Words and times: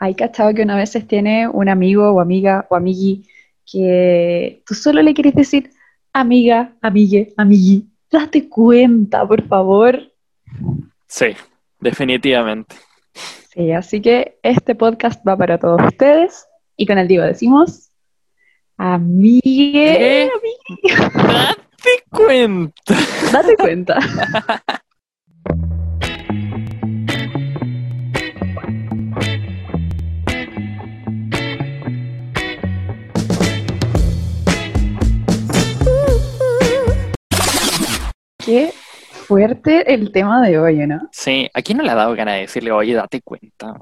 hay 0.00 0.14
cachado 0.14 0.54
que 0.54 0.62
una 0.62 0.76
veces 0.76 1.06
tiene 1.06 1.46
un 1.46 1.68
amigo 1.68 2.10
o 2.10 2.20
amiga 2.20 2.66
o 2.70 2.74
amigui 2.74 3.28
que 3.70 4.62
tú 4.66 4.74
solo 4.74 5.02
le 5.02 5.12
quieres 5.12 5.34
decir 5.34 5.70
amiga, 6.12 6.72
amigue, 6.80 7.34
amigui. 7.36 7.86
Date 8.10 8.48
cuenta, 8.48 9.28
por 9.28 9.46
favor. 9.46 10.00
Sí, 11.06 11.26
definitivamente. 11.78 12.76
Sí, 13.52 13.72
así 13.72 14.00
que 14.00 14.38
este 14.42 14.74
podcast 14.74 15.22
va 15.26 15.36
para 15.36 15.58
todos 15.58 15.80
ustedes 15.84 16.46
y 16.76 16.86
con 16.86 16.96
el 16.98 17.06
Divo 17.06 17.24
decimos 17.24 17.90
amigue, 18.78 20.22
¿Eh? 20.22 20.30
amigue. 20.34 20.96
Date 21.12 22.04
cuenta. 22.08 22.94
Date 23.32 23.56
cuenta. 23.56 23.98
Qué 38.50 38.72
fuerte 39.12 39.94
el 39.94 40.10
tema 40.10 40.44
de 40.44 40.58
hoy, 40.58 40.84
¿no? 40.84 41.08
Sí, 41.12 41.48
¿a 41.54 41.62
quién 41.62 41.78
no 41.78 41.84
le 41.84 41.90
ha 41.90 41.94
dado 41.94 42.16
ganas 42.16 42.34
de 42.34 42.40
decirle, 42.40 42.72
oye, 42.72 42.94
date 42.94 43.22
cuenta? 43.22 43.78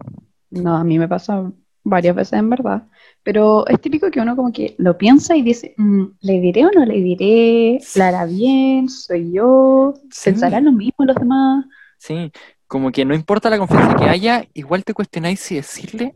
No, 0.51 0.77
a 0.77 0.85
mí 0.85 0.99
me 0.99 1.09
pasa 1.09 1.51
varias 1.85 2.15
veces 2.15 2.35
en 2.35 2.51
verdad, 2.51 2.83
pero 3.23 3.67
es 3.67 3.81
típico 3.81 4.11
que 4.11 4.21
uno 4.21 4.37
como 4.37 4.53
que 4.53 4.75
lo 4.77 4.99
piensa 4.99 5.35
y 5.35 5.41
dice, 5.41 5.73
"Mm, 5.79 6.05
¿le 6.21 6.41
diré 6.41 6.67
o 6.67 6.71
no 6.71 6.85
le 6.85 7.01
diré? 7.01 7.79
¿La 7.95 8.09
hará 8.09 8.27
bien? 8.27 8.91
¿Soy 8.91 9.33
yo? 9.33 9.95
Sí. 10.11 10.33
¿Pensarán 10.33 10.67
lo 10.67 10.73
mismo 10.73 11.07
los 11.07 11.17
demás? 11.17 11.65
Sí, 11.97 12.31
como 12.67 12.93
que 12.93 13.07
no 13.07 13.15
importa 13.15 13.49
la 13.49 13.57
confianza 13.57 13.97
que 13.97 14.05
haya, 14.05 14.45
igual 14.53 14.85
te 14.85 14.93
cuestionáis 14.93 15.41
si 15.41 15.55
decirle, 15.55 16.15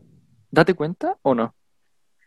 date 0.51 0.75
cuenta 0.75 1.17
o 1.23 1.33
no. 1.33 1.55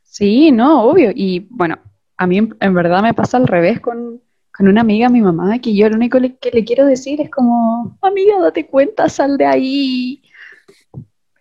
Sí, 0.02 0.50
no, 0.50 0.82
obvio. 0.82 1.12
Y 1.14 1.46
bueno, 1.50 1.78
a 2.16 2.26
mí 2.26 2.38
en, 2.38 2.56
en 2.58 2.74
verdad 2.74 3.00
me 3.00 3.14
pasa 3.14 3.36
al 3.36 3.46
revés 3.46 3.78
con, 3.78 4.20
con 4.56 4.68
una 4.68 4.80
amiga, 4.80 5.08
mi 5.08 5.20
mamá, 5.20 5.58
que 5.58 5.74
yo 5.74 5.88
lo 5.88 5.96
único 5.96 6.18
le- 6.18 6.36
que 6.36 6.50
le 6.50 6.64
quiero 6.64 6.86
decir 6.86 7.20
es 7.20 7.30
como, 7.30 7.98
amiga, 8.00 8.40
date 8.40 8.66
cuenta, 8.66 9.08
sal 9.08 9.36
de 9.36 9.46
ahí. 9.46 10.22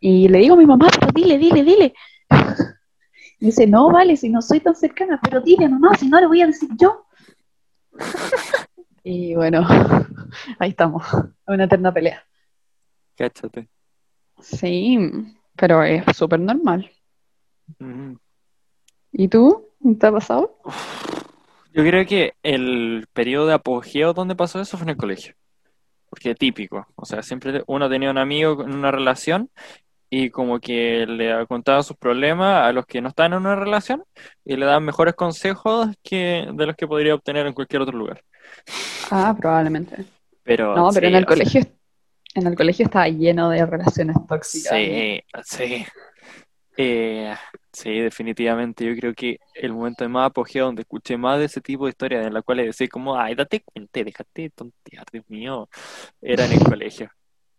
Y 0.01 0.27
le 0.27 0.39
digo 0.39 0.55
a 0.55 0.57
mi 0.57 0.65
mamá, 0.65 0.87
pero 0.99 1.11
dile, 1.13 1.37
dile, 1.37 1.63
dile. 1.63 1.93
Y 3.39 3.45
dice, 3.47 3.67
no, 3.67 3.89
vale, 3.91 4.17
si 4.17 4.29
no 4.29 4.41
soy 4.41 4.59
tan 4.59 4.75
cercana, 4.75 5.19
pero 5.23 5.39
dile, 5.41 5.69
mamá, 5.69 5.95
si 5.97 6.07
no 6.09 6.19
le 6.19 6.27
voy 6.27 6.41
a 6.41 6.47
decir 6.47 6.69
yo. 6.77 7.05
Y 9.07 9.35
bueno, 9.35 9.61
ahí 10.59 10.71
estamos, 10.71 11.03
una 11.45 11.65
eterna 11.65 11.93
pelea. 11.93 12.23
Cáchate. 13.15 13.69
Sí, 14.41 14.97
pero 15.55 15.83
es 15.83 16.03
súper 16.17 16.39
normal. 16.39 16.89
Ujú. 17.79 18.17
¿Y 19.11 19.27
tú? 19.27 19.67
¿Te 19.99 20.07
ha 20.07 20.11
pasado? 20.11 20.57
Yo 21.75 21.83
creo 21.83 22.05
que 22.05 22.35
el 22.41 23.05
periodo 23.11 23.47
de 23.47 23.53
apogeo 23.55 24.13
donde 24.13 24.33
pasó 24.33 24.61
eso 24.61 24.77
fue 24.77 24.85
en 24.85 24.91
el 24.91 24.97
colegio. 24.97 25.35
Porque 26.09 26.33
típico. 26.33 26.87
O 26.95 27.05
sea, 27.05 27.21
siempre 27.21 27.63
uno 27.67 27.89
tenía 27.89 28.09
un 28.09 28.17
amigo 28.17 28.63
en 28.63 28.73
una 28.73 28.91
relación 28.91 29.49
y 30.09 30.29
como 30.29 30.61
que 30.61 31.05
le 31.05 31.45
contaba 31.47 31.83
sus 31.83 31.97
problemas 31.97 32.65
a 32.65 32.71
los 32.71 32.85
que 32.85 33.01
no 33.01 33.09
están 33.09 33.33
en 33.33 33.39
una 33.39 33.57
relación 33.57 34.05
y 34.45 34.55
le 34.55 34.65
daban 34.65 34.85
mejores 34.85 35.15
consejos 35.15 35.89
que 36.01 36.47
de 36.49 36.65
los 36.65 36.77
que 36.77 36.87
podría 36.87 37.13
obtener 37.13 37.45
en 37.45 37.53
cualquier 37.53 37.81
otro 37.81 37.97
lugar. 37.97 38.23
Ah, 39.11 39.35
probablemente. 39.37 40.05
Pero 40.43 40.77
No, 40.77 40.91
pero 40.93 41.07
sí, 41.07 41.13
en 41.13 41.15
el 41.15 41.23
sea, 41.23 41.27
colegio, 41.27 41.61
en 42.35 42.47
el 42.47 42.55
colegio 42.55 42.85
estaba 42.85 43.09
lleno 43.09 43.49
de 43.49 43.65
relaciones 43.65 44.15
tóxicas. 44.29 44.77
Sí, 44.77 45.21
sí. 45.43 45.85
Eh, 46.77 47.35
sí, 47.75 47.99
definitivamente. 47.99 48.85
Yo 48.85 48.95
creo 48.95 49.13
que 49.13 49.39
el 49.53 49.73
momento 49.73 50.03
de 50.03 50.09
más 50.09 50.27
apogeo 50.29 50.65
donde 50.65 50.81
escuché 50.83 51.17
más 51.17 51.39
de 51.39 51.45
ese 51.45 51.61
tipo 51.61 51.85
de 51.85 51.91
historias 51.91 52.25
en 52.25 52.33
las 52.33 52.43
cuales 52.43 52.67
decía 52.67 52.87
como, 52.87 53.17
ay, 53.19 53.35
date 53.35 53.61
cuenta, 53.63 54.03
déjate 54.03 54.41
de 54.43 54.49
tontear, 54.51 55.05
Dios 55.11 55.25
mío, 55.29 55.69
era 56.21 56.45
en 56.45 56.53
el 56.53 56.63
colegio. 56.63 57.11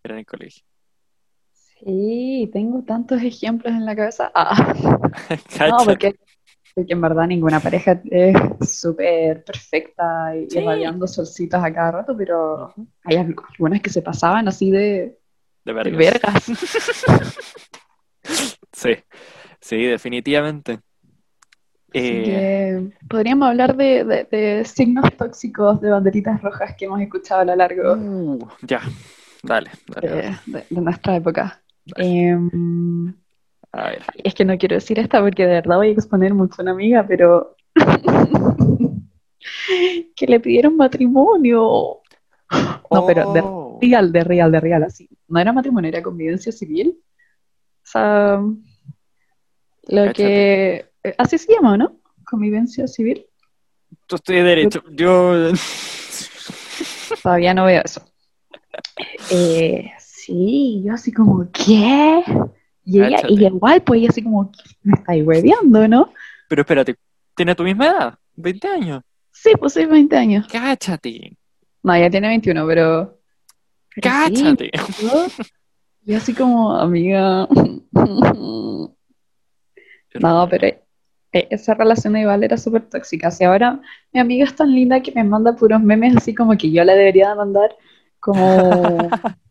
Era 0.03 0.15
en 0.15 0.21
el 0.21 0.27
colegio. 0.27 0.65
Sí, 1.53 2.49
tengo 2.53 2.82
tantos 2.84 3.22
ejemplos 3.22 3.72
en 3.75 3.84
la 3.84 3.94
cabeza. 3.94 4.31
Ah, 4.34 4.75
no, 5.71 5.77
porque, 5.84 6.15
porque 6.75 6.93
en 6.94 7.00
verdad 7.03 7.27
ninguna 7.27 7.60
pareja 7.60 8.00
es 8.10 8.34
súper 8.69 9.44
perfecta 9.44 10.34
y 10.37 10.48
Sí. 10.50 10.59
irradiando 10.59 11.06
solcitos 11.06 11.62
a 11.62 11.72
cada 11.72 11.93
rato, 11.93 12.16
pero 12.16 12.72
hay 13.04 13.16
al- 13.16 13.34
algunas 13.53 13.83
que 13.83 13.91
se 13.91 14.00
pasaban 14.03 14.48
así 14.48 14.71
de, 14.71 15.19
De 15.65 15.75
de 15.75 15.91
vergas. 15.91 16.47
Sí, 18.72 18.94
sí, 19.61 19.83
definitivamente. 19.84 20.81
Eh, 21.93 22.91
que 22.91 23.06
podríamos 23.09 23.49
hablar 23.49 23.77
de, 23.77 24.05
de- 24.05 24.25
de 24.25 24.65
signos 24.65 25.17
tóxicos, 25.17 25.81
de 25.81 25.91
banderitas 25.91 26.43
rojas 26.43 26.75
que 26.77 26.84
hemos 26.84 27.00
escuchado 27.00 27.41
a 27.41 27.44
lo 27.44 27.56
largo 27.56 27.95
uh, 27.95 28.49
ya, 28.62 28.83
dale, 29.43 29.71
dale, 29.87 30.09
dale. 30.09 30.65
de, 30.71 30.81
nuestra 30.81 31.16
época. 31.16 31.62
Em, 31.97 33.15
A 33.72 33.91
ver. 33.91 34.03
Es 34.25 34.34
que 34.34 34.45
no 34.45 34.59
quiero 34.59 34.75
decir 34.75 34.99
esta 34.99 35.21
porque 35.21 35.47
de 35.47 35.55
verdad 35.55 35.77
voy 35.77 35.89
a 35.89 35.93
exponer 35.93 36.34
mucho 36.34 36.56
a 36.59 36.62
una 36.62 36.72
amiga, 36.72 37.06
pero 37.06 37.56
que 40.16 40.27
le 40.27 40.41
pidieron 40.41 40.77
matrimonio. 40.77 42.00
No, 42.93 43.06
pero 43.06 43.33
de 43.33 43.41
Oh, 43.41 43.78
real, 43.81 44.12
de 44.12 44.25
real, 44.25 44.53
de 44.53 44.61
real, 44.61 44.83
así. 44.84 45.09
No 45.28 45.39
era 45.39 45.53
matrimonio, 45.53 45.89
era 45.89 46.03
convivencia 46.03 46.53
civil. 46.53 46.99
O 46.99 47.89
sea, 47.89 48.41
lo 49.88 50.02
Cáchate. 50.06 50.14
que... 50.14 50.91
eh, 51.04 51.14
Así 51.19 51.38
se 51.38 51.52
llama, 51.52 51.76
¿no? 51.76 51.97
Convivencia 52.24 52.86
civil. 52.86 53.24
tú 54.06 54.16
estoy 54.16 54.36
derecho. 54.42 54.82
Yo. 54.91 55.50
Todavía 57.22 57.54
no 57.54 57.64
veo 57.66 57.82
eso. 57.84 58.02
Eh, 59.30 59.91
sí, 59.98 60.82
yo 60.84 60.94
así 60.94 61.12
como, 61.12 61.48
¿qué? 61.52 62.22
Y 62.84 63.00
ella, 63.00 63.16
Cáchate. 63.16 63.32
y 63.34 63.47
igual, 63.47 63.82
pues 63.82 64.00
ella 64.00 64.10
así 64.10 64.22
como, 64.22 64.52
me 64.82 64.94
estáis 64.94 65.26
hueveando, 65.26 65.88
¿no? 65.88 66.12
Pero 66.48 66.62
espérate, 66.62 66.97
¿tiene 67.34 67.54
tu 67.54 67.62
misma 67.64 67.86
edad? 67.86 68.18
¿20 68.36 68.64
años? 68.68 69.03
Sí, 69.32 69.53
pues 69.58 69.72
soy 69.72 69.86
20 69.86 70.16
años. 70.16 70.47
Cáchate, 70.50 71.36
No, 71.82 71.94
ella 71.94 72.10
tiene 72.10 72.28
21, 72.28 72.66
pero... 72.66 73.18
pero 73.94 74.14
sí, 74.26 74.32
cáchate. 74.34 74.70
yo, 75.03 75.26
yo 76.03 76.16
así 76.16 76.34
como, 76.34 76.76
amiga... 76.76 77.48
No, 80.21 80.49
pero 80.49 80.66
eh, 81.32 81.49
esa 81.50 81.75
relación 81.75 82.16
igual 82.16 82.44
era 82.44 82.56
súper 82.56 82.88
tóxica. 82.88 83.31
Si 83.31 83.44
ahora 83.44 83.81
mi 84.12 84.21
amiga 84.21 84.44
es 84.44 84.56
tan 84.56 84.75
linda 84.75 85.03
que 85.03 85.12
me 85.12 85.25
manda 85.25 85.54
puros 85.54 85.82
memes 85.82 86.16
así 86.16 86.34
como 86.34 86.56
que 86.56 86.71
yo 86.71 86.84
la 86.84 86.94
debería 86.94 87.31
de 87.31 87.34
mandar 87.34 87.77
como... 88.21 89.09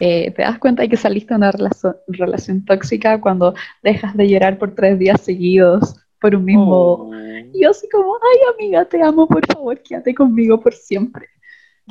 eh, 0.00 0.30
¿te 0.32 0.42
das 0.42 0.58
cuenta 0.58 0.82
de 0.82 0.88
que 0.88 0.96
saliste 0.96 1.34
de 1.34 1.38
una 1.38 1.52
relación, 1.52 1.96
relación 2.06 2.64
tóxica 2.64 3.20
cuando 3.20 3.54
dejas 3.82 4.16
de 4.16 4.28
llorar 4.28 4.58
por 4.58 4.74
tres 4.74 4.98
días 4.98 5.20
seguidos 5.20 5.96
por 6.20 6.34
un 6.34 6.44
mismo... 6.44 7.10
Oh, 7.10 7.14
Y 7.14 7.62
yo 7.62 7.70
así 7.70 7.88
como, 7.88 8.16
ay 8.16 8.54
amiga, 8.54 8.84
te 8.84 9.02
amo, 9.02 9.26
por 9.26 9.46
favor, 9.46 9.80
quédate 9.82 10.14
conmigo 10.14 10.60
por 10.60 10.74
siempre. 10.74 11.28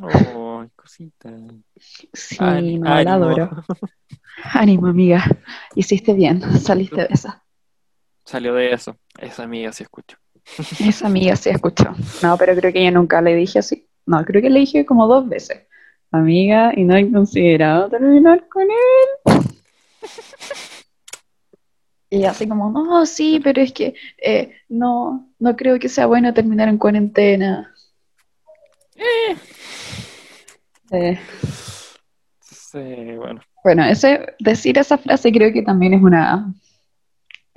oh, 0.01 0.65
cosita. 0.75 1.33
Sí, 1.77 2.77
no, 2.77 3.01
la 3.03 3.13
adoro. 3.13 3.63
Ánimo, 4.53 4.87
amiga. 4.87 5.23
Hiciste 5.73 6.13
bien, 6.13 6.41
saliste 6.59 7.01
de 7.01 7.07
esa. 7.09 7.43
Salió 8.27 8.53
de 8.55 8.73
eso. 8.73 8.97
Esa 9.17 9.43
amiga 9.43 9.71
sí 9.71 9.83
escucho. 9.83 10.17
Esa 10.81 11.07
amiga 11.07 11.33
sí 11.37 11.49
escuchó. 11.49 11.95
No, 12.21 12.37
pero 12.37 12.53
creo 12.57 12.73
que 12.73 12.83
yo 12.83 12.91
nunca 12.91 13.21
le 13.21 13.33
dije 13.35 13.59
así. 13.59 13.87
No, 14.05 14.25
creo 14.25 14.41
que 14.41 14.49
le 14.49 14.59
dije 14.59 14.85
como 14.85 15.07
dos 15.07 15.29
veces. 15.29 15.65
Amiga, 16.11 16.73
y 16.75 16.83
no 16.83 16.97
he 16.97 17.09
considerado 17.09 17.89
terminar 17.89 18.45
con 18.49 18.63
él. 18.63 19.41
Y 22.09 22.25
así 22.25 22.49
como, 22.49 22.69
no, 22.69 23.05
sí, 23.05 23.39
pero 23.41 23.61
es 23.61 23.71
que 23.71 23.95
eh, 24.17 24.57
no, 24.67 25.29
no 25.39 25.55
creo 25.55 25.79
que 25.79 25.87
sea 25.87 26.05
bueno 26.05 26.33
terminar 26.33 26.67
en 26.67 26.77
cuarentena. 26.77 27.73
Eh, 30.91 31.17
Sí, 32.41 33.15
bueno. 33.15 33.39
bueno, 33.63 33.85
ese, 33.85 34.35
decir 34.39 34.77
esa 34.77 34.97
frase 34.97 35.31
creo 35.31 35.53
que 35.53 35.61
también 35.61 35.93
es 35.93 36.01
una, 36.01 36.53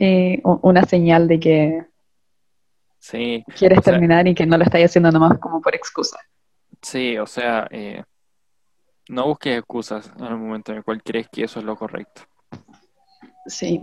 eh, 0.03 0.41
una 0.45 0.83
señal 0.85 1.29
de 1.29 1.39
que 1.39 1.85
Sí, 2.99 3.45
quieres 3.59 3.85
sea- 3.85 3.93
terminar 3.93 4.27
y 4.27 4.35
que 4.35 4.47
no 4.47 4.57
lo 4.57 4.65
estás 4.65 4.83
haciendo 4.83 5.11
nomás 5.13 5.39
como 5.39 5.61
por 5.61 5.75
excusa. 5.75 6.19
sí, 6.83 7.19
o 7.19 7.27
sea, 7.27 7.67
eh, 7.71 8.03
no 9.09 9.27
busques 9.27 9.59
excusas 9.59 10.11
en 10.19 10.25
el 10.25 10.37
momento 10.39 10.73
en 10.73 10.79
el 10.79 10.85
cual 10.85 11.03
crees 11.03 11.29
que 11.31 11.45
eso 11.45 11.59
es 11.59 11.65
lo 11.67 11.77
correcto. 11.77 12.23
Sí. 13.47 13.81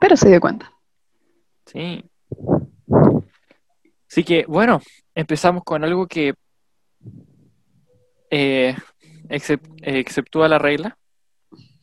Pero 0.00 0.16
se 0.16 0.28
dio 0.28 0.40
cuenta. 0.40 0.72
Sí. 1.66 2.02
Así 4.10 4.24
que, 4.24 4.44
bueno, 4.48 4.80
empezamos 5.14 5.62
con 5.64 5.84
algo 5.84 6.06
que 6.06 6.34
eh, 8.30 8.74
excep- 9.28 9.78
eh, 9.82 9.98
exceptúa 9.98 10.48
la 10.48 10.58
regla. 10.58 10.96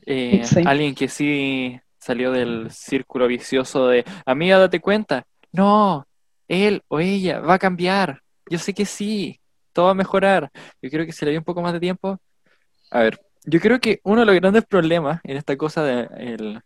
Eh, 0.06 0.42
Sí. 0.44 0.62
alguien 0.66 0.94
que 0.95 1.07
sí 1.07 1.80
salió 2.06 2.31
del 2.31 2.69
círculo 2.72 3.28
vicioso 3.28 3.88
de, 3.88 4.06
amiga, 4.25 4.60
date 4.60 4.80
cuenta. 4.80 5.25
No, 5.52 6.06
él 6.48 6.84
o 6.88 7.00
ella 7.00 7.40
va 7.40 7.56
a 7.56 7.60
cambiar. 7.60 8.22
Yo 8.50 8.60
sé 8.60 8.74
que 8.74 8.86
sí, 8.86 9.40
todo 9.74 9.86
va 9.86 9.92
a 9.92 9.96
mejorar. 9.96 10.52
Yo 10.81 10.90
creo 10.90 11.06
que 11.06 11.12
si 11.12 11.25
le 11.25 11.31
dio 11.31 11.40
un 11.40 11.46
poco 11.46 11.62
más 11.62 11.74
de 11.74 11.80
tiempo. 11.80 12.19
A 12.92 13.00
ver, 13.00 13.19
yo 13.46 13.60
creo 13.60 13.80
que 13.80 14.00
uno 14.04 14.22
de 14.22 14.25
los 14.28 14.36
grandes 14.36 14.66
problemas 14.66 15.19
en 15.24 15.38
esta 15.38 15.57
cosa 15.57 15.84
de 15.84 16.07
el, 16.18 16.62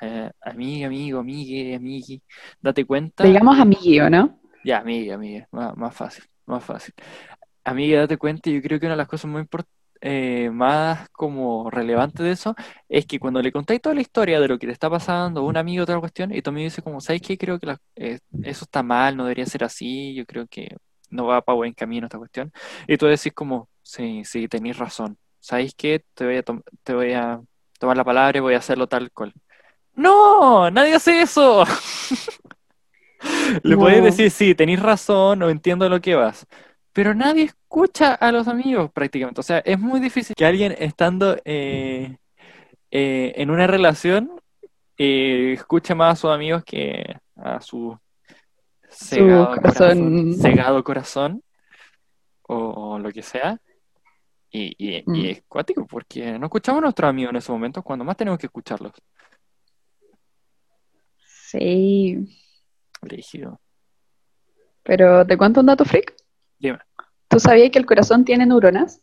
eh, 0.00 0.30
amiga, 0.42 0.86
amigo, 0.88 1.20
amigue, 1.20 1.74
amigui, 1.76 2.22
date 2.60 2.84
cuenta. 2.84 3.26
Digamos 3.26 3.58
amiguio, 3.58 4.10
¿no? 4.10 4.38
Ya, 4.64 4.78
amiga, 4.80 5.14
amiga, 5.14 5.48
más, 5.52 5.76
más 5.76 5.94
fácil, 5.94 6.24
más 6.46 6.64
fácil. 6.64 6.92
Amiga, 7.64 8.00
date 8.00 8.16
cuenta, 8.16 8.50
yo 8.50 8.62
creo 8.62 8.78
que 8.80 8.86
una 8.86 8.94
de 8.94 8.98
las 8.98 9.08
cosas 9.08 9.30
muy 9.30 9.42
import- 9.42 9.66
eh, 10.08 10.50
más 10.52 11.08
como 11.10 11.70
relevantes 11.70 12.24
de 12.24 12.32
eso 12.32 12.54
es 12.88 13.06
que 13.06 13.18
cuando 13.18 13.42
le 13.42 13.52
contáis 13.52 13.80
toda 13.80 13.94
la 13.94 14.00
historia 14.02 14.40
de 14.40 14.48
lo 14.48 14.58
que 14.58 14.66
te 14.66 14.72
está 14.72 14.88
pasando, 14.90 15.44
un 15.44 15.56
amigo 15.56 15.82
o 15.84 15.86
tal 15.86 16.00
cuestión, 16.00 16.32
y 16.34 16.42
tu 16.42 16.50
amigo 16.50 16.64
dice 16.64 16.82
como, 16.82 17.00
¿sabes 17.00 17.22
qué? 17.22 17.36
Creo 17.38 17.58
que 17.58 17.66
la- 17.66 17.78
eh, 17.96 18.18
eso 18.42 18.64
está 18.64 18.82
mal, 18.82 19.16
no 19.16 19.24
debería 19.24 19.46
ser 19.46 19.64
así, 19.64 20.14
yo 20.14 20.24
creo 20.26 20.46
que 20.48 20.76
no 21.10 21.26
va 21.26 21.42
para 21.42 21.56
buen 21.56 21.72
camino 21.74 22.06
esta 22.06 22.18
cuestión. 22.18 22.52
Y 22.86 22.96
tú 22.98 23.06
decís 23.06 23.32
como, 23.34 23.68
sí, 23.82 24.22
sí, 24.24 24.48
tenéis 24.48 24.78
razón. 24.78 25.18
¿Sabéis 25.40 25.74
qué? 25.76 26.04
Te 26.14 26.24
voy 26.26 26.36
a, 26.38 26.42
te 26.82 26.94
voy 26.94 27.12
a 27.12 27.40
tomar 27.78 27.96
la 27.96 28.04
palabra 28.04 28.38
y 28.38 28.40
voy 28.40 28.54
a 28.54 28.58
hacerlo 28.58 28.86
tal 28.88 29.10
cual. 29.12 29.32
¡No! 29.94 30.70
¡Nadie 30.70 30.94
hace 30.94 31.22
eso! 31.22 31.64
Le 33.62 33.76
No. 33.76 33.80
podéis 33.80 34.02
decir, 34.02 34.30
sí, 34.30 34.54
tenéis 34.54 34.80
razón, 34.80 35.42
o 35.42 35.50
entiendo 35.50 35.88
lo 35.88 36.00
que 36.00 36.14
vas. 36.14 36.46
Pero 36.96 37.14
nadie 37.14 37.44
escucha 37.44 38.14
a 38.14 38.32
los 38.32 38.48
amigos 38.48 38.90
prácticamente. 38.90 39.38
O 39.40 39.44
sea, 39.44 39.58
es 39.58 39.78
muy 39.78 40.00
difícil 40.00 40.34
que 40.34 40.46
alguien 40.46 40.74
estando 40.78 41.36
eh, 41.44 42.16
eh, 42.90 43.32
en 43.36 43.50
una 43.50 43.66
relación 43.66 44.30
eh, 44.96 45.52
escuche 45.52 45.94
más 45.94 46.14
a 46.14 46.16
sus 46.16 46.30
amigos 46.30 46.64
que 46.64 47.04
a 47.36 47.60
su 47.60 47.98
cegado 48.88 49.48
corazón. 49.56 49.62
corazón, 49.98 50.32
cegado 50.40 50.84
corazón 50.84 51.42
o, 52.48 52.56
o 52.56 52.98
lo 52.98 53.12
que 53.12 53.22
sea. 53.22 53.58
Y, 54.50 54.72
y- 54.78 54.96
y 54.96 55.02
Mm. 55.06 55.24
es 55.26 55.42
cuático 55.46 55.86
porque 55.86 56.38
no 56.38 56.46
escuchamos 56.46 56.78
a 56.78 56.82
nuestros 56.84 57.10
amigos 57.10 57.30
en 57.32 57.36
esos 57.36 57.50
momentos 57.50 57.84
cuando 57.84 58.06
más 58.06 58.16
tenemos 58.16 58.38
que 58.40 58.46
escucharlos. 58.46 58.92
Sí. 61.18 62.26
Brígido. 63.02 63.60
Pero 64.82 65.26
te 65.26 65.36
cuento 65.36 65.60
un 65.60 65.66
dato 65.66 65.84
freak. 65.84 66.14
Dime. 66.58 66.78
¿Tú 67.28 67.40
sabías 67.40 67.70
que 67.70 67.78
el 67.78 67.86
corazón 67.86 68.24
tiene 68.24 68.46
neuronas? 68.46 69.02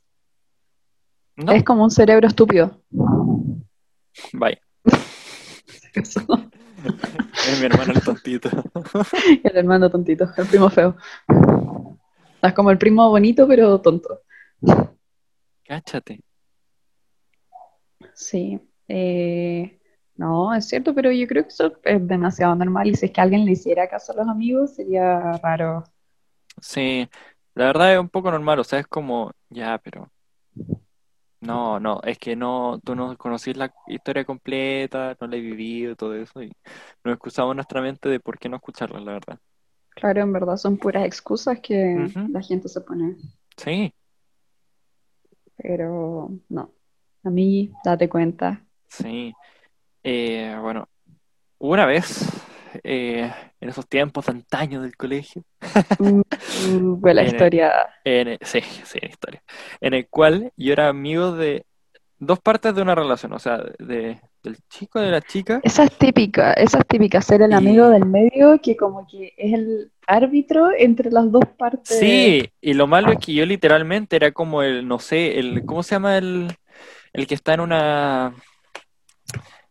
No, 1.35 1.51
Es 1.51 1.63
como 1.63 1.83
un 1.83 1.91
cerebro 1.91 2.27
estúpido. 2.27 2.81
bye. 4.33 4.59
Es 5.95 7.59
mi 7.59 7.65
hermano 7.65 7.93
el 7.93 8.01
tontito. 8.01 8.49
El 9.43 9.57
hermano 9.57 9.89
tontito, 9.89 10.29
el 10.37 10.45
primo 10.47 10.69
feo. 10.69 10.95
Es 12.41 12.53
como 12.53 12.71
el 12.71 12.77
primo 12.77 13.09
bonito, 13.09 13.47
pero 13.47 13.79
tonto. 13.79 14.21
Cáchate. 15.65 16.21
Sí. 18.13 18.59
Eh, 18.87 19.79
no, 20.15 20.53
es 20.53 20.67
cierto, 20.67 20.93
pero 20.93 21.11
yo 21.11 21.25
creo 21.27 21.43
que 21.43 21.49
eso 21.49 21.73
es 21.83 22.05
demasiado 22.07 22.53
normal. 22.55 22.87
Y 22.87 22.95
si 22.95 23.05
es 23.05 23.11
que 23.11 23.21
alguien 23.21 23.45
le 23.45 23.51
hiciera 23.51 23.87
caso 23.87 24.11
a 24.11 24.17
los 24.17 24.27
amigos, 24.27 24.75
sería 24.75 25.31
raro. 25.41 25.85
Sí, 26.61 27.07
la 27.55 27.65
verdad 27.65 27.93
es 27.93 27.99
un 27.99 28.09
poco 28.09 28.31
normal, 28.31 28.59
o 28.59 28.63
sea, 28.63 28.79
es 28.79 28.87
como, 28.87 29.31
ya, 29.49 29.77
pero 29.79 30.09
no, 31.41 31.79
no, 31.79 31.99
es 32.03 32.17
que 32.17 32.35
no, 32.35 32.79
tú 32.83 32.95
no 32.95 33.17
conocís 33.17 33.57
la 33.57 33.73
historia 33.87 34.23
completa, 34.23 35.15
no 35.19 35.27
la 35.27 35.35
he 35.35 35.41
vivido, 35.41 35.95
todo 35.95 36.15
eso, 36.15 36.41
y 36.41 36.51
nos 37.03 37.13
excusamos 37.13 37.55
nuestra 37.55 37.81
mente 37.81 38.07
de 38.09 38.19
por 38.19 38.39
qué 38.39 38.47
no 38.49 38.55
escucharla, 38.57 38.99
la 39.01 39.13
verdad. 39.13 39.39
Claro, 39.89 40.21
en 40.21 40.33
verdad 40.33 40.57
son 40.57 40.77
puras 40.77 41.05
excusas 41.05 41.59
que 41.59 42.09
la 42.29 42.41
gente 42.41 42.67
se 42.67 42.81
pone. 42.81 43.15
Sí, 43.57 43.93
Pero 45.57 46.31
no. 46.49 46.71
A 47.23 47.29
mí, 47.29 47.71
date 47.83 48.09
cuenta. 48.09 48.61
sí. 48.89 49.33
Eh, 50.03 50.57
bueno, 50.61 50.89
una 51.59 51.85
vez, 51.85 52.25
eh, 52.83 53.31
en 53.59 53.69
esos 53.69 53.87
tiempos 53.87 54.25
de 54.25 54.31
antaño 54.33 54.81
del 54.81 54.95
colegio, 54.95 55.43
Mm, 55.99 56.21
fue 57.01 57.13
la 57.13 57.21
Viene. 57.21 57.37
historia. 57.37 57.71
en 58.03 58.27
el- 58.29 58.39
sí, 58.41 58.61
sí, 58.61 58.99
en 59.01 59.09
historia, 59.09 59.43
en 59.81 59.93
el 59.93 60.07
cual 60.07 60.51
yo 60.57 60.73
era 60.73 60.89
amigo 60.89 61.31
de 61.33 61.65
dos 62.19 62.39
partes 62.39 62.73
de 62.75 62.81
una 62.81 62.95
relación, 62.95 63.33
o 63.33 63.39
sea, 63.39 63.57
de, 63.79 64.19
del 64.43 64.57
chico, 64.69 64.99
de 64.99 65.11
la 65.11 65.21
chica, 65.21 65.59
Esa 65.63 65.83
es 65.83 65.97
típica, 65.97 66.53
esa 66.53 66.79
es 66.79 66.87
típica, 66.87 67.21
ser 67.21 67.41
el 67.41 67.51
Y- 67.51 67.55
amigo 67.55 67.89
del 67.89 68.05
medio 68.05 68.59
que 68.61 68.75
como 68.77 69.05
que 69.07 69.33
es 69.37 69.53
el 69.53 69.91
árbitro 70.07 70.69
entre 70.77 71.11
las 71.11 71.31
dos 71.31 71.43
partes. 71.57 71.97
Sí, 71.97 72.49
y 72.61 72.73
lo 72.73 72.87
malo 72.87 73.11
es 73.11 73.19
que 73.19 73.33
yo 73.33 73.45
literalmente 73.45 74.15
era 74.15 74.31
como 74.31 74.63
el, 74.63 74.87
no 74.87 74.99
sé, 74.99 75.39
el, 75.39 75.63
¿cómo 75.65 75.83
se 75.83 75.95
llama 75.95 76.17
el, 76.17 76.47
el 77.13 77.27
que 77.27 77.35
está 77.35 77.53
en 77.53 77.59
una, 77.61 78.33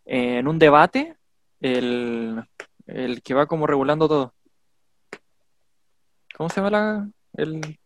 eh, 0.05 0.39
en 0.39 0.49
un 0.49 0.59
debate? 0.59 1.15
El, 1.61 2.43
el 2.87 3.23
que 3.23 3.35
va 3.35 3.47
como 3.47 3.67
regulando 3.67 4.09
todo. 4.09 4.35
¿Cómo 6.35 6.49
se 6.49 6.57
llama 6.57 6.71
la, 6.71 7.11
el, 7.35 7.79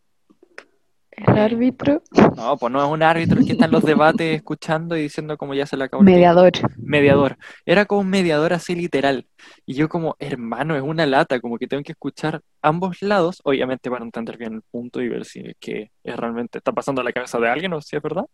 El 1.17 1.39
árbitro, 1.39 2.03
no, 2.37 2.59
pues 2.59 2.71
no 2.71 2.85
es 2.85 2.91
un 2.91 3.03
árbitro 3.03 3.41
el 3.41 3.47
que 3.47 3.53
está 3.53 3.65
en 3.65 3.71
los 3.71 3.83
debates 3.85 4.37
escuchando 4.37 4.97
y 4.99 5.03
diciendo 5.03 5.39
como 5.39 5.55
ya 5.55 5.65
se 5.65 5.75
le 5.77 5.85
acabó 5.85 6.03
mediador. 6.03 6.53
Mediador. 6.77 7.39
Era 7.65 7.87
como 7.87 8.03
un 8.03 8.11
mediador 8.11 8.53
así 8.53 8.75
literal. 8.75 9.27
Y 9.65 9.75
yo 9.75 9.89
como, 9.89 10.17
hermano, 10.19 10.77
es 10.77 10.83
una 10.83 11.07
lata, 11.07 11.41
como 11.41 11.57
que 11.57 11.67
tengo 11.67 11.83
que 11.83 11.93
escuchar 11.93 12.43
ambos 12.61 13.01
lados, 13.01 13.41
obviamente 13.45 13.91
para 13.91 14.05
entender 14.05 14.37
bien 14.37 14.55
el 14.55 14.63
punto 14.71 15.01
y 15.01 15.09
ver 15.09 15.25
si 15.25 15.41
es 15.41 15.55
que 15.59 15.91
es 16.05 16.17
realmente 16.17 16.59
está 16.59 16.73
pasando 16.73 17.01
a 17.01 17.05
la 17.05 17.13
cabeza 17.13 17.39
de 17.39 17.49
alguien 17.49 17.73
o 17.73 17.81
si 17.81 17.97
es 17.97 18.03
verdad. 18.03 18.27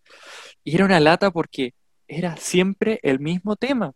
Y 0.65 0.75
era 0.75 0.85
una 0.85 0.99
lata 0.99 1.31
porque 1.31 1.75
era 2.09 2.37
siempre 2.37 2.99
el 3.05 3.21
mismo 3.21 3.55
tema. 3.55 3.93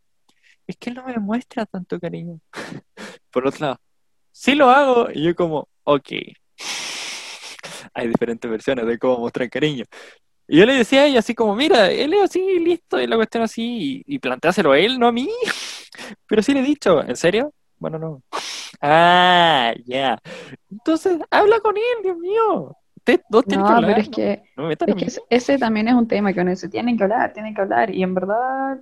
Es 0.67 0.77
que 0.77 0.91
él 0.91 0.97
no 0.97 1.05
me 1.05 1.17
muestra 1.19 1.67
tanto 1.67 1.99
cariño. 2.01 2.41
Por 3.31 3.47
otro 3.47 3.67
lado, 3.67 3.81
sí 4.33 4.55
lo 4.55 4.71
hago 4.71 5.09
y 5.13 5.25
yo 5.25 5.35
como, 5.35 5.69
ok. 5.85 6.09
Hay 7.95 8.09
diferentes 8.09 8.51
versiones 8.51 8.87
de 8.87 8.99
cómo 8.99 9.19
mostrar 9.19 9.49
cariño. 9.51 9.85
Y 10.49 10.59
yo 10.59 10.67
le 10.67 10.75
decía 10.75 11.03
a 11.03 11.07
ella 11.07 11.19
así 11.21 11.35
como, 11.35 11.57
mira, 11.57 11.91
él 11.91 12.13
es 12.15 12.23
así, 12.23 12.59
listo, 12.61 13.01
y 13.01 13.07
la 13.07 13.17
cuestión 13.17 13.43
así, 13.45 14.03
y, 14.07 14.15
y 14.17 14.19
planteáselo 14.19 14.73
a 14.73 14.79
él, 14.79 14.99
no 14.99 15.09
a 15.09 15.13
mí. 15.13 15.29
Pero 16.29 16.43
sí 16.43 16.53
le 16.55 16.61
he 16.61 16.63
dicho, 16.63 17.03
¿en 17.03 17.17
serio? 17.17 17.53
Bueno, 17.79 17.99
no. 17.99 18.23
Ah, 18.81 19.73
ya. 19.85 20.19
Entonces, 20.71 21.19
habla 21.31 21.61
con 21.61 21.77
él, 21.77 21.83
Dios 22.03 22.17
mío. 22.19 22.77
Ustedes 22.97 23.21
dos 23.29 23.45
tienen 23.47 23.67
que 23.67 23.73
No, 23.73 23.77
hablar. 23.77 23.91
pero 23.91 24.01
es 24.03 24.09
que, 24.09 24.43
No 24.57 24.63
me 24.65 24.69
metan 24.71 24.91
a 24.91 24.93
es 25.01 25.19
que 25.19 25.37
ese 25.37 25.59
también 25.59 25.89
es 25.89 25.95
un 25.95 26.09
tema 26.09 26.33
que 26.33 26.41
uno 26.41 26.51
dice, 26.51 26.69
tienen 26.69 26.97
que 26.97 27.05
hablar, 27.05 27.33
tienen 27.33 27.55
que 27.55 27.61
hablar. 27.61 27.95
Y 27.95 28.03
en 28.03 28.15
verdad 28.15 28.81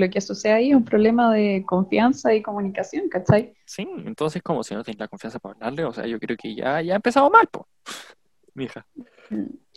lo 0.00 0.10
que 0.10 0.20
sucede 0.20 0.52
ahí 0.52 0.70
es 0.70 0.76
un 0.76 0.84
problema 0.84 1.32
de 1.32 1.62
confianza 1.66 2.34
y 2.34 2.42
comunicación, 2.42 3.08
¿cachai? 3.08 3.54
Sí, 3.64 3.86
entonces, 4.04 4.42
como 4.42 4.64
si 4.64 4.74
no 4.74 4.82
tienes 4.82 4.98
la 4.98 5.08
confianza 5.08 5.38
para 5.38 5.54
hablarle, 5.54 5.84
o 5.84 5.92
sea, 5.92 6.06
yo 6.06 6.18
creo 6.18 6.36
que 6.36 6.54
ya, 6.54 6.80
ya 6.80 6.96
empezamos 6.96 7.30
mal, 7.30 7.46
po. 7.46 7.68
Mija. 8.54 8.84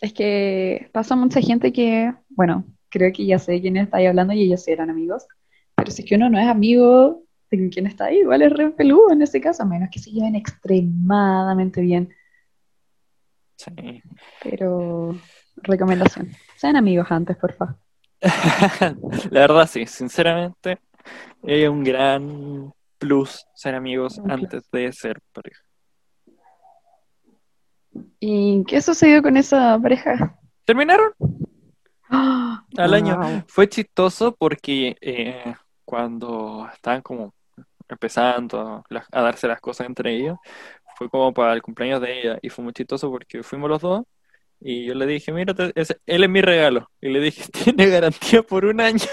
Es 0.02 0.14
que 0.14 0.90
pasa 0.92 1.16
mucha 1.16 1.42
gente 1.42 1.72
que, 1.72 2.14
bueno, 2.30 2.66
creo 2.90 3.12
que 3.14 3.26
ya 3.26 3.38
sé 3.38 3.62
quién 3.62 3.78
está 3.78 3.98
ahí 3.98 4.08
hablando 4.08 4.34
y 4.34 4.44
ellos 4.44 4.68
eran 4.68 4.90
amigos, 4.90 5.28
pero 5.76 5.92
si 5.92 6.02
es 6.02 6.10
que 6.10 6.16
uno 6.16 6.30
no 6.30 6.40
es 6.40 6.48
amigo 6.48 7.24
de 7.52 7.70
quien 7.70 7.86
está 7.86 8.06
ahí, 8.06 8.20
igual 8.20 8.42
es 8.42 8.52
re 8.52 8.72
peludo 8.72 9.12
en 9.12 9.22
ese 9.22 9.40
caso, 9.40 9.64
a 9.64 9.66
menos 9.66 9.90
que 9.92 10.00
se 10.00 10.12
lleven 10.12 10.36
extremadamente 10.36 11.82
bien. 11.82 12.10
Sí. 13.58 14.02
Pero, 14.42 15.16
recomendación, 15.58 16.32
sean 16.58 16.76
amigos 16.76 17.08
antes, 17.12 17.38
por 17.38 17.54
favor. 17.54 17.78
La 19.32 19.42
verdad, 19.42 19.68
sí, 19.68 19.86
sinceramente, 19.86 20.80
es 21.44 21.70
un 21.70 21.84
gran 21.84 22.74
plus 22.98 23.46
ser 23.54 23.76
amigos 23.76 24.20
antes 24.30 24.70
de 24.72 24.92
ser 24.94 25.20
pareja. 25.34 25.62
¿Y 28.20 28.64
qué 28.66 28.82
sucedió 28.82 29.22
con 29.22 29.36
esa 29.36 29.78
pareja? 29.80 30.40
¿Terminaron? 30.64 31.12
Al 32.10 32.94
año. 32.94 33.44
Fue 33.48 33.68
chistoso 33.68 34.34
porque 34.34 34.96
eh, 35.02 35.54
cuando 35.84 36.68
estaban 36.74 37.02
como 37.02 37.34
empezando 37.90 38.84
a, 38.90 39.06
a 39.12 39.22
darse 39.22 39.48
las 39.48 39.60
cosas 39.60 39.88
entre 39.88 40.16
ellos, 40.16 40.38
fue 40.96 41.10
como 41.10 41.34
para 41.34 41.54
el 41.54 41.62
cumpleaños 41.62 42.02
de 42.02 42.20
ella 42.20 42.40
y 42.42 42.50
fue 42.50 42.64
muy 42.64 42.74
chistoso 42.74 43.10
porque 43.10 43.44
fuimos 43.44 43.70
los 43.70 43.82
dos 43.82 44.04
y 44.64 44.86
yo 44.86 44.94
le 44.96 45.06
dije, 45.08 45.32
mira, 45.34 45.54
ese- 45.76 45.98
él 46.06 46.24
es 46.24 46.30
mi 46.30 46.42
regalo. 46.42 46.90
Y 47.02 47.10
le 47.10 47.20
dije, 47.22 47.44
tiene 47.66 47.88
garantía 47.90 48.44
por 48.44 48.66
un 48.66 48.82
año. 48.82 49.06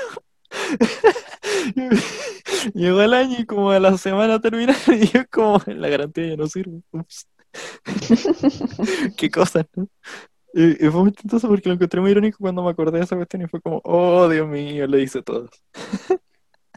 Llegó 2.74 3.02
el 3.02 3.14
año 3.14 3.36
y 3.40 3.46
como 3.46 3.70
a 3.70 3.80
la 3.80 3.96
semana 3.98 4.40
terminaron 4.40 4.80
y 5.02 5.06
yo 5.08 5.22
como, 5.30 5.60
la 5.66 5.88
garantía 5.88 6.28
ya 6.28 6.36
no 6.36 6.46
sirve. 6.46 6.80
Ups. 6.92 7.26
Qué 9.16 9.30
cosas, 9.30 9.66
¿no? 9.76 9.88
Y, 10.54 10.86
y 10.86 10.90
fue 10.90 11.02
muy 11.02 11.12
chistoso 11.12 11.48
porque 11.48 11.68
lo 11.68 11.74
encontré 11.76 12.00
muy 12.00 12.10
irónico 12.12 12.38
cuando 12.40 12.62
me 12.64 12.70
acordé 12.70 12.98
de 12.98 13.04
esa 13.04 13.16
cuestión 13.16 13.42
y 13.42 13.48
fue 13.48 13.60
como, 13.62 13.80
oh, 13.84 14.28
Dios 14.28 14.48
mío, 14.48 14.86
le 14.86 15.02
hice 15.02 15.22
todo. 15.22 15.48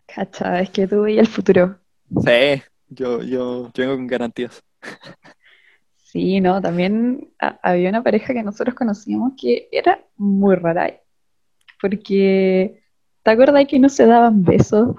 Cacha, 0.08 0.62
es 0.62 0.70
que 0.70 0.88
tú 0.88 1.02
veías 1.02 1.28
el 1.28 1.34
futuro. 1.34 1.78
Sí, 2.26 2.64
yo, 2.88 3.22
yo, 3.24 3.72
yo 3.74 3.76
vengo 3.76 3.96
con 3.96 4.08
garantías. 4.08 4.64
Sí, 6.14 6.40
no, 6.42 6.62
también 6.62 7.34
ha- 7.40 7.58
había 7.64 7.90
una 7.90 8.04
pareja 8.04 8.36
que 8.36 8.44
nosotros 8.44 8.76
conocíamos 8.76 9.34
que 9.36 9.68
era 9.72 10.00
muy 10.16 10.56
rara, 10.56 10.94
porque 11.82 12.84
¿te 13.24 13.32
acuerdas 13.32 13.66
que 13.68 13.80
no 13.80 13.90
se 13.90 14.06
daban 14.06 14.44
besos? 14.44 14.96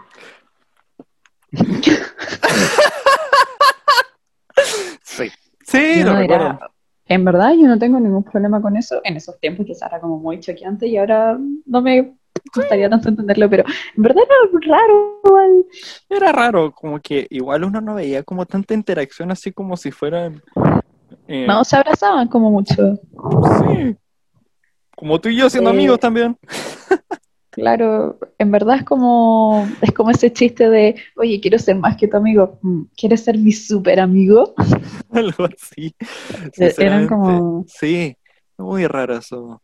Sí. 5.05 5.31
Sí, 5.65 5.99
Yo 6.01 6.05
lo 6.07 6.13
no 6.15 6.19
recuerdo. 6.19 6.47
era- 6.47 6.71
en 7.07 7.25
verdad 7.25 7.53
yo 7.53 7.67
no 7.69 7.79
tengo 7.79 8.01
ningún 8.01 8.25
problema 8.25 8.61
con 8.61 8.77
eso. 8.77 9.01
En 9.05 9.17
esos 9.17 9.39
tiempos 9.39 9.67
quizás 9.67 9.89
era 9.91 10.01
como 10.01 10.19
muy 10.19 10.41
choqueante 10.41 10.87
y 10.89 10.97
ahora 10.97 11.39
no 11.67 11.81
me 11.83 12.17
gustaría 12.55 12.89
tanto 12.91 13.09
entenderlo, 13.11 13.49
pero 13.49 13.65
en 13.97 14.03
verdad 14.03 14.25
era 14.25 14.77
raro. 14.77 15.21
igual. 15.25 15.65
Era 16.09 16.33
raro, 16.33 16.73
como 16.73 16.99
que 17.01 17.27
igual 17.31 17.65
uno 17.65 17.81
no 17.81 17.95
veía 17.95 18.23
como 18.25 18.47
tanta 18.47 18.75
interacción 18.75 19.31
así 19.31 19.53
como 19.53 19.77
si 19.77 19.91
fueran... 19.91 20.43
eh, 21.29 21.47
No, 21.47 21.65
se 21.65 21.77
abrazaban 21.77 22.29
como 22.29 22.51
mucho. 22.51 22.99
sí. 23.61 23.97
Como 24.97 25.21
tú 25.21 25.29
y 25.29 25.37
yo 25.37 25.51
siendo 25.51 25.71
Eh, 25.71 25.75
amigos 25.75 25.99
también. 26.01 26.37
Claro, 27.51 28.19
en 28.39 28.51
verdad 28.51 28.77
es 28.79 28.85
como, 28.85 29.69
es 29.81 29.93
como 29.93 30.11
ese 30.11 30.33
chiste 30.33 30.69
de, 30.69 30.97
oye, 31.17 31.41
quiero 31.41 31.57
ser 31.59 31.77
más 31.77 31.97
que 31.97 32.09
tu 32.09 32.17
amigo. 32.17 32.59
Mm, 32.63 32.83
¿Quieres 32.97 33.23
ser 33.23 33.39
mi 33.39 33.53
super 33.53 34.01
amigo? 34.01 34.55
Algo 35.13 35.45
así. 35.45 35.95
Eran 35.99 36.53
sinceramente. 36.53 37.09
como, 37.15 37.65
Sí, 37.69 38.17
muy 38.59 38.87
raro 38.89 39.17
eso. 39.19 39.63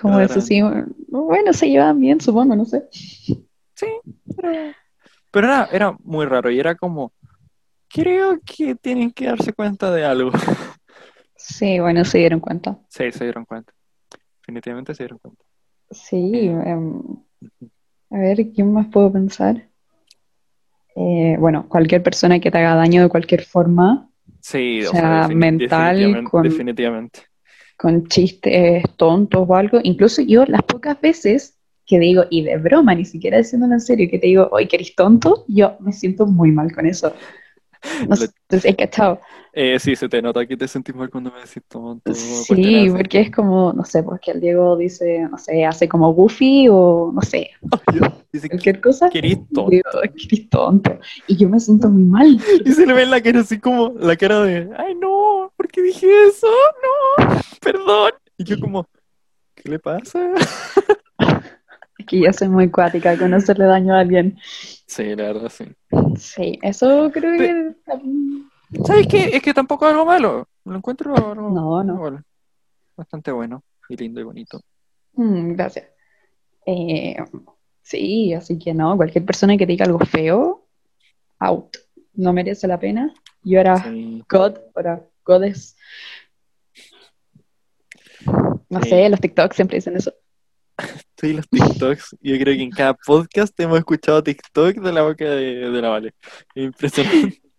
como 0.00 0.18
eso, 0.18 0.34
Eran- 0.34 0.42
sí. 0.42 0.60
Bueno, 1.08 1.52
se 1.52 1.68
llevaban 1.68 2.00
bien, 2.00 2.20
supongo, 2.22 2.56
no 2.56 2.64
sé. 2.64 2.88
Sí, 2.90 3.86
pero, 4.36 4.72
pero 5.30 5.46
era, 5.46 5.68
era 5.72 5.96
muy 6.04 6.24
raro 6.24 6.50
y 6.50 6.58
era 6.58 6.74
como, 6.74 7.12
creo 7.94 8.40
que 8.44 8.74
tienen 8.74 9.10
que 9.12 9.26
darse 9.26 9.52
cuenta 9.52 9.90
de 9.92 10.04
algo. 10.04 10.32
Sí, 11.36 11.78
bueno, 11.78 12.04
se 12.04 12.18
dieron 12.18 12.40
cuenta. 12.40 12.78
Sí, 12.88 13.12
se 13.12 13.24
dieron 13.24 13.44
cuenta. 13.44 13.72
Definitivamente 14.40 14.94
se 14.94 15.04
dieron 15.04 15.18
cuenta. 15.18 15.44
Sí, 15.90 16.32
em, 16.48 17.00
a 18.10 18.18
ver, 18.18 18.50
¿quién 18.52 18.72
más 18.72 18.88
puedo 18.88 19.12
pensar? 19.12 19.68
Eh, 20.96 21.36
bueno, 21.38 21.68
cualquier 21.68 22.02
persona 22.02 22.38
que 22.40 22.50
te 22.50 22.58
haga 22.58 22.74
daño 22.76 23.02
de 23.02 23.08
cualquier 23.08 23.42
forma, 23.44 24.10
Sí, 24.40 24.84
O 24.84 24.90
sea, 24.90 25.26
defini- 25.28 25.34
mental 25.36 25.96
definitivamente, 25.96 26.30
con- 26.30 26.42
definitivamente. 26.42 27.20
con 27.78 28.06
chistes 28.08 28.84
tontos 28.96 29.46
o 29.48 29.54
algo, 29.56 29.80
incluso 29.82 30.20
yo 30.22 30.44
las 30.46 30.62
pocas 30.62 31.00
veces 31.00 31.58
que 31.86 31.98
digo, 31.98 32.24
y 32.30 32.42
de 32.44 32.56
broma, 32.58 32.94
ni 32.94 33.04
siquiera 33.06 33.38
diciéndolo 33.38 33.74
en 33.74 33.80
serio, 33.80 34.08
que 34.10 34.18
te 34.18 34.26
digo, 34.26 34.48
oye, 34.52 34.68
que 34.68 34.76
eres 34.76 34.94
tonto, 34.94 35.44
yo 35.48 35.76
me 35.80 35.92
siento 35.92 36.26
muy 36.26 36.50
mal 36.52 36.72
con 36.74 36.86
eso. 36.86 37.14
No 38.08 38.16
sé, 38.16 38.30
entonces, 38.48 38.70
he 38.70 38.76
cachado. 38.76 39.20
Eh, 39.52 39.78
sí, 39.78 39.94
se 39.94 40.08
te 40.08 40.20
nota 40.20 40.44
que 40.46 40.56
te 40.56 40.66
sentís 40.66 40.94
mal 40.94 41.08
cuando 41.10 41.30
me 41.30 41.38
decís 41.38 41.62
tonto. 41.68 42.12
Sí, 42.12 42.88
porque 42.90 43.20
es 43.20 43.30
como, 43.30 43.72
no 43.72 43.84
sé, 43.84 44.02
porque 44.02 44.32
el 44.32 44.40
Diego 44.40 44.76
dice, 44.76 45.28
no 45.30 45.38
sé, 45.38 45.64
hace 45.64 45.88
como 45.88 46.12
Goofy 46.12 46.68
o 46.70 47.12
no 47.14 47.22
sé, 47.22 47.50
Dice 48.32 48.48
cualquier 48.48 48.80
cosa. 48.80 49.08
tonto. 49.10 49.68
Digo, 49.70 49.90
que 50.02 50.24
eres 50.26 50.50
tonto. 50.50 50.98
Y 51.28 51.36
yo 51.36 51.48
me 51.48 51.60
siento 51.60 51.88
muy 51.88 52.02
mal. 52.02 52.40
Y 52.64 52.72
se 52.72 52.84
le 52.84 52.92
ve 52.94 53.06
la 53.06 53.22
cara 53.22 53.40
así 53.40 53.60
como 53.60 53.94
la 53.96 54.16
cara 54.16 54.40
de, 54.42 54.68
ay 54.76 54.96
no, 54.96 55.52
¿por 55.56 55.68
qué 55.68 55.82
dije 55.82 56.08
eso? 56.26 56.48
No, 56.48 57.40
perdón. 57.60 58.12
Y 58.36 58.44
yo 58.44 58.58
como, 58.58 58.88
¿qué 59.54 59.70
le 59.70 59.78
pasa? 59.78 60.32
Es 61.96 62.06
que 62.06 62.20
yo 62.20 62.32
soy 62.32 62.48
muy 62.48 62.70
cuática 62.70 63.16
con 63.16 63.32
hacerle 63.34 63.66
daño 63.66 63.94
a 63.94 64.00
alguien. 64.00 64.36
Sí, 64.94 65.16
la 65.16 65.24
verdad, 65.24 65.48
sí. 65.50 65.64
Sí, 66.16 66.58
eso 66.62 67.10
creo 67.12 67.36
que... 67.36 67.74
¿Sabes 68.86 69.06
qué? 69.08 69.30
Es 69.36 69.42
que 69.42 69.52
tampoco 69.52 69.86
es 69.86 69.92
algo 69.92 70.06
malo. 70.06 70.46
Lo 70.64 70.76
encuentro 70.76 71.14
algo- 71.16 71.50
No, 71.50 71.82
no. 71.82 72.22
bastante 72.96 73.32
bueno 73.32 73.64
y 73.88 73.96
lindo 73.96 74.20
y 74.20 74.24
bonito. 74.24 74.60
mm, 75.14 75.54
gracias. 75.54 75.86
Eh, 76.66 77.16
sí, 77.82 78.32
así 78.34 78.56
que 78.58 78.72
no, 78.72 78.96
cualquier 78.96 79.24
persona 79.24 79.56
que 79.56 79.66
diga 79.66 79.84
algo 79.84 79.98
feo, 79.98 80.66
out. 81.40 81.76
No 82.14 82.32
merece 82.32 82.68
la 82.68 82.78
pena. 82.78 83.12
Yo 83.42 83.58
era 83.58 83.76
Sí. 83.82 84.22
God, 84.30 84.58
ahora 84.76 85.04
God 85.24 85.42
es... 85.44 85.76
No 88.70 88.80
Sí. 88.82 88.90
sé, 88.90 89.08
los 89.08 89.20
TikToks 89.20 89.56
siempre 89.56 89.76
dicen 89.78 89.96
eso. 89.96 90.12
Sí, 91.16 91.32
los 91.32 91.48
TikToks. 91.48 92.16
Yo 92.20 92.34
creo 92.38 92.54
que 92.56 92.62
en 92.62 92.70
cada 92.70 92.94
podcast 92.94 93.58
hemos 93.60 93.78
escuchado 93.78 94.22
TikTok 94.22 94.76
de 94.76 94.92
la 94.92 95.02
boca 95.02 95.24
de, 95.24 95.70
de 95.70 95.82
la 95.82 95.88
Vale. 95.90 96.14
Impresionante. 96.54 97.40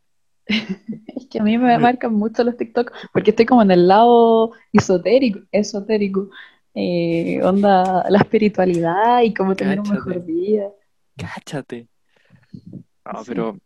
Es 0.48 1.25
que 1.27 1.39
a 1.39 1.43
mí 1.43 1.57
me 1.57 1.79
marcan 1.79 2.13
mucho 2.13 2.43
los 2.43 2.55
TikTok 2.55 2.91
porque 3.12 3.31
estoy 3.31 3.48
como 3.48 3.63
en 3.63 3.72
el 3.72 3.88
lado 3.88 4.51
esotérico, 4.72 5.39
esotérico. 5.51 6.29
Eh, 6.75 7.41
onda 7.41 8.05
la 8.10 8.19
espiritualidad 8.19 9.22
y 9.24 9.34
cómo 9.34 9.55
tener 9.55 9.79
un 9.79 9.89
mejor 9.89 10.24
día. 10.24 10.69
Cáchate. 11.17 11.88
No, 13.12 13.24
Sí. 13.24 13.25
pero 13.27 13.57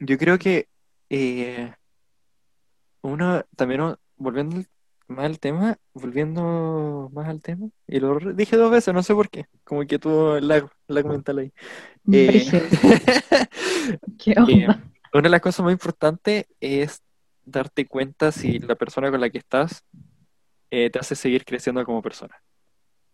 yo 0.00 0.16
creo 0.18 0.38
que 0.38 0.68
eh, 1.10 1.72
uno 3.02 3.42
también, 3.56 3.96
volviendo 4.16 4.56
al- 4.58 4.66
más 5.08 5.24
al 5.24 5.40
tema, 5.40 5.76
volviendo 5.94 7.10
más 7.12 7.28
al 7.28 7.42
tema, 7.42 7.68
y 7.86 7.98
lo 8.00 8.18
dije 8.18 8.56
dos 8.56 8.70
veces, 8.70 8.94
no 8.94 9.02
sé 9.02 9.14
por 9.14 9.28
qué, 9.30 9.46
como 9.64 9.84
que 9.86 9.98
tuvo 9.98 10.38
lag, 10.38 10.68
lag 10.86 11.06
mental 11.06 11.38
ahí. 11.38 11.52
Eh, 12.12 12.26
Brígido. 12.26 12.62
¿Qué 14.18 14.32
eh, 14.32 14.68
una 15.12 15.22
de 15.22 15.28
las 15.28 15.40
cosas 15.40 15.64
más 15.64 15.72
importantes 15.72 16.46
es 16.60 17.02
darte 17.44 17.86
cuenta 17.86 18.30
si 18.30 18.58
la 18.58 18.74
persona 18.74 19.10
con 19.10 19.20
la 19.20 19.30
que 19.30 19.38
estás 19.38 19.84
eh, 20.70 20.90
te 20.90 20.98
hace 20.98 21.14
seguir 21.14 21.44
creciendo 21.44 21.82
como 21.84 22.02
persona. 22.02 22.34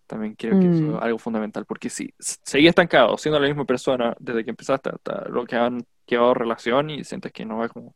También 0.07 0.35
creo 0.35 0.59
que 0.59 0.67
eso 0.67 0.83
Mm. 0.83 0.97
es 0.97 1.03
algo 1.03 1.19
fundamental, 1.19 1.65
porque 1.65 1.89
si 1.89 2.13
seguís 2.19 2.69
estancado 2.69 3.17
siendo 3.17 3.39
la 3.39 3.47
misma 3.47 3.65
persona 3.65 4.15
desde 4.19 4.45
que 4.45 4.51
empezaste 4.51 4.91
hasta 4.91 5.29
lo 5.29 5.45
que 5.47 5.57
han 5.57 5.85
llevado 6.07 6.35
relación 6.35 6.91
y 6.91 7.05
sientes 7.05 7.33
que 7.33 7.45
no 7.47 7.59
va 7.59 7.69
como 7.69 7.95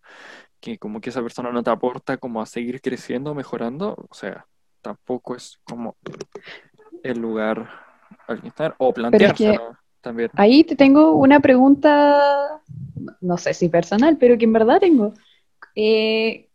que 0.60 0.78
como 0.78 1.00
que 1.00 1.10
esa 1.10 1.22
persona 1.22 1.50
no 1.52 1.62
te 1.62 1.70
aporta 1.70 2.16
como 2.16 2.40
a 2.40 2.46
seguir 2.46 2.80
creciendo, 2.80 3.34
mejorando, 3.34 3.96
o 4.08 4.14
sea, 4.14 4.46
tampoco 4.80 5.34
es 5.36 5.58
como 5.64 5.96
el 7.02 7.18
lugar 7.18 7.68
al 8.26 8.40
que 8.40 8.48
estar 8.48 8.74
o 8.78 8.88
es 8.88 8.94
que- 8.94 9.00
planteárselo 9.00 9.76
también. 10.00 10.30
Ahí 10.34 10.64
te 10.64 10.76
tengo 10.76 11.12
una 11.12 11.40
pregunta, 11.40 12.62
no 13.20 13.36
sé 13.36 13.54
si 13.54 13.68
personal, 13.68 14.16
pero 14.18 14.38
que 14.38 14.44
en 14.44 14.52
verdad 14.52 14.80
tengo. 14.80 15.14
Eh, 15.74 16.48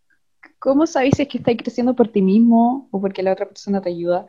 ¿cómo 0.60 0.88
sabéis 0.88 1.16
si 1.18 1.24
es 1.24 1.28
que 1.28 1.38
estáis 1.38 1.58
creciendo 1.58 1.96
por 1.96 2.08
ti 2.08 2.22
mismo 2.22 2.88
o 2.92 3.02
porque 3.02 3.24
la 3.24 3.34
otra 3.34 3.48
persona 3.48 3.82
te 3.82 3.90
ayuda? 3.90 4.26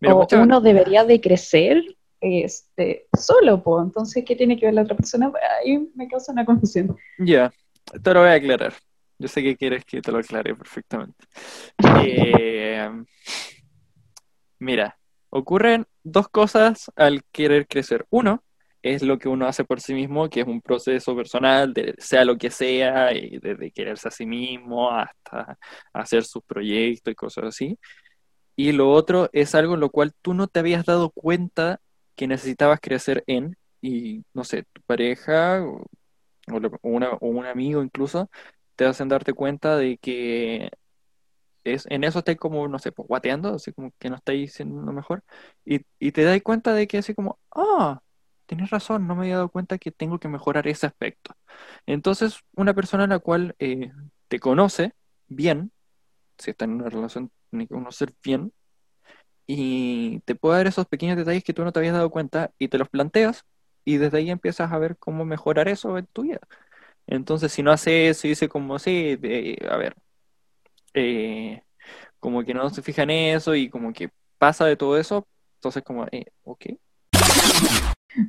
Mira, 0.00 0.14
o 0.14 0.26
uno 0.36 0.60
debería 0.60 1.04
de 1.04 1.20
crecer 1.20 1.82
este, 2.20 3.08
solo, 3.18 3.62
pues. 3.62 3.84
Entonces, 3.84 4.24
¿qué 4.24 4.36
tiene 4.36 4.58
que 4.58 4.66
ver 4.66 4.74
la 4.74 4.82
otra 4.82 4.96
persona? 4.96 5.32
Ahí 5.60 5.90
me 5.94 6.08
causa 6.08 6.32
una 6.32 6.44
confusión. 6.44 6.96
Ya, 7.18 7.52
te 8.02 8.14
lo 8.14 8.20
voy 8.20 8.30
a 8.30 8.34
aclarar. 8.34 8.74
Yo 9.18 9.28
sé 9.28 9.42
que 9.42 9.56
quieres 9.56 9.84
que 9.84 10.00
te 10.00 10.12
lo 10.12 10.18
aclare 10.18 10.54
perfectamente. 10.54 11.24
Eh, 12.04 12.88
mira, 14.60 14.96
ocurren 15.30 15.86
dos 16.04 16.28
cosas 16.28 16.90
al 16.94 17.22
querer 17.32 17.66
crecer. 17.66 18.06
Uno 18.10 18.44
es 18.80 19.02
lo 19.02 19.18
que 19.18 19.28
uno 19.28 19.46
hace 19.46 19.64
por 19.64 19.80
sí 19.80 19.92
mismo, 19.94 20.28
que 20.28 20.40
es 20.40 20.46
un 20.46 20.60
proceso 20.60 21.16
personal, 21.16 21.74
sea 21.98 22.24
lo 22.24 22.38
que 22.38 22.50
sea, 22.50 23.12
y 23.12 23.38
desde 23.38 23.72
quererse 23.72 24.08
a 24.08 24.12
sí 24.12 24.24
mismo 24.24 24.90
hasta 24.90 25.58
hacer 25.92 26.24
sus 26.24 26.42
proyectos 26.44 27.12
y 27.12 27.16
cosas 27.16 27.44
así. 27.46 27.78
Y 28.56 28.72
lo 28.72 28.90
otro 28.90 29.30
es 29.32 29.54
algo 29.54 29.74
en 29.74 29.80
lo 29.80 29.90
cual 29.90 30.12
tú 30.22 30.34
no 30.34 30.46
te 30.46 30.60
habías 30.60 30.84
dado 30.84 31.10
cuenta 31.10 31.80
que 32.18 32.26
necesitabas 32.26 32.80
crecer 32.80 33.24
en, 33.28 33.56
y 33.80 34.24
no 34.34 34.44
sé, 34.44 34.64
tu 34.72 34.82
pareja 34.82 35.62
o, 35.64 35.86
un 36.80 37.46
amigo 37.46 37.82
incluso 37.82 38.30
te 38.76 38.86
hacen 38.86 39.08
darte 39.08 39.34
cuenta 39.34 39.76
de 39.76 39.98
que 39.98 40.70
es, 41.64 41.86
en 41.90 42.04
eso 42.04 42.20
estáis 42.20 42.38
como, 42.38 42.66
no 42.68 42.78
sé, 42.80 42.92
pues, 42.92 43.06
guateando, 43.08 43.54
así 43.54 43.72
como 43.72 43.92
que 43.98 44.10
no 44.10 44.16
estáis 44.16 44.54
siendo 44.54 44.82
lo 44.82 44.92
mejor, 44.92 45.22
y, 45.64 45.82
y 46.00 46.12
te 46.12 46.24
das 46.24 46.40
cuenta 46.42 46.74
de 46.74 46.88
que 46.88 46.98
así 46.98 47.14
como, 47.14 47.38
ah, 47.54 48.00
tienes 48.46 48.70
razón, 48.70 49.06
no 49.06 49.14
me 49.14 49.22
había 49.22 49.36
dado 49.36 49.50
cuenta 49.50 49.78
que 49.78 49.92
tengo 49.92 50.18
que 50.18 50.28
mejorar 50.28 50.66
ese 50.68 50.86
aspecto. 50.86 51.34
Entonces, 51.86 52.40
una 52.56 52.74
persona 52.74 53.04
a 53.04 53.08
la 53.08 53.18
cual 53.20 53.54
eh, 53.58 53.92
te 54.28 54.40
conoce 54.40 54.94
bien, 55.28 55.72
si 56.38 56.50
está 56.52 56.64
en 56.64 56.72
una 56.72 56.90
relación, 56.90 57.30
tiene 57.50 57.66
que 57.68 57.74
conocer 57.74 58.14
bien, 58.24 58.52
y 59.48 60.20
te 60.26 60.34
puede 60.36 60.58
dar 60.58 60.66
esos 60.68 60.86
pequeños 60.86 61.16
detalles 61.16 61.42
que 61.42 61.54
tú 61.54 61.64
no 61.64 61.72
te 61.72 61.80
habías 61.80 61.94
dado 61.94 62.10
cuenta 62.10 62.52
y 62.58 62.68
te 62.68 62.78
los 62.78 62.88
planteas, 62.90 63.44
y 63.84 63.96
desde 63.96 64.18
ahí 64.18 64.30
empiezas 64.30 64.70
a 64.70 64.78
ver 64.78 64.96
cómo 64.98 65.24
mejorar 65.24 65.68
eso 65.68 65.96
en 65.98 66.06
tu 66.06 66.22
vida. 66.22 66.38
Entonces, 67.06 67.50
si 67.52 67.62
no 67.62 67.72
hace 67.72 68.10
eso 68.10 68.26
y 68.26 68.30
dice 68.30 68.48
como, 68.50 68.78
sí, 68.78 69.16
de- 69.16 69.66
a 69.70 69.78
ver, 69.78 69.96
eh, 70.94 71.62
como 72.20 72.44
que 72.44 72.54
no 72.54 72.68
se 72.70 72.82
fija 72.82 73.04
en 73.04 73.10
eso 73.10 73.54
y 73.54 73.70
como 73.70 73.92
que 73.92 74.10
pasa 74.38 74.66
de 74.66 74.76
todo 74.76 74.98
eso, 74.98 75.26
entonces 75.56 75.82
como, 75.82 76.06
eh, 76.12 76.26
ok. 76.44 76.66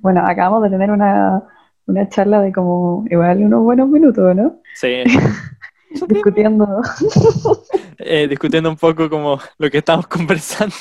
Bueno, 0.01 0.21
acabamos 0.25 0.63
de 0.63 0.69
tener 0.69 0.91
una, 0.91 1.43
una 1.85 2.07
charla 2.09 2.41
de 2.41 2.53
como 2.53 3.05
igual 3.09 3.43
unos 3.43 3.63
buenos 3.63 3.89
minutos, 3.89 4.35
¿no? 4.35 4.61
Sí. 4.75 5.03
Discutiendo. 6.07 6.67
Eh, 8.01 8.29
discutiendo 8.29 8.69
un 8.69 8.77
poco 8.77 9.09
como 9.09 9.37
lo 9.57 9.69
que 9.69 9.79
estamos 9.79 10.07
conversando 10.07 10.73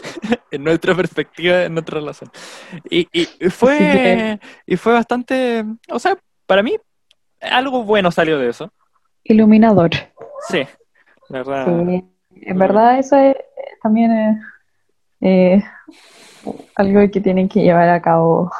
en 0.50 0.64
nuestra 0.64 0.96
perspectiva, 0.96 1.62
en 1.62 1.74
nuestra 1.74 2.00
relación. 2.00 2.28
Y, 2.90 3.06
y 3.12 3.48
fue, 3.50 4.40
y 4.66 4.76
fue 4.76 4.92
bastante, 4.92 5.64
o 5.88 5.98
sea, 6.00 6.18
para 6.44 6.64
mí 6.64 6.76
algo 7.40 7.84
bueno 7.84 8.10
salió 8.10 8.36
de 8.36 8.48
eso. 8.48 8.72
Iluminador. 9.22 9.90
Sí, 10.48 10.66
la 11.28 11.38
verdad. 11.38 11.66
Sí. 11.86 12.04
En 12.42 12.58
verdad 12.58 12.98
eso 12.98 13.16
es, 13.16 13.36
también 13.80 14.10
es 14.10 14.44
eh, 15.20 15.64
algo 16.74 17.08
que 17.12 17.20
tienen 17.20 17.48
que 17.48 17.62
llevar 17.62 17.88
a 17.88 18.02
cabo 18.02 18.50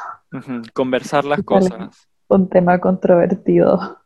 Conversar 0.73 1.25
las 1.25 1.41
cosas. 1.43 2.07
un 2.27 2.49
tema 2.49 2.79
controvertido. 2.79 3.99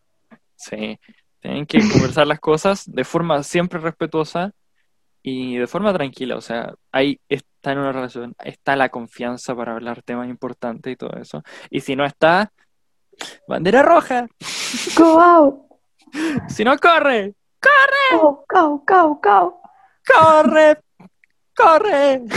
Sí, 0.55 0.99
tienen 1.41 1.65
que 1.65 1.79
conversar 1.91 2.27
las 2.27 2.39
cosas 2.39 2.89
de 2.89 3.03
forma 3.03 3.43
siempre 3.43 3.79
respetuosa 3.79 4.51
y 5.23 5.57
de 5.57 5.67
forma 5.67 5.93
tranquila. 5.93 6.37
O 6.37 6.41
sea, 6.41 6.73
ahí 6.91 7.19
está 7.27 7.71
en 7.71 7.79
una 7.79 7.91
relación, 7.91 8.35
está 8.43 8.75
la 8.75 8.89
confianza 8.89 9.55
para 9.55 9.73
hablar 9.73 10.01
temas 10.03 10.29
importantes 10.29 10.93
y 10.93 10.95
todo 10.95 11.17
eso. 11.19 11.43
Y 11.69 11.81
si 11.81 11.95
no 11.95 12.05
está, 12.05 12.51
bandera 13.47 13.81
roja. 13.81 14.27
Go 14.97 15.19
out, 15.19 15.71
Si 16.49 16.63
no, 16.63 16.77
corre, 16.77 17.33
go, 18.11 18.45
go, 18.47 18.83
go, 18.87 19.19
go. 19.21 19.61
corre, 20.05 20.77
corre. 21.55 22.21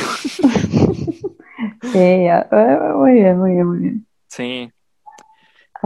Sí, 1.83 2.25
ya, 2.25 2.47
eh, 2.51 2.79
muy 2.97 3.13
bien, 3.13 3.39
muy 3.39 3.53
bien, 3.53 3.67
muy 3.67 3.79
bien. 3.79 4.07
Sí. 4.29 4.71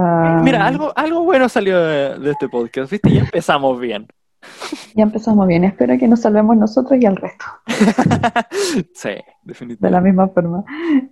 Ah, 0.01 0.41
Mira, 0.45 0.65
algo, 0.65 0.93
algo 0.95 1.25
bueno 1.25 1.49
salió 1.49 1.83
de, 1.83 2.19
de 2.21 2.31
este 2.31 2.49
podcast, 2.49 2.91
¿viste? 2.93 3.11
Ya 3.13 3.21
empezamos 3.21 3.79
bien. 3.81 4.07
Ya 4.95 5.03
empezamos 5.03 5.47
bien, 5.49 5.65
espero 5.65 5.99
que 5.99 6.07
nos 6.09 6.21
salvemos 6.21 6.57
nosotros 6.57 6.99
y 7.01 7.07
el 7.07 7.17
resto, 7.17 7.45
Sí, 8.95 9.09
de 9.11 9.25
definitivamente. 9.43 9.91
la 9.91 10.01
misma 10.01 10.29
forma. 10.29 10.65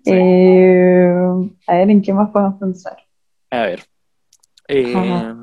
Sí. 0.05 0.11
Eh, 0.13 1.13
a 1.67 1.75
ver, 1.75 1.91
¿en 1.91 2.03
qué 2.03 2.13
más 2.13 2.31
podemos 2.31 2.59
pensar? 2.61 2.97
A 3.51 3.63
ver, 3.63 3.85
eh, 4.69 5.35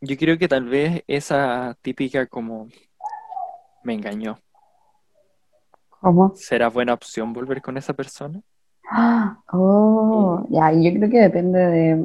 yo 0.00 0.16
creo 0.16 0.36
que 0.38 0.48
tal 0.48 0.64
vez 0.66 1.02
esa 1.06 1.76
típica 1.80 2.26
como 2.26 2.68
me 3.84 3.94
engañó. 3.94 4.38
¿Cómo? 6.00 6.32
¿Será 6.34 6.68
buena 6.68 6.94
opción 6.94 7.32
volver 7.32 7.62
con 7.62 7.76
esa 7.78 7.94
persona? 7.94 8.40
Oh, 9.52 10.46
ya, 10.48 10.72
y 10.72 10.84
yo 10.84 10.98
creo 10.98 11.10
que 11.10 11.20
depende 11.20 11.58
de, 11.58 12.04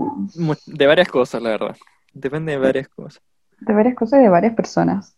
De 0.66 0.88
varias 0.88 1.08
cosas, 1.08 1.42
la 1.42 1.50
verdad. 1.50 1.76
Depende 2.14 2.54
de 2.54 2.58
varias 2.58 2.88
cosas. 2.88 3.22
de 3.60 3.74
varias 3.74 3.96
cosas 3.96 4.20
y 4.20 4.24
de 4.24 4.30
varias 4.30 4.56
personas. 4.56 5.16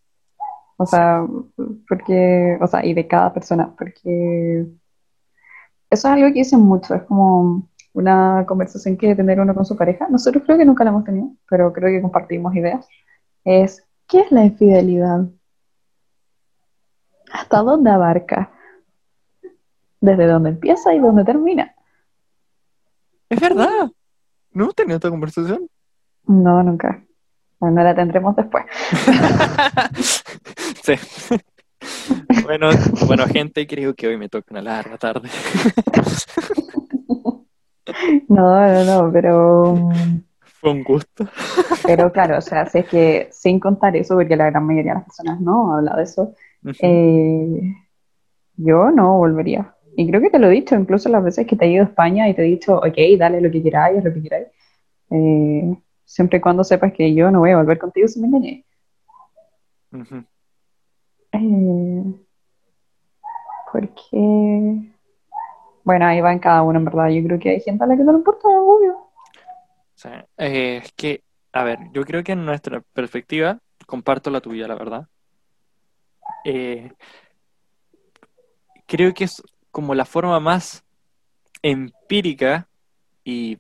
O 0.78 0.86
sea, 0.86 1.26
porque, 1.88 2.58
o 2.62 2.68
sea, 2.68 2.86
y 2.86 2.94
de 2.94 3.08
cada 3.08 3.34
persona, 3.34 3.74
porque 3.78 4.68
eso 5.90 6.08
es 6.08 6.14
algo 6.14 6.28
que 6.28 6.40
dicen 6.40 6.60
mucho, 6.60 6.96
es 6.96 7.04
como 7.04 7.68
una 7.94 8.46
conversación 8.48 8.98
que 8.98 9.16
tener 9.16 9.40
uno 9.40 9.56
con 9.56 9.66
su 9.66 9.76
pareja. 9.76 10.08
Nosotros 10.10 10.44
creo 10.46 10.58
que 10.58 10.66
nunca 10.66 10.84
la 10.84 10.92
hemos 10.92 11.04
tenido, 11.04 11.32
pero 11.50 11.74
creo 11.74 11.90
que 11.90 12.02
compartimos 12.02 12.56
ideas. 12.56 12.88
Es, 13.44 13.84
¿qué 14.08 14.20
es 14.22 14.32
la 14.32 14.46
infidelidad? 14.46 15.26
¿Hasta 17.32 17.60
dónde 17.60 17.90
abarca? 17.90 18.52
¿Desde 20.00 20.28
dónde 20.28 20.50
empieza 20.50 20.94
y 20.94 21.00
dónde 21.00 21.24
termina? 21.24 21.74
Es 23.30 23.40
verdad. 23.40 23.90
¿No 24.52 24.64
hemos 24.64 24.76
tenido 24.76 24.96
esta 24.98 25.10
conversación? 25.10 25.68
No, 26.26 26.64
nunca. 26.64 27.04
Bueno, 27.60 27.84
la 27.84 27.96
tendremos 27.96 28.36
después. 28.36 28.66
Sí. 30.84 30.94
Bueno, 32.44 32.70
bueno, 33.08 33.26
gente, 33.28 33.68
creo 33.68 33.94
que 33.94 34.08
hoy 34.08 34.16
me 34.18 34.30
toca 34.30 34.46
una 34.52 34.62
larga 34.62 34.98
tarde. 34.98 35.28
No, 38.28 38.68
no, 38.68 38.84
no, 38.84 39.12
pero, 39.12 39.76
mm, 39.76 40.22
Fue 40.60 40.72
un 40.72 40.84
gusto. 40.84 41.26
pero 41.86 42.12
claro, 42.12 42.38
o 42.38 42.42
sea, 42.42 42.66
si 42.66 42.80
es 42.80 42.88
que 42.88 43.30
sin 43.32 43.60
contar 43.60 43.96
eso, 43.96 44.16
porque 44.16 44.36
la 44.36 44.50
gran 44.50 44.66
mayoría 44.66 44.92
de 44.92 44.98
las 45.00 45.06
personas 45.06 45.40
no 45.40 45.74
habla 45.76 45.96
de 45.96 46.04
eso, 46.04 46.36
eh, 46.82 47.74
yo 48.58 48.92
no 48.92 49.18
volvería. 49.18 49.74
Y 50.00 50.08
creo 50.08 50.22
que 50.22 50.30
te 50.30 50.38
lo 50.38 50.46
he 50.48 50.52
dicho, 50.52 50.76
incluso 50.76 51.10
las 51.10 51.24
veces 51.24 51.48
que 51.48 51.56
te 51.56 51.66
he 51.66 51.72
ido 51.72 51.84
a 51.84 51.88
España 51.88 52.30
y 52.30 52.36
te 52.36 52.44
he 52.44 52.46
dicho, 52.46 52.78
ok, 52.78 52.96
dale 53.18 53.42
lo 53.42 53.50
que 53.50 53.64
queráis, 53.64 54.04
lo 54.04 54.14
que 54.14 54.22
queráis. 54.22 54.48
Eh, 55.10 55.76
siempre 56.06 56.38
y 56.38 56.42
cuando 56.42 56.64
sepas 56.64 56.94
que 56.94 57.16
yo 57.16 57.32
no 57.32 57.40
voy 57.40 57.50
a 57.50 57.58
volver 57.58 57.80
contigo 57.80 58.08
si 58.08 58.22
me 58.22 58.28
engañé. 58.28 58.64
Ujú. 59.92 60.24
Eh, 61.32 62.04
porque, 63.74 64.94
bueno, 65.84 66.06
ahí 66.06 66.22
va 66.22 66.32
en 66.32 66.40
cada 66.40 66.62
uno, 66.62 66.78
en 66.78 66.86
verdad. 66.86 67.10
Yo 67.10 67.24
creo 67.24 67.40
que 67.40 67.50
hay 67.50 67.62
gente 67.62 67.84
a 67.84 67.88
la 67.88 67.98
que 67.98 68.04
no 68.04 68.12
le 68.12 68.20
importa, 68.20 68.48
obvio. 68.48 69.10
Sí. 69.96 70.10
Eh, 70.38 70.82
es 70.84 70.92
que, 70.92 71.24
a 71.54 71.64
ver, 71.64 71.80
yo 71.92 72.04
creo 72.04 72.24
que 72.24 72.34
en 72.34 72.46
nuestra 72.46 72.82
perspectiva, 72.94 73.58
comparto 73.88 74.30
la 74.30 74.42
tuya, 74.42 74.68
la 74.68 74.76
verdad. 74.76 75.08
Eh, 76.46 76.92
creo 78.86 79.12
que 79.16 79.24
es 79.24 79.42
como 79.78 79.94
la 79.94 80.06
forma 80.06 80.40
más 80.40 80.84
empírica 81.62 82.68
y 83.24 83.60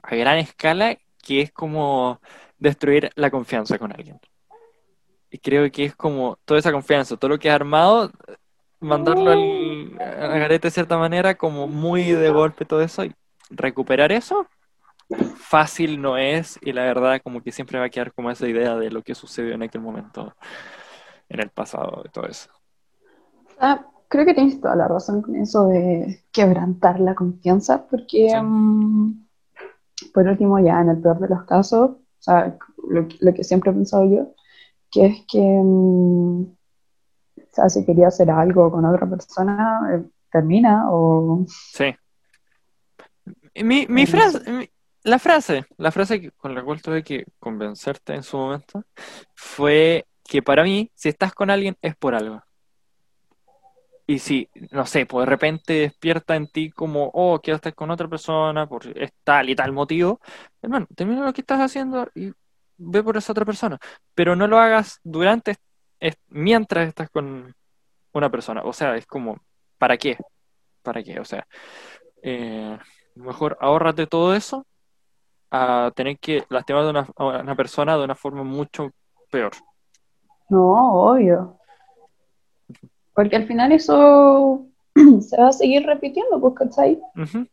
a 0.00 0.14
gran 0.14 0.38
escala 0.38 0.98
que 1.20 1.40
es 1.40 1.50
como 1.50 2.20
destruir 2.58 3.10
la 3.16 3.28
confianza 3.28 3.76
con 3.76 3.90
alguien. 3.90 4.20
Y 5.28 5.38
creo 5.38 5.68
que 5.72 5.86
es 5.86 5.96
como 5.96 6.38
toda 6.44 6.60
esa 6.60 6.70
confianza, 6.70 7.16
todo 7.16 7.30
lo 7.30 7.40
que 7.40 7.50
has 7.50 7.56
armado, 7.56 8.12
mandarlo 8.78 9.32
al, 9.32 9.98
al 10.00 10.38
garete 10.38 10.68
de 10.68 10.70
cierta 10.70 10.96
manera, 10.96 11.36
como 11.36 11.66
muy 11.66 12.04
de 12.04 12.30
golpe 12.30 12.64
todo 12.64 12.80
eso, 12.80 13.04
y 13.04 13.12
recuperar 13.50 14.12
eso, 14.12 14.46
fácil 15.38 16.00
no 16.00 16.18
es, 16.18 16.56
y 16.62 16.72
la 16.72 16.84
verdad 16.84 17.20
como 17.20 17.42
que 17.42 17.50
siempre 17.50 17.80
va 17.80 17.86
a 17.86 17.90
quedar 17.90 18.12
como 18.12 18.30
esa 18.30 18.46
idea 18.46 18.76
de 18.76 18.92
lo 18.92 19.02
que 19.02 19.16
sucedió 19.16 19.54
en 19.54 19.64
aquel 19.64 19.80
momento, 19.80 20.36
en 21.28 21.40
el 21.40 21.50
pasado, 21.50 22.04
y 22.06 22.10
todo 22.10 22.28
eso. 22.28 22.48
Ah, 23.58 23.84
creo 24.08 24.24
que 24.24 24.34
tienes 24.34 24.60
toda 24.60 24.76
la 24.76 24.88
razón 24.88 25.22
con 25.22 25.36
eso 25.36 25.68
de 25.68 26.24
quebrantar 26.32 27.00
la 27.00 27.14
confianza, 27.14 27.86
porque 27.86 28.28
Sí. 28.30 28.36
mm, 28.42 29.26
por 30.12 30.26
último, 30.28 30.58
ya 30.58 30.80
en 30.80 30.90
el 30.90 30.98
peor 31.00 31.18
de 31.20 31.28
los 31.28 31.44
casos, 31.44 31.90
o 31.90 31.98
sea, 32.18 32.56
lo, 32.88 33.08
que- 33.08 33.16
lo 33.20 33.32
que 33.34 33.44
siempre 33.44 33.70
he 33.70 33.74
pensado 33.74 34.04
yo, 34.10 34.34
que 34.90 35.06
es 35.06 35.24
que 35.30 35.40
mm, 35.40 36.42
o 36.42 37.48
sea, 37.52 37.68
si 37.70 37.84
quería 37.86 38.08
hacer 38.08 38.30
algo 38.30 38.70
con 38.70 38.84
otra 38.84 39.08
persona, 39.08 39.80
eh, 39.94 40.02
termina 40.30 40.90
o 40.90 41.44
Sí. 41.48 41.94
Mi, 43.64 43.86
mi 43.88 44.06
frase, 44.06 44.50
mi- 44.52 44.68
la 45.04 45.18
frase, 45.18 45.64
la 45.78 45.90
frase 45.90 46.20
que- 46.20 46.30
con 46.32 46.54
la 46.54 46.62
cual 46.62 46.82
tuve 46.82 47.02
que 47.02 47.24
convencerte 47.38 48.14
en 48.14 48.22
su 48.22 48.36
momento 48.36 48.84
fue 49.34 50.04
que 50.24 50.42
para 50.42 50.62
mí, 50.64 50.90
si 50.94 51.08
estás 51.08 51.32
con 51.32 51.50
alguien, 51.50 51.76
es 51.80 51.96
por 51.96 52.14
algo. 52.14 52.42
Y 54.06 54.20
si, 54.20 54.48
no 54.70 54.86
sé, 54.86 55.04
pues 55.04 55.26
de 55.26 55.30
repente 55.30 55.72
despierta 55.74 56.36
en 56.36 56.46
ti 56.48 56.70
como, 56.70 57.10
oh, 57.12 57.40
quiero 57.40 57.56
estar 57.56 57.74
con 57.74 57.90
otra 57.90 58.08
persona 58.08 58.68
por 58.68 58.84
tal 59.24 59.50
y 59.50 59.56
tal 59.56 59.72
motivo, 59.72 60.20
hermano, 60.62 60.86
termina 60.94 61.24
lo 61.24 61.32
que 61.32 61.40
estás 61.40 61.60
haciendo 61.60 62.08
y 62.14 62.32
ve 62.78 63.02
por 63.02 63.16
esa 63.16 63.32
otra 63.32 63.44
persona. 63.44 63.78
Pero 64.14 64.36
no 64.36 64.46
lo 64.46 64.58
hagas 64.58 65.00
durante, 65.02 65.56
mientras 66.28 66.88
estás 66.88 67.10
con 67.10 67.54
una 68.12 68.30
persona. 68.30 68.62
O 68.62 68.72
sea, 68.72 68.96
es 68.96 69.06
como, 69.06 69.40
¿para 69.78 69.96
qué? 69.96 70.16
¿Para 70.82 71.02
qué? 71.02 71.18
O 71.18 71.24
sea, 71.24 71.46
eh, 72.22 72.78
mejor 73.16 73.56
ahórrate 73.60 74.06
todo 74.06 74.34
eso 74.34 74.66
a 75.50 75.92
tener 75.94 76.18
que 76.18 76.44
lastimar 76.48 76.96
a 76.96 77.06
a 77.16 77.40
una 77.40 77.56
persona 77.56 77.96
de 77.96 78.04
una 78.04 78.14
forma 78.14 78.42
mucho 78.44 78.90
peor. 79.30 79.52
no, 80.48 80.92
obvio. 80.94 81.55
Porque 83.16 83.34
al 83.36 83.46
final 83.48 83.72
eso 83.72 84.66
se 85.20 85.36
va 85.40 85.48
a 85.48 85.52
seguir 85.52 85.84
repitiendo, 85.84 86.40
pues, 86.40 86.54
¿cachai? 86.54 87.00
Ujú, 87.16 87.46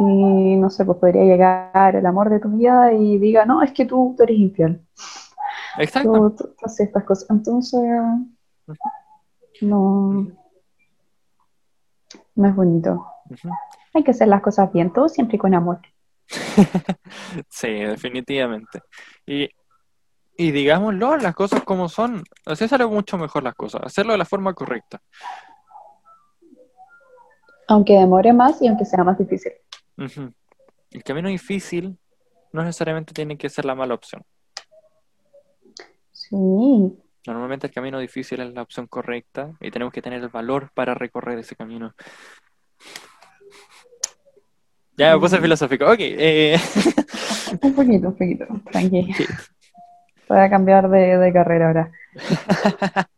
Y 0.00 0.56
no 0.56 0.68
sé, 0.68 0.84
pues 0.84 0.98
podría 0.98 1.24
llegar 1.24 1.96
el 1.96 2.04
amor 2.04 2.28
de 2.28 2.40
tu 2.40 2.48
vida 2.50 2.92
y 2.92 3.16
diga, 3.18 3.46
no, 3.46 3.62
es 3.62 3.72
que 3.72 3.86
tú, 3.86 4.14
tú 4.16 4.22
eres 4.24 4.36
infiel. 4.38 4.80
Exacto. 5.78 6.12
Tú, 6.12 6.30
tú- 6.36 6.54
tú 6.58 6.66
haces 6.66 6.88
estas 6.88 7.04
cosas. 7.04 7.30
Entonces, 7.30 7.80
no, 9.60 10.26
no 12.34 12.48
es 12.48 12.54
bonito. 12.54 13.06
Hay 13.94 14.02
que 14.04 14.10
hacer 14.12 14.28
las 14.28 14.42
cosas 14.42 14.72
bien, 14.72 14.92
todo 14.92 15.08
siempre 15.08 15.38
con 15.38 15.54
amor. 15.54 15.80
Sí, 17.48 17.68
definitivamente. 17.68 18.80
Y 19.26 19.48
y 20.38 20.52
digámoslo, 20.52 21.16
las 21.18 21.34
cosas 21.34 21.62
como 21.64 21.88
son. 21.88 22.22
Así 22.46 22.66
sale 22.68 22.86
mucho 22.86 23.18
mejor 23.18 23.42
las 23.42 23.54
cosas, 23.54 23.82
hacerlo 23.84 24.12
de 24.12 24.18
la 24.18 24.24
forma 24.24 24.54
correcta. 24.54 25.02
Aunque 27.66 27.92
demore 27.94 28.32
más 28.32 28.62
y 28.62 28.68
aunque 28.68 28.84
sea 28.86 29.04
más 29.04 29.18
difícil. 29.18 29.52
El 30.90 31.02
camino 31.04 31.28
difícil 31.28 31.98
no 32.52 32.62
necesariamente 32.62 33.12
tiene 33.12 33.36
que 33.36 33.50
ser 33.50 33.64
la 33.66 33.74
mala 33.74 33.94
opción. 33.94 34.22
Sí, 36.12 36.36
Normalmente 37.26 37.66
el 37.66 37.72
camino 37.74 37.98
difícil 37.98 38.40
es 38.40 38.54
la 38.54 38.62
opción 38.62 38.86
correcta 38.86 39.52
y 39.60 39.70
tenemos 39.70 39.92
que 39.92 40.00
tener 40.00 40.22
el 40.22 40.28
valor 40.30 40.70
para 40.72 40.94
recorrer 40.94 41.38
ese 41.38 41.56
camino. 41.56 41.94
Ya 44.96 45.12
me 45.14 45.20
puse 45.20 45.38
Mm. 45.38 45.42
filosófico. 45.42 45.84
Ok. 45.84 45.96
eh, 46.00 46.56
un 47.62 47.74
poquito, 47.74 48.08
un 48.08 48.14
poquito, 48.16 48.46
tranqui. 48.72 49.14
Sí. 50.28 50.34
Voy 50.34 50.38
a 50.38 50.50
cambiar 50.50 50.88
de, 50.88 51.18
de 51.18 51.32
carrera 51.32 51.68
ahora. 51.68 51.90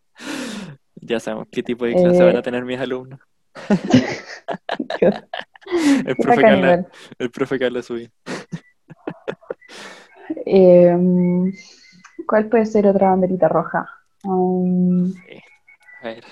ya 0.97 1.19
sabemos 1.21 1.49
qué 1.51 1.63
tipo 1.63 1.85
de 1.85 1.95
clase 1.95 2.23
Eh, 2.23 2.25
van 2.25 2.37
a 2.37 2.43
tener 2.43 2.65
mis 2.65 2.79
alumnos. 2.79 3.21
El 6.07 6.17
profe 6.17 6.41
Carla, 6.41 6.87
el 7.19 7.31
profe 7.31 7.59
Carla 7.59 7.83
subí. 7.83 8.11
Eh, 10.47 10.97
¿cuál 12.27 12.49
puede 12.49 12.67
ser 12.67 12.87
otra 12.87 13.11
banderita 13.11 13.49
roja? 13.49 13.89
Um, 14.25 15.13
A 16.03 16.09
ver. 16.09 16.25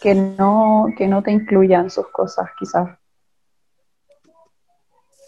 que 0.00 0.14
no, 0.14 0.86
que 0.96 1.08
no 1.08 1.22
te 1.22 1.32
incluyan 1.32 1.90
sus 1.90 2.08
cosas, 2.08 2.48
quizás. 2.58 2.96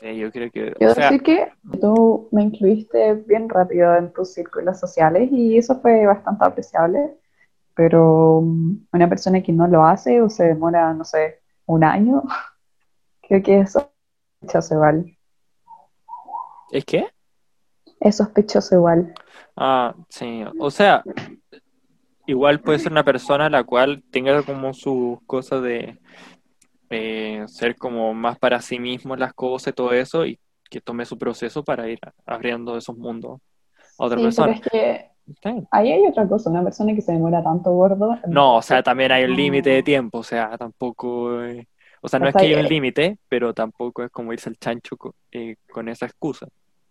Sí, 0.01 0.17
yo 0.17 0.31
creo 0.31 0.49
que, 0.53 0.73
Quiero 0.75 0.93
o 0.93 0.95
sea, 0.95 1.11
decir 1.11 1.23
que 1.25 1.53
tú 1.81 2.29
me 2.31 2.43
incluiste 2.43 3.15
bien 3.15 3.49
rápido 3.49 3.97
en 3.97 4.13
tus 4.13 4.33
círculos 4.33 4.79
sociales 4.79 5.29
y 5.33 5.59
eso 5.59 5.81
fue 5.81 6.07
bastante 6.07 6.45
apreciable, 6.45 7.15
pero 7.75 8.39
um, 8.39 8.87
una 8.93 9.09
persona 9.09 9.43
que 9.43 9.51
no 9.51 9.67
lo 9.67 9.85
hace 9.85 10.23
o 10.23 10.31
se 10.31 10.45
demora, 10.45 10.95
no 10.95 11.05
sé, 11.05 11.41
un 11.67 11.83
año, 11.83 12.23
creo 13.23 13.43
que 13.43 13.61
es 13.61 13.73
sospechoso 13.73 14.75
igual. 14.75 15.19
¿es 16.71 16.85
qué? 16.85 17.09
Es 17.99 18.19
sospechoso 18.19 18.77
igual. 18.77 19.13
Ah, 19.57 19.97
sí, 20.09 20.45
o 20.61 20.71
sea, 20.71 21.03
igual 22.27 22.61
puede 22.61 22.79
ser 22.79 22.93
una 22.93 23.05
persona 23.05 23.51
la 23.51 23.65
cual 23.65 24.05
tenga 24.13 24.45
como 24.45 24.73
sus 24.75 25.21
cosas 25.27 25.63
de 25.63 25.99
eh, 26.91 27.45
ser 27.49 27.77
como 27.77 28.15
más 28.15 28.39
para 28.39 28.61
sí 28.63 28.79
mismo 28.79 29.17
las 29.17 29.35
cosas 29.35 29.73
y 29.73 29.75
todo 29.75 29.93
eso 29.93 30.27
y 30.27 30.41
que 30.71 30.81
tome 30.81 31.05
su 31.07 31.19
proceso 31.19 31.65
para 31.65 31.89
ir 31.89 31.99
abriendo 32.27 32.77
esos 32.77 32.97
mundos 32.97 33.41
a 33.99 34.05
otra 34.07 34.19
Sí, 34.19 34.33
pero 34.37 34.51
persona. 34.51 34.53
es 34.53 34.61
que 34.61 35.11
ahí 35.71 35.93
hay 35.93 36.07
otra 36.07 36.29
cosa, 36.29 36.51
una 36.51 36.63
persona 36.65 36.95
que 36.95 37.03
se 37.03 37.13
demora 37.13 37.43
tanto 37.43 37.71
gordo. 37.73 38.17
No, 38.27 38.57
o 38.57 38.63
sea, 38.63 38.83
también 38.83 39.11
hay 39.13 39.25
un 39.25 39.35
límite 39.37 39.71
de 39.71 39.83
tiempo, 39.83 40.19
o 40.19 40.23
sea, 40.23 40.57
tampoco, 40.59 41.43
eh, 41.45 41.67
o 42.03 42.09
sea, 42.09 42.21
no 42.21 42.29
O 42.29 42.29
es 42.29 42.35
sea, 42.35 42.43
que 42.43 42.45
haya 42.45 42.59
un 42.61 42.67
límite, 42.67 43.19
pero 43.29 43.55
tampoco 43.55 44.05
es 44.05 44.11
como 44.11 44.33
irse 44.33 44.51
al 44.51 44.57
chancho 44.59 44.97
eh, 45.33 45.57
con 45.71 45.89
esa 45.89 46.07
excusa. 46.07 46.47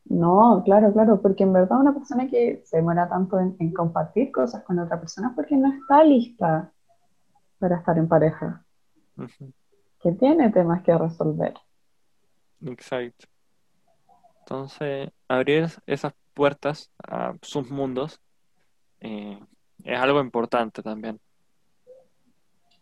No, 0.06 0.64
claro, 0.66 0.92
claro, 0.94 1.22
porque 1.22 1.44
en 1.44 1.54
verdad 1.54 1.80
una 1.82 1.94
persona 1.94 2.28
que 2.30 2.62
se 2.66 2.78
demora 2.78 3.08
tanto 3.10 3.40
en, 3.40 3.56
en 3.60 3.74
compartir 3.74 4.32
cosas 4.32 4.64
con 4.64 4.80
otra 4.80 5.00
persona 5.00 5.30
es 5.30 5.36
porque 5.36 5.56
no 5.58 5.72
está 5.72 6.04
lista 6.04 6.72
para 7.60 7.78
estar 7.78 7.98
en 8.00 8.08
pareja, 8.10 8.66
que 10.02 10.12
tiene 10.14 10.50
temas 10.52 10.84
que 10.84 10.98
resolver. 10.98 11.54
Exacto. 12.66 13.28
Entonces, 14.40 15.10
abrir 15.28 15.68
esas 15.86 16.14
puertas 16.34 16.90
a 17.06 17.36
sus 17.42 17.70
mundos 17.70 18.22
eh, 19.02 19.40
es 19.84 20.00
algo 20.00 20.22
importante 20.22 20.82
también. 20.82 21.20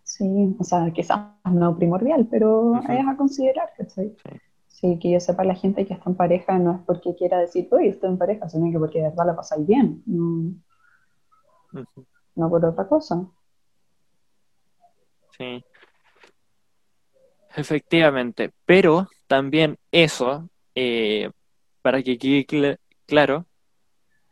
Sí, 0.04 0.56
o 0.60 0.63
sea, 0.63 0.91
quizás 0.91 1.19
no 1.45 1.75
primordial, 1.75 2.28
pero 2.30 2.73
Ujú. 2.73 2.91
es 2.91 3.08
a 3.08 3.17
considerar, 3.17 3.73
¿cachai? 3.75 4.15
Sí. 4.23 4.39
Sí, 4.67 4.99
que 4.99 5.10
yo 5.10 5.19
sepa, 5.19 5.43
la 5.45 5.56
gente 5.56 5.86
que 5.86 5.93
está 5.93 6.10
en 6.10 6.17
pareja 6.17 6.60
no 6.60 6.75
es 6.75 6.82
porque 6.86 7.15
quiera 7.15 7.39
decir, 7.39 7.67
oye, 7.71 7.88
estoy 7.88 8.10
en 8.10 8.17
pareja, 8.17 8.49
sino 8.49 8.69
que 8.71 8.78
porque 8.78 8.99
de 8.99 9.10
verdad 9.10 9.25
la 9.25 9.36
pasáis 9.36 9.65
bien, 9.65 10.04
no, 10.06 10.54
no 12.36 12.49
por 12.49 12.65
otra 12.65 12.88
cosa. 12.88 13.25
Sí. 15.38 15.63
Efectivamente, 17.56 18.52
pero 18.65 19.08
también 19.28 19.78
eso, 19.91 20.50
eh, 20.76 21.30
para 21.82 22.04
que 22.04 22.18
quede 22.18 22.46
cl- 22.46 22.78
claro, 23.06 23.48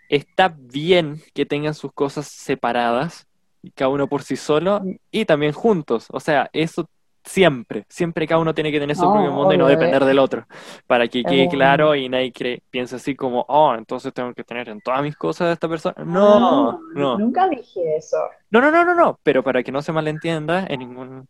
está 0.09 0.49
bien 0.57 1.21
que 1.33 1.45
tengan 1.45 1.73
sus 1.75 1.93
cosas 1.93 2.27
separadas, 2.27 3.27
cada 3.75 3.89
uno 3.89 4.07
por 4.09 4.23
sí 4.23 4.35
solo, 4.37 4.81
y 5.11 5.25
también 5.25 5.53
juntos. 5.53 6.07
O 6.11 6.19
sea, 6.19 6.49
eso 6.53 6.89
siempre, 7.25 7.85
siempre 7.89 8.27
cada 8.27 8.41
uno 8.41 8.53
tiene 8.55 8.71
que 8.71 8.79
tener 8.79 8.95
su 8.97 9.09
No, 9.09 9.11
propio 9.11 9.31
mundo 9.33 9.53
y 9.53 9.57
no 9.57 9.67
depender 9.67 10.05
del 10.05 10.19
otro, 10.19 10.45
para 10.87 11.07
que 11.07 11.25
quede 11.25 11.49
claro 11.49 11.95
y 11.95 12.09
nadie 12.09 12.33
cree, 12.33 12.63
piense 12.71 12.97
así 12.97 13.15
como, 13.15 13.45
oh, 13.49 13.75
entonces 13.75 14.13
tengo 14.13 14.33
que 14.33 14.43
tener 14.45 14.69
en 14.69 14.81
todas 14.81 15.03
mis 15.03 15.15
cosas 15.17 15.49
a 15.49 15.53
esta 15.53 15.69
persona. 15.69 15.95
No, 16.05 16.41
Ah, 16.41 16.79
no, 16.93 17.23
nunca 17.23 17.47
dije 17.49 17.97
eso. 17.97 18.17
no, 18.51 18.61
no, 18.61 18.71
no, 18.71 18.85
no, 18.85 18.93
no, 18.95 19.19
pero 19.23 19.43
para 19.43 19.63
que 19.63 19.71
no 19.71 19.81
se 19.81 19.91
malentienda 19.91 20.65
en 20.67 20.79
ningún 20.79 21.27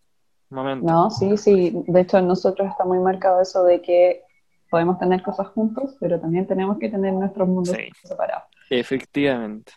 momento. 0.54 0.86
No, 0.86 1.10
sí, 1.12 1.38
sí. 1.38 1.72
De 1.88 2.02
hecho, 2.02 2.18
en 2.18 2.28
nosotros 2.28 2.70
está 2.70 2.86
muy 2.86 3.00
marcado 3.00 3.42
eso 3.42 3.64
de 3.64 3.82
que 3.82 4.24
podemos 4.70 4.98
tener 5.00 5.22
cosas 5.24 5.48
juntos, 5.50 5.96
pero 6.00 6.20
también 6.20 6.48
tenemos 6.48 6.78
que 6.80 6.90
tener 6.90 7.14
nuestros 7.14 7.48
mundos 7.48 7.76
Sí, 7.78 7.90
separados. 8.04 8.44
efectivamente. 8.70 9.74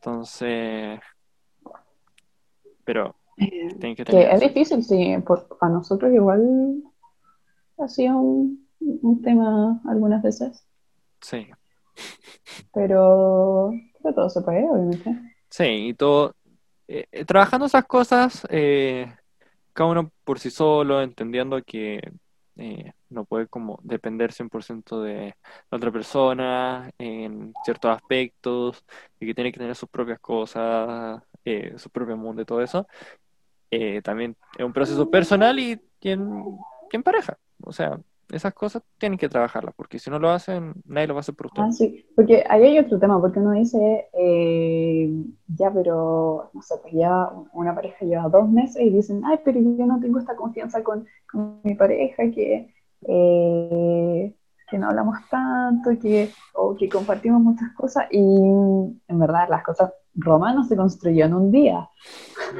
Entonces, 0.00 1.00
pero 2.84 3.14
Eh, 3.36 3.68
tienen 3.80 3.96
que 3.96 4.04
que 4.04 4.04
tener 4.12 4.34
es 4.34 4.40
difícil, 4.40 4.82
sí. 4.84 5.16
Por, 5.26 5.46
para 5.58 5.72
nosotros 5.72 6.12
igual 6.12 6.82
ha 7.78 7.88
sido 7.88 8.16
un, 8.18 8.68
un 8.80 9.22
tema 9.22 9.80
algunas 9.86 10.22
veces, 10.22 10.66
Sí, 11.20 11.46
pero, 12.72 13.70
pero 14.02 14.14
todo 14.14 14.30
se 14.30 14.40
puede, 14.42 14.68
obviamente. 14.68 15.34
sí, 15.50 15.64
y 15.88 15.94
todo, 15.94 16.34
eh, 16.88 17.06
eh, 17.12 17.24
trabajando 17.24 17.66
esas 17.66 17.84
cosas, 17.86 18.46
eh, 18.50 19.12
cada 19.72 19.90
uno 19.90 20.12
por 20.24 20.38
sí 20.38 20.50
solo, 20.50 21.02
entendiendo 21.02 21.62
que 21.62 22.12
eh, 22.56 22.92
no 23.10 23.24
puede 23.24 23.46
como 23.48 23.78
depender 23.82 24.32
100% 24.32 25.02
de 25.02 25.34
la 25.70 25.76
otra 25.78 25.90
persona 25.92 26.90
en 26.98 27.54
ciertos 27.64 27.90
aspectos, 27.96 28.84
y 29.20 29.26
que 29.26 29.34
tiene 29.34 29.52
que 29.52 29.58
tener 29.58 29.74
sus 29.76 29.88
propias 29.88 30.20
cosas, 30.20 31.22
eh, 31.44 31.74
su 31.78 31.90
propio 31.90 32.16
mundo 32.16 32.42
y 32.42 32.44
todo 32.44 32.62
eso. 32.62 32.86
eh, 33.70 34.02
también 34.02 34.36
es 34.58 34.64
un 34.64 34.72
proceso 34.72 35.10
personal 35.10 35.58
y, 35.58 35.80
en, 36.02 36.44
y 36.90 36.96
en 36.96 37.02
pareja. 37.02 37.38
O 37.62 37.72
sea, 37.72 37.98
esas 38.32 38.54
cosas 38.54 38.82
tienen 38.98 39.18
que 39.18 39.28
trabajarlas, 39.28 39.74
porque 39.76 39.98
si 39.98 40.10
no 40.10 40.18
lo 40.18 40.30
hacen, 40.30 40.74
nadie 40.86 41.06
lo 41.08 41.14
va 41.14 41.20
a 41.20 41.22
hacer 41.22 41.34
por 41.36 41.46
Ah, 41.54 41.68
ustedes. 41.68 41.76
sí, 41.76 42.06
porque 42.16 42.44
ahí 42.48 42.62
hay 42.64 42.78
otro 42.78 42.98
tema, 42.98 43.20
porque 43.20 43.38
uno 43.38 43.52
dice, 43.52 44.08
eh, 44.14 45.10
ya, 45.48 45.70
pero, 45.72 46.50
no 46.54 46.62
sé, 46.62 46.76
pues 46.80 46.94
ya 46.94 47.28
una 47.52 47.74
pareja 47.74 48.04
lleva 48.06 48.28
dos 48.30 48.48
meses 48.48 48.80
y 48.82 48.88
dicen, 48.90 49.22
ay, 49.26 49.38
pero 49.44 49.60
yo 49.60 49.84
no 49.86 50.00
tengo 50.00 50.18
esta 50.18 50.34
confianza 50.34 50.82
con, 50.82 51.06
con 51.30 51.60
mi 51.62 51.74
pareja, 51.74 52.30
que, 52.30 52.74
eh, 53.06 54.34
que 54.70 54.78
no 54.78 54.88
hablamos 54.88 55.18
tanto, 55.30 55.90
que, 56.00 56.30
o 56.54 56.74
que 56.74 56.88
compartimos 56.88 57.42
muchas 57.42 57.70
cosas, 57.74 58.06
y 58.10 58.18
en 58.18 59.18
verdad 59.18 59.48
las 59.50 59.62
cosas, 59.62 59.92
Roma 60.14 60.54
no 60.54 60.64
se 60.64 60.76
construyó 60.76 61.26
en 61.26 61.34
un 61.34 61.50
día. 61.52 61.88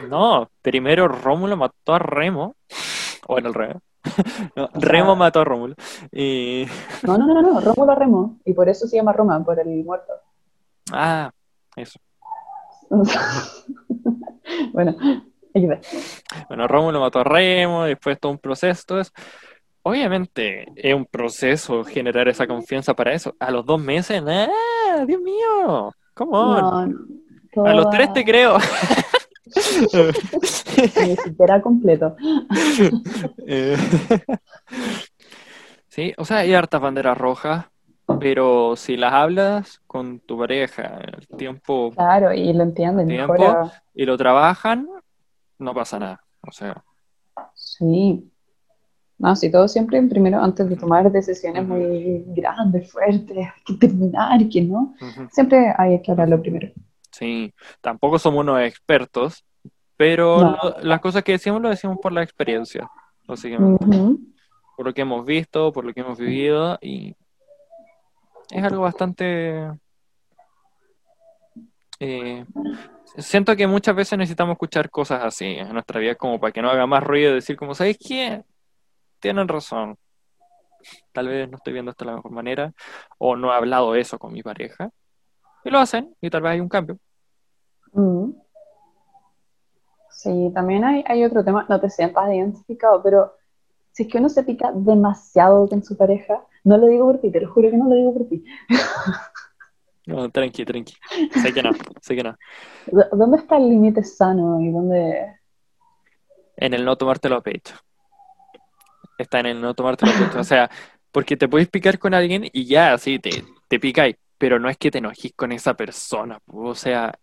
No, 0.08 0.50
primero 0.62 1.08
Rómulo 1.08 1.56
mató 1.56 1.94
a 1.94 1.98
Remo, 1.98 2.56
o 3.26 3.38
en 3.38 3.46
el 3.46 3.54
revés. 3.54 3.76
No, 4.56 4.68
Remo 4.74 5.12
sea, 5.12 5.14
mató 5.14 5.40
a 5.40 5.44
Rómulo. 5.44 5.74
Y... 6.10 6.66
no, 7.02 7.18
no, 7.18 7.26
no, 7.26 7.42
no, 7.42 7.60
Rómulo 7.60 7.94
Remo, 7.94 8.38
y 8.44 8.52
por 8.52 8.68
eso 8.68 8.86
se 8.86 8.96
llama 8.96 9.12
Roma, 9.12 9.42
por 9.44 9.58
el 9.60 9.84
muerto. 9.84 10.12
Ah, 10.92 11.30
eso. 11.76 11.98
Bueno. 14.72 14.94
Bueno, 16.48 16.68
Rómulo 16.68 17.00
mató 17.00 17.20
a 17.20 17.24
Remo, 17.24 17.84
después 17.84 18.18
todo 18.18 18.32
un 18.32 18.38
proceso, 18.38 18.82
todo 18.86 19.00
eso. 19.00 19.12
Obviamente 19.82 20.66
es 20.76 20.94
un 20.94 21.06
proceso 21.06 21.84
generar 21.84 22.28
esa 22.28 22.46
confianza 22.46 22.94
para 22.94 23.12
eso. 23.12 23.34
A 23.38 23.50
los 23.50 23.64
dos 23.66 23.80
meses, 23.80 24.22
¡ah! 24.26 25.04
¡Dios 25.06 25.20
mío! 25.20 25.92
¡Come 26.14 26.36
on! 26.36 26.96
No, 27.54 27.64
A 27.64 27.74
los 27.74 27.90
tres 27.90 28.12
te 28.12 28.24
creo. 28.24 28.58
Ni 29.46 31.16
siquiera 31.16 31.60
completo. 31.62 32.16
Sí, 35.88 36.14
o 36.16 36.24
sea, 36.24 36.38
hay 36.38 36.54
hartas 36.54 36.80
banderas 36.80 37.18
rojas, 37.18 37.66
pero 38.18 38.76
si 38.76 38.96
las 38.96 39.12
hablas 39.12 39.82
con 39.86 40.20
tu 40.20 40.38
pareja 40.38 40.98
el 41.00 41.28
tiempo, 41.36 41.90
Claro, 41.90 42.32
y 42.32 42.50
lo 42.54 42.62
entienden, 42.62 43.08
tiempo 43.08 43.34
y 43.92 44.06
lo 44.06 44.16
trabajan, 44.16 44.88
no 45.58 45.74
pasa 45.74 45.98
nada. 45.98 46.24
O 46.48 46.50
sea, 46.50 46.82
Sí. 47.54 48.28
No, 49.18 49.36
sí, 49.36 49.52
todo 49.52 49.68
siempre 49.68 50.02
primero, 50.02 50.42
antes 50.42 50.68
de 50.68 50.76
tomar 50.76 51.10
decisiones 51.12 51.64
muy 51.66 52.24
grandes, 52.28 52.90
fuertes, 52.90 53.36
hay 53.36 53.62
que 53.64 53.86
terminar, 53.86 54.48
que 54.48 54.62
no. 54.62 54.94
Siempre 55.30 55.72
hay 55.78 56.02
que 56.02 56.10
hablarlo 56.10 56.42
primero. 56.42 56.70
Sí, 57.12 57.52
tampoco 57.80 58.18
somos 58.18 58.40
unos 58.40 58.62
expertos, 58.62 59.44
pero 59.96 60.40
No. 60.40 60.50
lo- 60.62 60.78
las 60.80 61.00
cosas 61.00 61.22
que 61.22 61.32
decimos 61.32 61.60
lo 61.60 61.68
decimos 61.68 61.98
por 62.02 62.12
la 62.12 62.22
experiencia, 62.22 62.90
básicamente. 63.26 63.86
Por 64.76 64.86
lo 64.86 64.94
que 64.94 65.02
hemos 65.02 65.24
visto, 65.26 65.72
por 65.72 65.84
lo 65.84 65.92
que 65.92 66.00
hemos 66.00 66.18
vivido, 66.18 66.78
y 66.80 67.14
es 68.50 68.64
algo 68.64 68.82
bastante... 68.82 69.70
eh, 72.00 72.44
siento 73.18 73.54
que 73.54 73.66
muchas 73.66 73.94
veces 73.94 74.18
necesitamos 74.18 74.54
escuchar 74.54 74.90
cosas 74.90 75.22
así 75.22 75.44
en 75.44 75.72
nuestra 75.72 76.00
vida 76.00 76.14
como 76.14 76.40
para 76.40 76.52
que 76.52 76.62
no 76.62 76.70
haga 76.70 76.86
más 76.86 77.02
ruido 77.04 77.30
y 77.32 77.34
decir 77.34 77.56
como, 77.56 77.74
¿sabes 77.74 77.98
qué? 77.98 78.42
Tienen 79.20 79.46
razón. 79.46 79.96
Tal 81.12 81.28
vez 81.28 81.48
no 81.48 81.58
estoy 81.58 81.74
viendo 81.74 81.90
esto 81.92 82.04
de 82.04 82.10
la 82.10 82.16
mejor 82.16 82.32
manera, 82.32 82.72
o 83.18 83.36
no 83.36 83.52
he 83.52 83.56
hablado 83.56 83.94
eso 83.94 84.18
con 84.18 84.32
mi 84.32 84.42
pareja. 84.42 84.90
Y 85.64 85.70
lo 85.70 85.78
hacen, 85.78 86.14
y 86.20 86.30
tal 86.30 86.42
vez 86.42 86.52
hay 86.52 86.60
un 86.60 86.68
cambio. 86.68 86.98
Mm. 87.92 88.30
Sí, 90.10 90.50
también 90.54 90.84
hay, 90.84 91.04
hay 91.06 91.24
otro 91.24 91.44
tema, 91.44 91.66
no 91.68 91.80
te 91.80 91.90
sientas 91.90 92.28
identificado, 92.32 93.02
pero 93.02 93.34
si 93.90 94.04
es 94.04 94.08
que 94.08 94.18
uno 94.18 94.28
se 94.28 94.44
pica 94.44 94.70
demasiado 94.72 95.68
con 95.68 95.82
su 95.82 95.96
pareja, 95.96 96.44
no 96.64 96.76
lo 96.76 96.86
digo 96.86 97.06
por 97.06 97.20
ti, 97.20 97.30
te 97.30 97.40
lo 97.40 97.52
juro 97.52 97.70
que 97.70 97.76
no 97.76 97.88
lo 97.88 97.94
digo 97.94 98.14
por 98.14 98.28
ti. 98.28 98.44
No, 100.04 100.28
tranqui, 100.30 100.64
tranqui. 100.64 100.94
Sé 101.40 101.54
que 101.54 101.62
no, 101.62 101.70
sé 102.00 102.16
que 102.16 102.24
no. 102.24 102.36
¿Dó- 102.90 103.08
¿Dónde 103.12 103.36
está 103.36 103.56
el 103.56 103.68
límite 103.68 104.02
sano 104.02 104.60
y 104.60 104.68
dónde... 104.72 105.36
En 106.56 106.74
el 106.74 106.84
no 106.84 106.96
tomártelo 106.96 107.36
a 107.36 107.40
pecho. 107.40 107.76
Está 109.16 109.38
en 109.38 109.46
el 109.46 109.60
no 109.60 109.74
tomártelo 109.74 110.10
a 110.10 110.14
pecho. 110.16 110.40
O 110.40 110.44
sea, 110.44 110.68
porque 111.12 111.36
te 111.36 111.46
puedes 111.46 111.68
picar 111.68 112.00
con 112.00 112.14
alguien 112.14 112.48
y 112.52 112.66
ya, 112.66 112.98
sí, 112.98 113.20
te, 113.20 113.44
te 113.68 113.78
picáis, 113.78 114.16
pero 114.42 114.58
no 114.58 114.68
es 114.68 114.76
que 114.76 114.90
te 114.90 114.98
enojes 114.98 115.32
con 115.36 115.52
esa 115.52 115.74
persona. 115.74 116.40
po. 116.44 116.70
O 116.70 116.74
sea, 116.74 117.16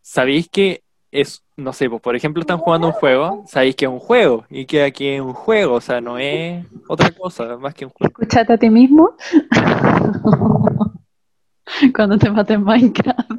sabéis 0.00 0.48
que 0.48 0.82
es, 1.10 1.44
no 1.54 1.74
sé, 1.74 1.90
pues 1.90 2.00
por 2.00 2.16
ejemplo 2.16 2.40
están 2.40 2.56
jugando 2.56 2.86
un 2.86 2.94
juego, 2.94 3.44
sabéis 3.46 3.76
que 3.76 3.84
es 3.84 3.90
un 3.90 3.98
juego 3.98 4.46
y 4.48 4.64
que 4.64 4.82
aquí 4.82 5.08
es 5.08 5.20
un 5.20 5.34
juego, 5.34 5.74
o 5.74 5.80
sea, 5.82 6.00
no 6.00 6.16
es 6.16 6.64
otra 6.88 7.10
cosa 7.10 7.58
más 7.58 7.74
que 7.74 7.84
un 7.84 7.90
juego. 7.90 8.10
Escúchate 8.10 8.54
a 8.54 8.56
ti 8.56 8.70
mismo 8.70 9.14
cuando 11.94 12.16
te 12.16 12.30
mates 12.30 12.56
en 12.56 12.64
Minecraft. 12.64 13.30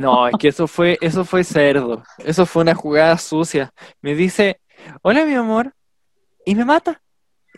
No, 0.00 0.26
es 0.26 0.34
que 0.40 0.48
eso 0.48 0.66
fue, 0.66 0.98
eso 1.00 1.24
fue 1.24 1.44
cerdo. 1.44 2.02
Eso 2.18 2.46
fue 2.46 2.62
una 2.62 2.74
jugada 2.74 3.16
sucia. 3.16 3.70
Me 4.02 4.16
dice, 4.16 4.60
hola 5.02 5.24
mi 5.24 5.34
amor, 5.34 5.72
y 6.44 6.56
me 6.56 6.64
mata. 6.64 7.00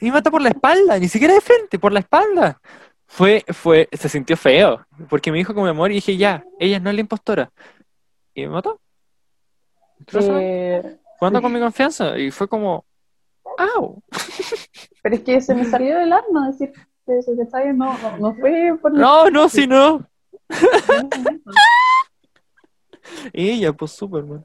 Y 0.02 0.04
me 0.04 0.12
mata 0.12 0.30
por 0.30 0.42
la 0.42 0.50
espalda, 0.50 0.98
ni 0.98 1.08
siquiera 1.08 1.32
de 1.32 1.40
frente, 1.40 1.78
por 1.78 1.94
la 1.94 2.00
espalda. 2.00 2.60
Fue, 3.12 3.44
fue, 3.48 3.88
se 3.90 4.08
sintió 4.08 4.36
feo, 4.36 4.86
porque 5.08 5.32
me 5.32 5.38
dijo 5.38 5.52
con 5.52 5.64
mi 5.64 5.70
amor 5.70 5.90
y 5.90 5.96
dije, 5.96 6.16
ya, 6.16 6.44
ella 6.60 6.78
no 6.78 6.90
es 6.90 6.94
la 6.94 7.00
impostora. 7.00 7.50
Y 8.32 8.42
me 8.42 8.50
mató. 8.50 8.80
Eh, 10.12 10.96
Jugando 11.18 11.42
con 11.42 11.52
mi 11.52 11.58
confianza. 11.58 12.16
Y 12.16 12.30
fue 12.30 12.46
como, 12.46 12.84
¡au! 13.58 14.00
pero 15.02 15.16
es 15.16 15.22
que 15.22 15.40
se 15.40 15.56
me 15.56 15.64
salió 15.64 15.98
del 15.98 16.12
alma 16.12 16.52
decir 16.52 16.72
eso, 17.08 17.32
¿cachai? 17.36 17.74
No, 17.74 17.98
no, 17.98 18.16
no 18.16 18.34
fue 18.36 18.78
por... 18.80 18.92
No, 18.92 19.28
no, 19.28 19.48
si 19.48 19.66
no. 19.66 20.08
Ella, 23.32 23.72
pues 23.72 23.90
Superman. 23.90 24.44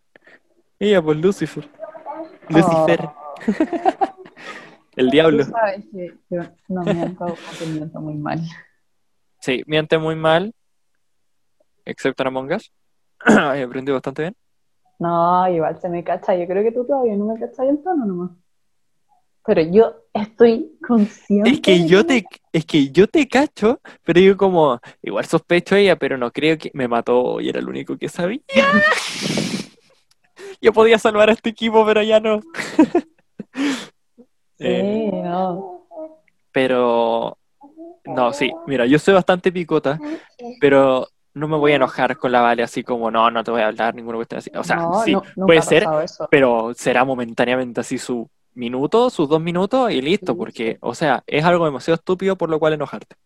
Ella, 0.80 1.04
pues 1.04 1.17
Lucifer. 1.17 1.69
Lucifer. 2.49 3.10
El 4.95 5.08
Tú 5.08 5.12
diablo. 5.12 5.43
sabes 5.43 5.86
que 5.91 6.13
yo 6.29 6.41
no 6.69 6.84
miento 6.84 7.25
que 7.60 7.65
miento 7.65 7.99
muy 7.99 8.15
mal. 8.15 8.39
Sí, 9.39 9.63
miente 9.67 9.97
muy 9.97 10.15
mal, 10.15 10.53
excepto 11.86 12.23
en 12.23 12.27
Among 12.27 12.53
Us. 12.53 12.71
He 13.27 13.63
aprendido 13.63 13.95
bastante 13.95 14.23
bien. 14.23 14.36
No, 14.99 15.47
igual 15.49 15.79
se 15.79 15.89
me 15.89 16.03
cacha. 16.03 16.36
Yo 16.36 16.47
creo 16.47 16.63
que 16.63 16.71
tú 16.71 16.86
todavía 16.86 17.15
no 17.15 17.25
me 17.25 17.39
cachas 17.39 17.67
el 17.67 17.84
tono 17.84 18.05
nomás. 18.05 18.31
Pero 19.45 19.62
yo 19.62 19.95
estoy 20.12 20.79
consciente. 20.86 21.51
Es 21.51 21.60
que 21.60 21.86
yo 21.86 22.03
te, 22.05 22.25
es 22.51 22.65
que 22.65 22.89
yo 22.89 23.08
te 23.08 23.27
cacho, 23.27 23.79
pero 24.03 24.19
yo 24.19 24.36
como, 24.36 24.79
igual 25.03 25.25
sospecho 25.25 25.75
a 25.75 25.79
ella, 25.79 25.95
pero 25.97 26.17
no 26.17 26.31
creo 26.31 26.58
que 26.58 26.71
me 26.73 26.88
mató 26.88 27.39
y 27.39 27.49
era 27.49 27.60
el 27.60 27.69
único 27.69 27.97
que 27.97 28.10
sabía. 28.10 28.41
Yo 30.62 30.73
podía 30.73 30.97
salvar 30.97 31.29
a 31.29 31.34
este 31.34 31.49
equipo, 31.49 31.86
pero 31.86 32.01
ya 32.01 32.19
no. 32.19 32.39
Eh, 34.59 35.09
Sí, 35.11 35.17
no. 35.17 35.85
pero 36.51 37.37
no, 38.05 38.33
sí, 38.33 38.51
mira, 38.67 38.85
yo 38.85 38.99
soy 38.99 39.13
bastante 39.13 39.51
picota, 39.51 39.99
pero 40.61 41.07
no 41.33 41.47
me 41.47 41.57
voy 41.57 41.73
a 41.73 41.75
enojar 41.75 42.17
con 42.17 42.31
la 42.31 42.41
Vale 42.41 42.63
así 42.63 42.83
como, 42.83 43.11
no, 43.11 43.29
no 43.29 43.43
te 43.43 43.51
voy 43.51 43.61
a 43.61 43.67
hablar, 43.67 43.93
ninguna 43.95 44.17
cuestión 44.17 44.37
así. 44.39 44.51
O 44.55 44.63
sea, 44.63 44.77
No, 44.77 45.03
sí, 45.03 45.13
no, 45.35 45.45
puede 45.45 45.61
ser, 45.61 45.85
pero 46.29 46.73
será 46.75 47.03
momentáneamente 47.03 47.81
así 47.81 47.97
su 47.97 48.29
minuto, 48.53 49.09
sus 49.09 49.27
dos 49.27 49.41
minutos 49.41 49.91
y 49.91 50.01
listo, 50.01 50.31
Sí. 50.31 50.37
porque, 50.37 50.77
o 50.79 50.95
sea, 50.95 51.23
es 51.27 51.43
algo 51.43 51.65
demasiado 51.65 51.95
estúpido 51.95 52.37
por 52.37 52.49
lo 52.49 52.57
cual 52.59 52.73
enojarte. 52.73 53.17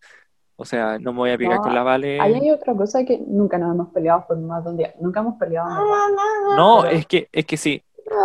O 0.56 0.66
sea, 0.66 0.98
no 1.00 1.14
me 1.14 1.20
voy 1.20 1.32
a 1.32 1.38
picar 1.38 1.58
No, 1.58 1.62
con 1.62 1.76
la 1.76 1.84
Vale. 1.84 2.20
Ahí 2.20 2.34
hay 2.34 2.52
otra 2.52 2.74
cosa 2.74 3.06
que 3.06 3.18
nunca 3.28 3.58
nos 3.58 3.74
hemos 3.76 3.94
peleado 3.94 4.26
por 4.28 4.38
más 4.40 4.64
de 4.64 4.70
un 4.72 4.78
día. 4.78 4.94
Nunca 5.00 5.20
hemos 5.22 5.36
peleado, 5.38 5.70
en. 5.70 6.56
No, 6.58 6.80
pero- 6.82 6.96
es 6.98 7.06
que, 7.06 7.30
es 7.32 7.46
que 7.46 7.56
sí, 7.58 7.82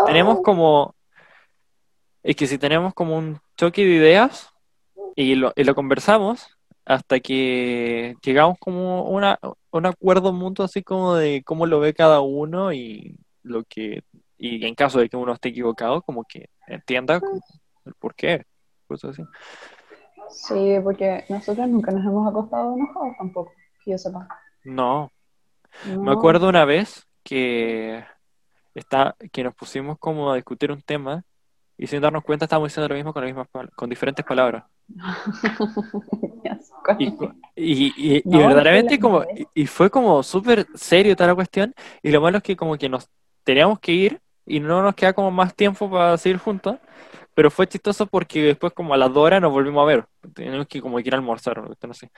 tenemos 0.07 0.41
como, 0.41 0.95
es 2.25 2.37
que 2.37 2.47
si 2.47 2.59
tenemos 2.59 2.95
como 2.95 3.17
un 3.17 3.39
choque 3.57 3.85
de 3.85 3.95
ideas 3.95 4.51
y 5.15 5.37
lo, 5.37 5.53
y 5.55 5.63
lo 5.65 5.75
conversamos 5.75 6.49
hasta 6.87 7.21
que 7.21 8.17
llegamos 8.23 8.59
como 8.59 9.05
una, 9.05 9.39
un 9.71 9.87
acuerdo 9.87 10.33
mutuo 10.33 10.65
así 10.65 10.83
como 10.83 11.15
de 11.15 11.43
cómo 11.45 11.67
lo 11.67 11.81
ve 11.81 11.95
cada 11.95 12.21
uno 12.21 12.73
y 12.73 13.17
lo 13.43 13.65
que, 13.65 14.03
y 14.39 14.65
en 14.67 14.75
caso 14.75 14.99
de 14.99 15.09
que 15.09 15.17
uno 15.17 15.35
esté 15.35 15.51
equivocado, 15.51 16.03
como 16.03 16.25
que 16.25 16.49
entienda 16.67 17.21
el 17.85 17.95
por 17.99 18.15
qué, 18.15 18.45
cosas 18.89 19.11
así. 19.13 19.23
Sí, 20.31 20.77
porque 20.83 21.25
nosotros 21.29 21.69
nunca 21.69 21.93
nos 21.93 22.05
hemos 22.05 22.27
acostado 22.27 22.75
enojados 22.75 23.17
tampoco, 23.19 23.53
que 23.85 23.93
yo 23.93 23.99
sepa. 23.99 24.27
No, 24.65 25.11
No. 25.85 26.03
me 26.03 26.13
acuerdo 26.13 26.49
una 26.49 26.65
vez 26.65 27.07
que 27.23 28.03
está, 28.75 29.15
que 29.31 29.45
nos 29.45 29.55
pusimos 29.55 29.99
como 29.99 30.31
a 30.33 30.37
discutir 30.37 30.73
un 30.73 30.81
tema 30.83 31.23
y 31.79 31.87
sin 31.87 32.01
darnos 32.01 32.25
cuenta 32.25 32.45
estábamos 32.47 32.71
diciendo 32.71 32.89
lo 32.89 32.95
mismo 32.97 33.13
con 33.13 33.23
las 33.25 33.29
mismas 33.35 33.49
con 33.75 33.91
diferentes 33.91 34.25
palabras. 34.25 34.65
Y, 36.97 37.07
y, 37.57 38.17
y- 38.19 38.27
y 38.31 38.39
No, 38.43 38.47
verdaderamente 38.47 38.95
es 38.95 38.99
que 38.99 39.01
la 39.01 39.01
como, 39.01 39.25
y, 39.35 39.49
y 39.55 39.67
fue 39.67 39.91
como 39.91 40.23
súper 40.23 40.67
serio 40.75 41.17
toda 41.17 41.29
la 41.29 41.35
cuestión, 41.35 41.75
y 42.03 42.11
lo 42.13 42.21
malo 42.21 42.39
es 42.39 42.43
que 42.45 42.57
como 42.57 42.77
que 42.79 42.89
nos 42.89 43.09
teníamos 43.43 43.81
que 43.81 43.93
ir 43.93 44.21
y 44.47 44.61
no 44.61 44.83
nos 44.83 44.95
queda 44.95 45.13
como 45.13 45.31
más 45.31 45.55
tiempo 45.57 45.91
para 45.91 46.17
seguir 46.19 46.39
juntos, 46.39 46.77
pero 47.35 47.51
fue 47.51 47.67
chistoso 47.67 48.07
porque 48.07 48.43
después 48.43 48.73
como 48.73 48.95
a 48.95 48.97
las 48.97 49.13
dos 49.13 49.25
horas 49.25 49.41
nos 49.43 49.53
volvimos 49.53 49.83
a 49.83 49.87
ver, 49.87 50.07
teníamos 50.35 50.67
que 50.69 50.81
como 50.81 50.97
que 50.99 51.03
ir 51.09 51.15
a 51.15 51.19
almorzar, 51.19 51.59
o 51.59 51.75
no 51.87 51.95
sé. 51.95 52.11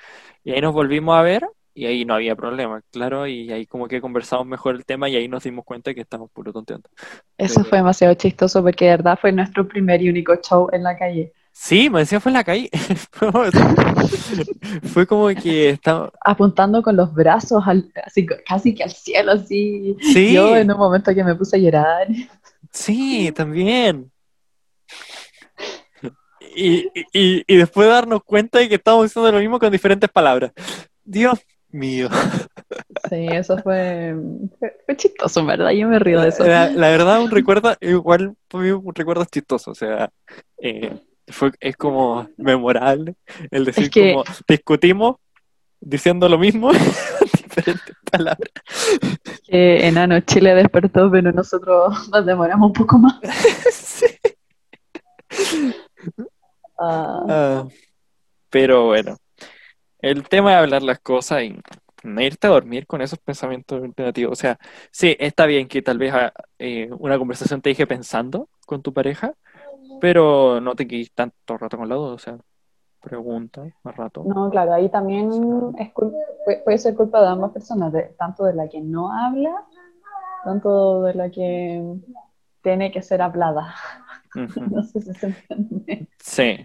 Y 0.44 0.52
ahí 0.52 0.60
nos 0.60 0.74
volvimos 0.74 1.16
a 1.18 1.22
ver 1.22 1.48
y 1.76 1.84
ahí 1.84 2.06
no 2.06 2.14
había 2.14 2.34
problema, 2.34 2.80
claro, 2.90 3.26
y 3.26 3.52
ahí 3.52 3.66
como 3.66 3.86
que 3.86 4.00
conversamos 4.00 4.46
mejor 4.46 4.76
el 4.76 4.86
tema 4.86 5.10
y 5.10 5.16
ahí 5.16 5.28
nos 5.28 5.44
dimos 5.44 5.62
cuenta 5.62 5.92
que 5.92 6.00
estábamos 6.00 6.30
puro 6.30 6.50
tonteando. 6.50 6.88
Eso 7.36 7.64
fue 7.64 7.76
demasiado 7.76 8.14
chistoso 8.14 8.62
porque 8.62 8.86
de 8.86 8.92
verdad 8.92 9.18
fue 9.20 9.30
nuestro 9.30 9.68
primer 9.68 10.00
y 10.00 10.08
único 10.08 10.34
show 10.36 10.70
en 10.72 10.82
la 10.82 10.96
calle. 10.96 11.34
Sí, 11.52 11.90
me 11.90 11.98
decía 11.98 12.18
fue 12.18 12.30
en 12.30 12.34
la 12.34 12.44
calle. 12.44 12.70
fue 14.84 15.06
como 15.06 15.28
que 15.28 15.68
estaba... 15.68 16.10
Apuntando 16.24 16.82
con 16.82 16.96
los 16.96 17.12
brazos 17.12 17.62
al- 17.66 17.92
así, 18.04 18.24
casi 18.24 18.74
que 18.74 18.82
al 18.82 18.92
cielo, 18.92 19.32
así. 19.32 19.98
Sí. 20.00 20.32
Yo 20.32 20.56
en 20.56 20.70
un 20.70 20.78
momento 20.78 21.14
que 21.14 21.24
me 21.24 21.34
puse 21.34 21.56
a 21.56 21.60
llorar. 21.60 22.08
Sí, 22.72 23.30
también. 23.32 24.10
Y, 26.54 26.86
y, 27.12 27.44
y 27.46 27.56
después 27.56 27.86
darnos 27.86 28.24
cuenta 28.24 28.60
de 28.60 28.68
que 28.70 28.76
estábamos 28.76 29.06
diciendo 29.06 29.30
lo 29.30 29.40
mismo 29.40 29.58
con 29.58 29.70
diferentes 29.70 30.08
palabras. 30.08 30.52
Dios 31.04 31.38
mío. 31.76 32.08
Sí, 33.08 33.26
eso 33.30 33.58
fue, 33.58 34.14
fue, 34.86 34.96
chistoso, 34.96 35.40
en 35.40 35.46
verdad. 35.46 35.70
Yo 35.70 35.86
me 35.88 35.98
río 35.98 36.20
de 36.20 36.28
eso. 36.30 36.44
La, 36.44 36.70
la 36.70 36.88
verdad, 36.88 37.20
un 37.22 37.30
recuerdo, 37.30 37.74
igual 37.80 38.34
para 38.48 38.64
mí 38.64 38.70
un 38.70 38.94
recuerdo 38.94 39.24
chistoso. 39.26 39.70
O 39.70 39.74
sea, 39.74 40.10
eh, 40.60 40.98
fue, 41.28 41.52
es 41.60 41.76
como 41.76 42.28
memorable 42.36 43.14
el 43.50 43.64
decir 43.64 43.84
Es 43.84 43.90
que- 43.90 44.12
como 44.12 44.24
discutimos 44.48 45.16
diciendo 45.80 46.28
lo 46.28 46.38
mismo 46.38 46.70
diferentes 47.32 47.94
palabras. 48.10 48.50
Que 49.46 49.86
enano 49.86 50.18
Chile 50.20 50.54
despertó, 50.54 51.10
pero 51.10 51.30
nosotros 51.32 52.08
nos 52.10 52.26
demoramos 52.26 52.68
un 52.68 52.72
poco 52.72 52.98
más. 52.98 53.20
Sí. 53.70 54.06
Ah, 56.78 57.24
Ah, 57.28 57.64
pero 58.50 58.86
bueno, 58.86 59.16
el 60.10 60.28
tema 60.28 60.50
de 60.50 60.56
hablar 60.56 60.82
las 60.82 61.00
cosas 61.00 61.42
y 61.42 61.56
no 62.04 62.20
irte 62.22 62.46
a 62.46 62.50
dormir 62.50 62.86
con 62.86 63.00
esos 63.02 63.18
pensamientos 63.18 63.82
negativos. 63.96 64.32
O 64.32 64.40
sea, 64.40 64.58
sí, 64.90 65.16
está 65.18 65.46
bien 65.46 65.68
que 65.68 65.82
tal 65.82 65.98
vez 65.98 66.12
ah, 66.14 66.32
eh, 66.58 66.88
una 66.98 67.18
conversación 67.18 67.60
te 67.60 67.70
deje 67.70 67.86
pensando 67.86 68.48
con 68.66 68.82
tu 68.82 68.92
pareja, 68.92 69.34
pero 70.00 70.60
no 70.60 70.74
te 70.74 70.86
quedes 70.86 71.12
tanto 71.12 71.56
rato 71.58 71.76
con 71.78 71.88
la 71.88 71.94
duda, 71.96 72.14
o 72.14 72.18
sea, 72.18 72.38
pregunta 73.00 73.62
más 73.82 73.96
rato. 73.96 74.24
No, 74.24 74.50
claro, 74.50 74.74
ahí 74.74 74.88
también 74.88 75.30
es 75.78 75.92
puede, 75.92 76.58
puede 76.64 76.78
ser 76.78 76.94
culpa 76.94 77.20
de 77.22 77.28
ambas 77.28 77.52
personas, 77.52 77.92
de- 77.92 78.14
tanto 78.18 78.44
de 78.44 78.54
la 78.54 78.68
que 78.68 78.80
no 78.80 79.12
habla, 79.12 79.64
tanto 80.44 81.02
de 81.02 81.14
la 81.14 81.30
que 81.30 81.82
tiene 82.62 82.90
que 82.92 83.02
ser 83.02 83.22
hablada. 83.22 83.74
No 84.70 84.82
sé 84.82 85.00
si 85.00 85.14
se 85.14 85.26
entiende. 85.28 86.08
Sí. 86.18 86.58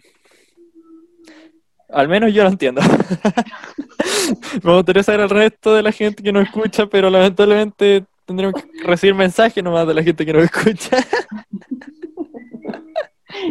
Al 1.91 2.08
menos 2.08 2.34
yo 2.34 2.43
lo 2.43 2.49
entiendo. 2.49 2.82
Me 4.63 4.73
gustaría 4.73 5.04
saber 5.04 5.21
al 5.21 5.30
resto 5.30 5.73
de 5.73 5.84
la 5.84 5.91
gente 5.91 6.23
que 6.23 6.32
nos 6.32 6.45
escucha, 6.45 6.88
pero 6.88 7.10
lamentablemente 7.10 8.06
tendremos 8.25 8.62
que 8.62 8.84
recibir 8.84 9.15
mensajes 9.15 9.63
nomás 9.63 9.88
de 9.88 9.93
la 9.93 10.04
gente 10.04 10.25
que 10.25 10.34
nos 10.34 10.43
escucha. 10.43 10.97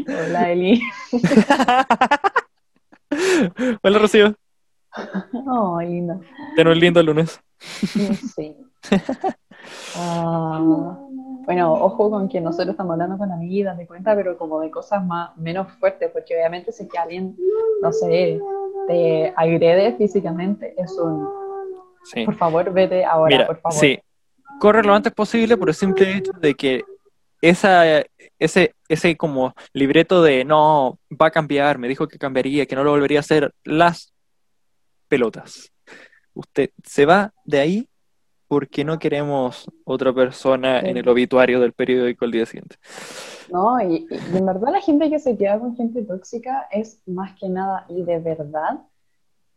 Hola, 0.07 0.53
Eli. 0.53 0.81
Hola, 3.83 3.99
Rocío. 3.99 4.37
Ay, 4.93 6.01
no. 6.01 6.21
Ten 6.57 6.69
un 6.69 6.79
lindo 6.79 7.03
lunes. 7.03 7.41
Sí. 8.35 8.57
Ah, 9.97 10.97
bueno, 11.51 11.73
ojo 11.73 12.09
con 12.11 12.29
que 12.29 12.41
nosotros 12.41 12.69
estamos 12.69 12.93
hablando 12.93 13.19
con 13.19 13.33
amigas 13.33 13.77
de 13.77 13.85
cuenta, 13.85 14.15
pero 14.15 14.39
como 14.39 14.61
de 14.61 14.71
cosas 14.71 15.05
más, 15.05 15.37
menos 15.37 15.67
fuertes, 15.81 16.09
porque 16.13 16.37
obviamente 16.37 16.71
si 16.71 16.85
es 16.85 16.89
que 16.89 16.97
alguien, 16.97 17.37
no 17.83 17.93
sé, 17.93 18.39
te 18.87 19.33
agrede 19.35 19.97
físicamente, 19.97 20.77
es 20.79 20.93
un, 20.93 21.29
Sí. 22.05 22.25
por 22.25 22.37
favor, 22.37 22.73
vete 22.73 23.05
ahora, 23.05 23.35
Mira, 23.35 23.47
por 23.49 23.61
favor. 23.61 23.81
sí. 23.81 23.99
Corre 24.61 24.85
lo 24.85 24.95
antes 24.95 25.13
posible 25.13 25.57
por 25.57 25.69
el 25.71 25.75
simple 25.75 26.19
hecho 26.19 26.31
de 26.41 26.55
que 26.55 26.85
esa, 27.43 28.05
ese, 28.39 28.77
ese 28.89 29.17
como 29.17 29.53
libreto 29.73 30.23
de 30.23 30.45
no, 30.45 31.01
va 31.21 31.27
a 31.27 31.31
cambiar, 31.33 31.79
me 31.79 31.89
dijo 31.89 32.07
que 32.07 32.17
cambiaría, 32.17 32.65
que 32.65 32.77
no 32.77 32.85
lo 32.85 32.93
volvería 32.93 33.19
a 33.19 33.27
hacer, 33.27 33.53
las 33.65 34.13
pelotas. 35.09 35.73
Usted 36.33 36.71
se 36.85 37.07
va 37.07 37.33
de 37.45 37.59
ahí 37.59 37.89
porque 38.51 38.85
no 38.85 38.99
queremos 38.99 39.71
otra 39.85 40.13
persona 40.13 40.81
en 40.81 40.97
el 40.97 41.09
obituario 41.09 41.61
del 41.61 41.73
periódico 41.73 42.25
el 42.25 42.33
día 42.33 42.45
siguiente. 42.47 42.75
No, 43.49 43.81
y, 43.81 44.09
y 44.11 44.37
en 44.37 44.45
verdad 44.45 44.73
la 44.73 44.81
gente 44.81 45.09
que 45.09 45.21
se 45.21 45.39
queda 45.39 45.61
con 45.61 45.77
gente 45.77 46.03
tóxica 46.03 46.67
es 46.73 47.01
más 47.07 47.39
que 47.39 47.49
nada 47.49 47.87
y 47.89 48.03
de 48.03 48.19
verdad 48.19 48.81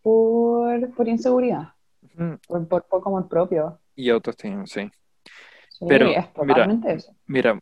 por, 0.03 0.93
por 0.93 1.07
inseguridad, 1.07 1.69
por, 2.47 2.67
por 2.67 2.83
poco 2.83 3.09
amor 3.09 3.27
propio. 3.27 3.79
Y 3.95 4.11
autoestima, 4.11 4.63
sí. 4.67 4.87
Sí, 5.69 5.85
Pero, 5.89 6.09
es 6.09 6.17
mira, 6.17 6.31
totalmente 6.35 6.93
eso. 6.93 7.15
Mira, 7.25 7.59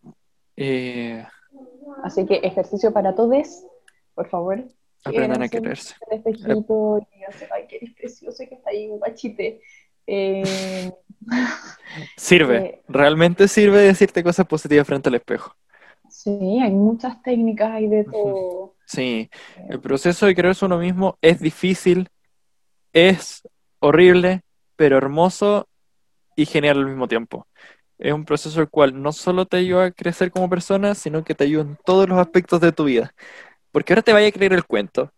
eh, 0.57 1.25
Así 2.03 2.25
que 2.25 2.41
ejercicio 2.43 2.91
para 2.91 3.15
todos, 3.15 3.65
por 4.15 4.27
favor. 4.27 4.65
aprendan 5.05 5.43
a 5.43 5.47
quererse. 5.47 5.95
el 6.09 6.17
espejito 6.17 6.99
y 6.99 7.15
díganse, 7.15 7.47
ay, 7.53 7.67
que 7.67 7.77
eres 7.77 7.93
precioso 7.93 8.43
que 8.49 8.55
está 8.55 8.71
ahí, 8.71 8.89
un 8.89 8.99
guachite. 8.99 9.61
Eh, 10.07 10.91
Sirve, 12.17 12.57
Eh, 12.57 12.81
realmente 12.87 13.47
sirve 13.47 13.79
decirte 13.79 14.23
cosas 14.23 14.45
positivas 14.47 14.87
frente 14.87 15.09
al 15.09 15.15
espejo. 15.15 15.55
sí, 16.09 16.59
hay 16.61 16.71
muchas 16.71 17.21
técnicas, 17.21 17.71
hay 17.71 17.87
de 17.87 18.03
todo. 18.05 18.75
Sí, 18.85 19.29
el 19.69 19.79
proceso 19.79 20.25
de 20.25 20.35
creerse 20.35 20.65
uno 20.65 20.77
mismo 20.77 21.17
es 21.21 21.39
difícil, 21.39 22.09
es 22.93 23.41
horrible, 23.79 24.41
pero 24.75 24.97
hermoso 24.97 25.67
y 26.35 26.45
genial 26.45 26.79
al 26.79 26.87
mismo 26.87 27.07
tiempo. 27.07 27.47
Es 27.97 28.13
un 28.13 28.25
proceso 28.25 28.61
el 28.61 28.69
cual 28.69 29.01
no 29.01 29.11
solo 29.11 29.45
te 29.45 29.57
ayuda 29.57 29.85
a 29.85 29.91
crecer 29.91 30.31
como 30.31 30.49
persona, 30.49 30.95
sino 30.95 31.23
que 31.23 31.35
te 31.35 31.43
ayuda 31.45 31.63
en 31.63 31.77
todos 31.85 32.09
los 32.09 32.17
aspectos 32.17 32.59
de 32.61 32.71
tu 32.71 32.85
vida. 32.85 33.13
Porque 33.71 33.93
ahora 33.93 34.01
te 34.01 34.13
vaya 34.13 34.27
a 34.27 34.31
creer 34.31 34.53
el 34.53 34.65
cuento, 34.65 35.11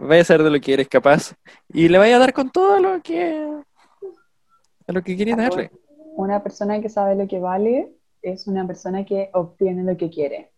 vaya 0.00 0.22
a 0.22 0.24
ser 0.24 0.42
de 0.42 0.50
lo 0.50 0.60
que 0.60 0.74
eres 0.74 0.88
capaz 0.88 1.34
y 1.68 1.88
le 1.88 1.98
vaya 1.98 2.16
a 2.16 2.20
dar 2.20 2.32
con 2.32 2.50
todo 2.50 2.80
lo 2.80 3.02
que 3.02 3.46
a 4.90 4.92
lo 4.92 5.02
que 5.02 5.16
querías 5.16 5.38
darle. 5.38 5.70
Una 6.16 6.42
persona 6.42 6.80
que 6.80 6.88
sabe 6.88 7.14
lo 7.14 7.26
que 7.26 7.38
vale 7.38 7.92
es 8.22 8.46
una 8.46 8.66
persona 8.66 9.04
que 9.04 9.30
obtiene 9.32 9.84
lo 9.84 9.96
que 9.96 10.10
quiere. 10.10 10.50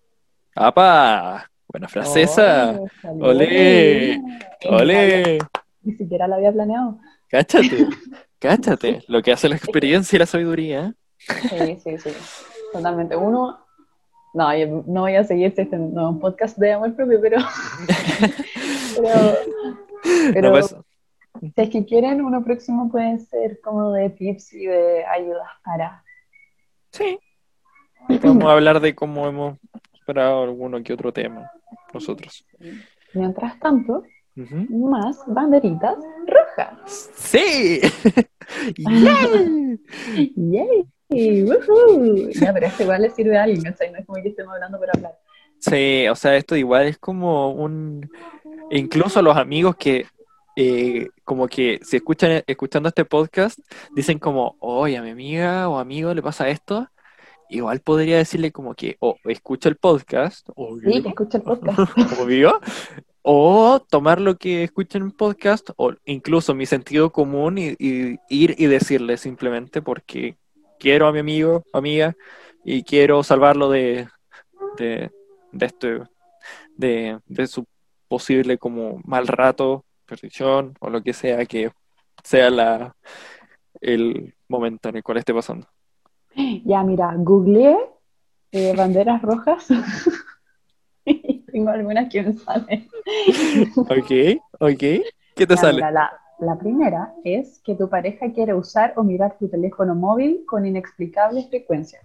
¡Apa! 0.56 1.48
Buena 1.68 1.88
frase 1.88 2.22
esa. 2.22 2.78
Oh, 3.04 3.28
¡Olé! 3.28 4.20
¡Ole! 4.68 5.38
Ni 5.82 5.94
siquiera 5.94 6.26
la 6.26 6.36
había 6.36 6.52
planeado. 6.52 6.98
Cáchate, 7.28 7.86
cáchate, 8.38 9.02
lo 9.08 9.22
que 9.22 9.32
hace 9.32 9.48
la 9.48 9.56
experiencia 9.56 10.16
y 10.16 10.18
la 10.18 10.26
sabiduría. 10.26 10.94
Sí, 11.18 11.78
sí, 11.82 11.98
sí. 11.98 12.10
Totalmente. 12.72 13.16
Uno, 13.16 13.58
no, 14.34 14.56
yo 14.56 14.84
no 14.86 15.02
voy 15.02 15.14
a 15.14 15.24
seguir 15.24 15.46
este 15.46 15.76
no, 15.76 16.10
un 16.10 16.20
podcast 16.20 16.58
de 16.58 16.72
amor 16.72 16.94
propio, 16.94 17.20
pero, 17.20 17.38
pero, 18.96 19.36
pero 20.34 20.48
No, 20.48 20.50
pues, 20.50 20.76
si 21.50 21.52
es 21.56 21.70
que 21.70 21.84
quieren, 21.84 22.22
uno 22.22 22.44
próximo 22.44 22.90
puede 22.90 23.18
ser 23.18 23.60
como 23.60 23.92
de 23.92 24.10
tips 24.10 24.52
y 24.54 24.66
de 24.66 25.04
ayudas 25.04 25.48
para. 25.64 26.04
sí. 26.90 27.18
Vamos 28.08 28.44
a 28.44 28.52
hablar 28.52 28.80
de 28.80 28.96
cómo 28.96 29.28
hemos 29.28 29.58
superado 29.92 30.42
alguno 30.42 30.82
que 30.82 30.92
otro 30.92 31.12
tema 31.12 31.48
nosotros. 31.94 32.44
Mientras 33.14 33.58
tanto, 33.60 34.02
más 34.34 35.22
banderitas 35.26 35.96
rojas. 36.26 37.10
¡Sí! 37.14 37.80
¡Yay! 38.76 39.80
¡Yay! 40.34 41.42
¡Woohoo! 41.44 42.30
Ya, 42.30 42.52
pero 42.52 42.66
esto 42.66 42.82
igual 42.82 43.02
le 43.02 43.10
sirve 43.10 43.38
a 43.38 43.44
alguien, 43.44 43.62
¿cachai? 43.62 43.92
No 43.92 43.98
es 43.98 44.06
como 44.06 44.22
que 44.22 44.30
estemos 44.30 44.54
hablando 44.54 44.78
por 44.78 44.88
hablar. 44.96 45.12
Sí, 45.58 46.08
o 46.08 46.16
sea, 46.16 46.36
esto 46.36 46.56
igual 46.56 46.86
es 46.86 46.98
como 46.98 47.52
un... 47.52 48.10
Incluso 48.70 49.22
los 49.22 49.36
amigos 49.36 49.76
que, 49.76 50.06
eh, 50.56 51.08
como 51.24 51.48
que 51.48 51.80
si 51.82 51.96
escuchan, 51.96 52.42
escuchando 52.46 52.88
este 52.88 53.04
podcast, 53.04 53.58
dicen 53.94 54.18
como, 54.18 54.56
oye, 54.60 54.96
a 54.96 55.02
mi 55.02 55.10
amiga 55.10 55.68
o 55.68 55.78
amigo 55.78 56.12
le 56.14 56.22
pasa 56.22 56.48
esto, 56.48 56.88
igual 57.48 57.80
podría 57.80 58.18
decirle 58.18 58.52
como 58.52 58.74
que, 58.74 58.96
o 59.00 59.16
escucha 59.24 59.68
el 59.68 59.76
podcast, 59.76 60.48
o 60.54 60.78
Sí, 60.80 61.02
escucha 61.06 61.38
el 61.38 61.44
podcast. 61.44 61.78
obvio, 62.20 62.60
o 63.22 63.80
tomar 63.88 64.20
lo 64.20 64.36
que 64.36 64.64
escuchan 64.64 65.02
en 65.02 65.12
podcast, 65.12 65.70
o 65.76 65.94
incluso 66.04 66.54
mi 66.54 66.66
sentido 66.66 67.12
común 67.12 67.58
y, 67.58 67.76
y 67.78 68.18
ir 68.28 68.54
y 68.58 68.66
decirle 68.66 69.16
simplemente 69.16 69.80
porque 69.80 70.36
quiero 70.78 71.06
a 71.06 71.12
mi 71.12 71.20
amigo 71.20 71.62
o 71.72 71.78
amiga 71.78 72.16
y 72.64 72.82
quiero 72.82 73.22
salvarlo 73.22 73.70
de, 73.70 74.08
de, 74.76 75.10
de 75.52 75.66
este, 75.66 76.00
de, 76.76 77.20
de 77.26 77.46
su 77.46 77.64
posible 78.08 78.58
como 78.58 79.00
mal 79.04 79.26
rato, 79.28 79.84
perdición 80.06 80.74
o 80.80 80.90
lo 80.90 81.02
que 81.02 81.12
sea 81.12 81.44
que 81.46 81.70
sea 82.22 82.50
la 82.50 82.94
el 83.80 84.34
momento 84.48 84.88
en 84.88 84.96
el 84.96 85.02
cual 85.02 85.18
esté 85.18 85.32
pasando. 85.34 85.66
Ya, 86.64 86.82
mira, 86.82 87.12
googleé 87.16 87.76
eh, 88.52 88.74
banderas 88.76 89.20
rojas. 89.22 89.66
Tengo 91.52 91.70
algunas 91.70 92.10
que 92.10 92.22
me 92.22 92.32
salen. 92.36 92.88
Ok, 93.76 94.40
ok. 94.60 94.78
¿Qué 94.78 95.46
te 95.46 95.54
Ya, 95.54 95.56
sale? 95.56 95.74
mira, 95.76 95.90
la, 95.90 96.12
la 96.38 96.58
primera 96.58 97.14
es 97.24 97.60
que 97.64 97.74
tu 97.74 97.88
pareja 97.88 98.32
quiere 98.32 98.54
usar 98.54 98.92
o 98.96 99.02
mirar 99.02 99.36
tu 99.38 99.48
teléfono 99.48 99.94
móvil 99.94 100.44
con 100.46 100.64
inexplicables 100.64 101.48
frecuencias. 101.48 102.02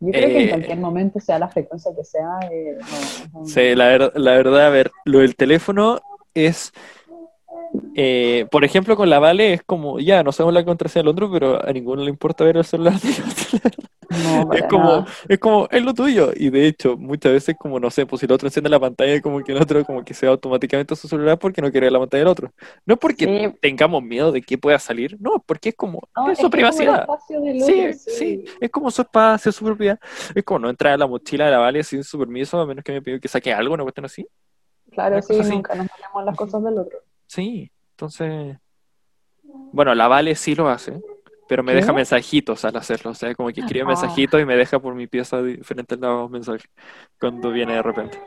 Yo 0.00 0.10
creo 0.10 0.28
que 0.30 0.38
en 0.38 0.46
Eh. 0.46 0.48
cualquier 0.48 0.78
momento, 0.78 1.20
sea 1.20 1.38
la 1.38 1.48
frecuencia 1.48 1.92
que 1.94 2.04
sea, 2.04 2.40
eh, 2.50 2.78
no- 3.32 3.40
no- 3.40 3.46
Sí, 3.46 3.74
la, 3.74 3.86
ver- 3.86 4.12
la 4.16 4.32
verdad, 4.32 4.66
a 4.66 4.70
ver, 4.70 4.90
lo 5.04 5.20
del 5.20 5.36
teléfono 5.36 6.00
es, 6.34 6.72
eh, 7.94 8.46
por 8.50 8.64
ejemplo, 8.64 8.96
con 8.96 9.08
la 9.10 9.18
Vale 9.18 9.54
es 9.54 9.62
como, 9.64 9.98
ya, 10.00 10.22
no 10.22 10.32
sabemos 10.32 10.54
la 10.54 10.64
contraseña 10.64 11.02
del 11.02 11.08
otro, 11.08 11.30
pero 11.30 11.64
a 11.66 11.72
ninguno 11.72 12.02
le 12.02 12.10
importa 12.10 12.44
ver 12.44 12.56
el 12.56 12.64
celular 12.64 12.94
no, 14.10 14.52
Es 14.52 14.64
como, 14.64 14.84
nada. 14.84 15.06
es 15.28 15.38
como, 15.38 15.68
es 15.70 15.82
lo 15.82 15.94
tuyo. 15.94 16.32
Y 16.34 16.50
de 16.50 16.66
hecho, 16.66 16.96
muchas 16.98 17.32
veces 17.32 17.56
como, 17.58 17.80
no 17.80 17.90
sé, 17.90 18.04
pues 18.06 18.20
si 18.20 18.26
el 18.26 18.32
otro 18.32 18.46
enciende 18.48 18.68
la 18.68 18.78
pantalla, 18.80 19.20
como 19.22 19.42
que 19.42 19.52
el 19.52 19.58
otro 19.62 19.84
como 19.84 20.04
que 20.04 20.12
se 20.14 20.26
va 20.26 20.32
automáticamente 20.32 20.92
a 20.94 20.96
su 20.96 21.08
celular 21.08 21.38
porque 21.38 21.62
no 21.62 21.70
quiere 21.70 21.86
ver 21.86 21.92
la 21.92 21.98
pantalla 22.00 22.20
del 22.20 22.28
otro. 22.28 22.52
No 22.84 22.94
es 22.94 23.00
porque 23.00 23.24
Sí. 23.52 23.58
tengamos 23.60 24.02
miedo 24.02 24.32
de 24.32 24.42
que 24.42 24.58
pueda 24.58 24.78
salir, 24.78 25.16
no, 25.20 25.42
porque 25.46 25.70
es 25.70 25.74
como, 25.76 26.02
No, 26.16 26.26
es 26.30 26.38
es 26.38 26.42
su 26.44 26.50
privacidad. 26.50 27.06
Sí, 27.66 27.92
sí, 27.94 28.44
es 28.60 28.70
como 28.70 28.90
su 28.90 29.02
espacio, 29.02 29.50
su 29.52 29.64
propiedad. 29.64 29.98
Es 30.34 30.44
como 30.44 30.60
no 30.60 30.70
entrar 30.70 30.92
a 30.94 30.96
la 30.98 31.06
mochila 31.06 31.46
de 31.46 31.50
la 31.52 31.58
Vale 31.58 31.82
sin 31.82 32.04
su 32.04 32.18
permiso, 32.18 32.60
a 32.60 32.66
menos 32.66 32.84
que 32.84 32.92
me 32.92 33.00
pidió 33.02 33.18
que 33.20 33.28
saque 33.28 33.52
algo, 33.52 33.72
una 33.74 33.82
cuestión 33.84 34.04
así. 34.06 34.26
Claro, 34.90 35.22
sí, 35.22 35.28
cosa 35.28 35.40
así. 35.42 35.52
nunca 35.52 35.74
nos 35.74 35.86
metemos 35.86 36.24
las 36.26 36.36
cosas 36.36 36.62
del 36.64 36.78
otro. 36.78 36.98
Sí, 37.32 37.72
entonces. 37.92 38.58
Bueno, 39.72 39.94
la 39.94 40.06
Vale 40.06 40.34
sí 40.34 40.54
lo 40.54 40.68
hace, 40.68 41.00
pero 41.48 41.62
me 41.62 41.72
¿Qué? 41.72 41.76
deja 41.76 41.94
mensajitos 41.94 42.62
al 42.66 42.76
hacerlo. 42.76 43.12
O 43.12 43.14
sea, 43.14 43.34
como 43.34 43.48
que 43.48 43.60
escribe 43.60 43.84
Ah. 43.84 43.88
mensajitos 43.88 44.38
y 44.38 44.44
me 44.44 44.54
deja 44.54 44.78
por 44.78 44.94
mi 44.94 45.06
pieza 45.06 45.40
diferente 45.42 45.96
los 45.96 46.30
mensajes 46.30 46.68
cuando 47.18 47.50
viene 47.50 47.72
de 47.76 47.82
repente. 47.82 48.18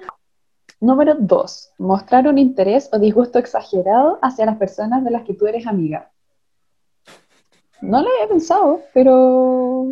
Número 0.80 1.14
dos, 1.20 1.72
mostrar 1.78 2.28
un 2.28 2.40
interés 2.40 2.90
o 2.92 2.98
disgusto 2.98 3.38
exagerado 3.38 4.18
hacia 4.24 4.48
las 4.48 4.58
personas 4.58 5.04
de 5.04 5.12
las 5.12 5.24
que 5.24 5.36
tú 5.36 5.46
eres 5.46 5.68
amiga. 5.68 6.12
No 7.82 8.02
lo 8.02 8.10
había 8.10 8.28
pensado, 8.28 8.82
pero... 8.92 9.88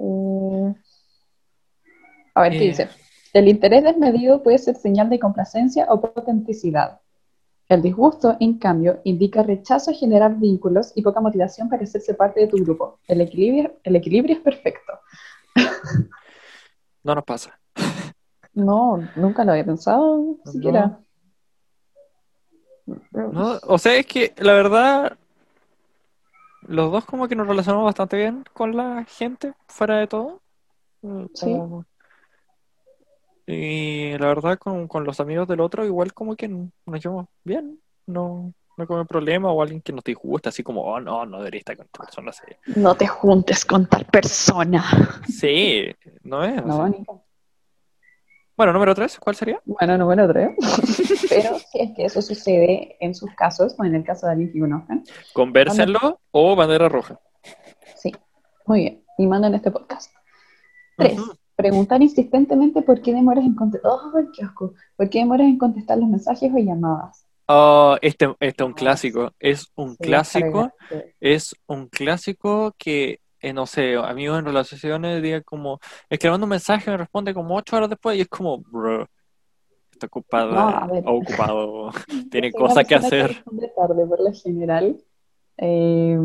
eh, 0.00 0.74
A 2.34 2.42
ver, 2.42 2.52
¿qué 2.52 2.58
Eh, 2.58 2.68
dice? 2.68 2.88
El 3.38 3.46
interés 3.46 3.84
desmedido 3.84 4.42
puede 4.42 4.58
ser 4.58 4.74
señal 4.74 5.08
de 5.08 5.20
complacencia 5.20 5.86
o 5.90 6.00
potenticidad. 6.00 7.00
El 7.68 7.82
disgusto, 7.82 8.36
en 8.40 8.58
cambio, 8.58 9.00
indica 9.04 9.44
rechazo 9.44 9.92
a 9.92 9.94
generar 9.94 10.34
vínculos 10.34 10.90
y 10.96 11.02
poca 11.02 11.20
motivación 11.20 11.68
para 11.68 11.84
hacerse 11.84 12.14
parte 12.14 12.40
de 12.40 12.48
tu 12.48 12.56
grupo. 12.56 12.98
El 13.06 13.20
equilibrio, 13.20 13.76
el 13.84 13.94
equilibrio 13.94 14.34
es 14.34 14.42
perfecto. 14.42 14.92
No 17.04 17.14
nos 17.14 17.22
pasa. 17.22 17.56
No, 18.54 19.08
nunca 19.14 19.44
lo 19.44 19.52
había 19.52 19.64
pensado, 19.64 20.36
No. 20.44 20.50
siquiera. 20.52 20.98
No, 23.12 23.58
o 23.68 23.78
sea, 23.78 23.94
es 23.94 24.06
que 24.06 24.34
la 24.38 24.52
verdad, 24.54 25.16
los 26.62 26.90
dos 26.90 27.04
como 27.04 27.28
que 27.28 27.36
nos 27.36 27.46
relacionamos 27.46 27.84
bastante 27.84 28.16
bien 28.16 28.44
con 28.52 28.76
la 28.76 29.04
gente, 29.04 29.52
fuera 29.68 29.98
de 29.98 30.08
todo. 30.08 30.40
Sí. 31.34 31.52
como- 31.52 31.84
Y 33.50 34.16
la 34.18 34.26
verdad, 34.26 34.58
con, 34.58 34.86
con 34.88 35.04
los 35.04 35.20
amigos 35.20 35.48
del 35.48 35.60
otro, 35.60 35.84
igual 35.86 36.12
como 36.12 36.36
que 36.36 36.48
nos 36.48 37.02
llevamos 37.02 37.26
bien. 37.44 37.80
No, 38.06 38.52
no 38.76 38.86
como 38.86 39.04
problema 39.06 39.50
o 39.50 39.62
alguien 39.62 39.80
que 39.80 39.92
nos 39.92 40.04
disgusta, 40.04 40.50
así 40.50 40.62
como, 40.62 40.82
oh, 40.82 41.00
no, 41.00 41.24
no 41.24 41.38
debería 41.38 41.60
estar 41.60 41.76
con 41.76 41.86
esta 41.86 42.02
persona. 42.02 42.32
No 42.76 42.94
te 42.94 43.06
juntes 43.06 43.64
con 43.64 43.86
tal 43.86 44.04
persona. 44.04 44.84
Sí, 45.26 45.86
no 46.22 46.44
es 46.44 46.64
No, 46.64 46.84
así. 46.84 47.04
Bueno, 48.56 48.72
número 48.72 48.94
tres, 48.94 49.18
¿cuál 49.18 49.36
sería? 49.36 49.60
Bueno, 49.64 49.96
número 49.96 50.28
tres. 50.28 50.50
Pero 51.30 51.58
si 51.58 51.80
es 51.80 51.90
que 51.94 52.04
eso 52.04 52.20
sucede 52.20 52.96
en 53.00 53.14
sus 53.14 53.32
casos 53.34 53.74
o 53.78 53.84
en 53.84 53.94
el 53.94 54.04
caso 54.04 54.26
de 54.26 54.32
alguien 54.32 54.52
que 54.52 54.60
conozcan, 54.60 55.04
Convérsenlo 55.32 56.20
o 56.32 56.54
bandera 56.54 56.88
roja. 56.88 57.18
sí. 57.96 58.12
Muy 58.66 58.80
bien. 58.80 59.04
Y 59.16 59.26
mandan 59.26 59.54
este 59.54 59.70
podcast. 59.70 60.12
Tres. 60.98 61.18
Preguntar 61.58 62.00
insistentemente 62.02 62.80
por 62.82 63.02
qué 63.02 63.12
demoras 63.12 63.44
en 63.44 63.54
contestar. 63.54 63.92
¡Ay, 64.16 64.26
qué 64.34 64.44
asco! 64.44 64.74
¿Por 64.96 65.10
qué 65.10 65.18
demoras 65.18 65.46
en 65.48 65.58
contestar 65.58 65.98
los 65.98 66.08
mensajes 66.08 66.50
o 66.54 66.58
llamadas? 66.58 67.26
Oh, 67.46 67.96
este, 68.02 68.26
este 68.40 68.62
es 68.62 68.66
un 68.66 68.74
clásico. 68.74 69.32
Es 69.38 69.66
un 69.74 69.96
Sí, 69.96 70.04
clásico. 70.04 70.70
Es 71.20 71.54
un 71.66 71.88
clásico 71.88 72.74
que, 72.78 73.20
eh, 73.40 73.52
no 73.54 73.66
sé, 73.66 73.96
amigos 73.96 74.38
en 74.38 74.44
relaciones 74.44 75.22
digan 75.22 75.42
como, 75.44 75.80
es 76.10 76.18
que 76.18 76.26
le 76.26 76.32
mando 76.32 76.44
un 76.44 76.50
mensaje 76.50 76.90
y 76.90 76.92
me 76.92 76.98
responde 76.98 77.32
como 77.34 77.56
ocho 77.56 77.76
horas 77.76 77.88
después 77.90 78.18
y 78.18 78.22
es 78.22 78.28
como, 78.28 78.58
bro, 78.58 79.08
está 79.92 80.06
ocupada 80.06 80.86
No, 80.86 80.92
o 81.06 81.18
ocupado, 81.18 81.90
tiene 82.30 82.52
cosas 82.52 82.86
que 82.86 82.94
hacer. 82.96 83.28
responde 83.28 83.68
tarde 83.76 84.06
por 84.06 84.20
lo 84.20 84.32
general. 84.32 84.98
Eh, 85.58 86.18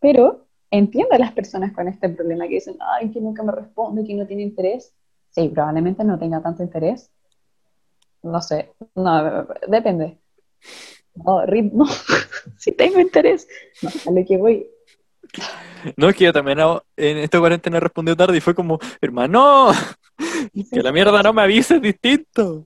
pero 0.00 0.47
entiendo 0.70 1.14
a 1.14 1.18
las 1.18 1.32
personas 1.32 1.72
con 1.72 1.88
este 1.88 2.08
problema 2.08 2.46
que 2.46 2.54
dicen, 2.54 2.76
ay, 2.80 3.10
que 3.10 3.20
nunca 3.20 3.42
me 3.42 3.52
responde, 3.52 4.04
que 4.04 4.14
no 4.14 4.26
tiene 4.26 4.42
interés. 4.42 4.92
Sí, 5.30 5.48
probablemente 5.48 6.04
no 6.04 6.18
tenga 6.18 6.42
tanto 6.42 6.62
interés. 6.62 7.10
No 8.22 8.40
sé, 8.40 8.72
no, 8.94 9.46
depende. 9.68 10.18
No, 11.14 11.44
ritmo, 11.46 11.86
si 12.58 12.72
tengo 12.72 13.00
interés. 13.00 13.46
No, 13.82 13.90
a 14.06 14.10
lo 14.20 14.26
que 14.26 14.36
voy. 14.36 14.66
No, 15.96 16.08
es 16.08 16.16
que 16.16 16.24
yo 16.24 16.32
también 16.32 16.58
hago- 16.60 16.82
en 16.96 17.18
esta 17.18 17.38
cuarentena 17.38 17.78
respondió 17.80 18.16
tarde 18.16 18.36
y 18.38 18.40
fue 18.40 18.54
como, 18.54 18.78
hermano, 19.00 19.70
que 20.72 20.82
la 20.82 20.90
mierda 20.92 21.22
no 21.22 21.32
me 21.32 21.42
avises 21.42 21.80
distinto. 21.80 22.64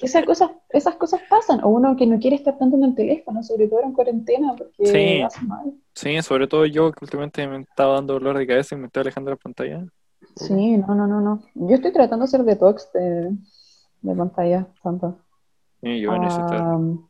Que 0.00 0.06
esas 0.06 0.24
cosas, 0.24 0.50
esas 0.70 0.96
cosas 0.96 1.20
pasan. 1.28 1.62
O 1.62 1.68
uno 1.68 1.94
que 1.94 2.06
no 2.06 2.18
quiere 2.18 2.36
estar 2.36 2.56
tanto 2.56 2.76
en 2.76 2.84
el 2.84 2.94
teléfono, 2.94 3.42
sobre 3.42 3.68
todo 3.68 3.82
en 3.82 3.92
cuarentena, 3.92 4.54
porque 4.56 4.86
Sí. 4.86 5.20
hace 5.20 5.44
mal. 5.44 5.74
Sí, 5.94 6.20
sobre 6.22 6.46
todo 6.48 6.64
yo 6.64 6.90
que 6.92 7.04
últimamente 7.04 7.46
me 7.46 7.60
estaba 7.60 7.94
dando 7.96 8.14
dolor 8.14 8.38
de 8.38 8.46
cabeza 8.46 8.74
y 8.74 8.78
me 8.78 8.86
estoy 8.86 9.02
alejando 9.02 9.28
de 9.30 9.34
la 9.36 9.40
pantalla. 9.40 9.86
Sí, 10.36 10.76
no, 10.78 10.94
no, 10.94 11.06
no, 11.06 11.20
no. 11.20 11.42
Yo 11.54 11.74
estoy 11.76 11.92
tratando 11.92 12.24
de 12.24 12.28
hacer 12.28 12.44
detox 12.44 12.90
de, 12.94 13.36
de 14.00 14.14
pantalla, 14.14 14.66
tanto. 14.82 15.18
Y 15.82 16.00
yo 16.00 16.16
necesito... 16.18 16.54
Am, 16.54 17.06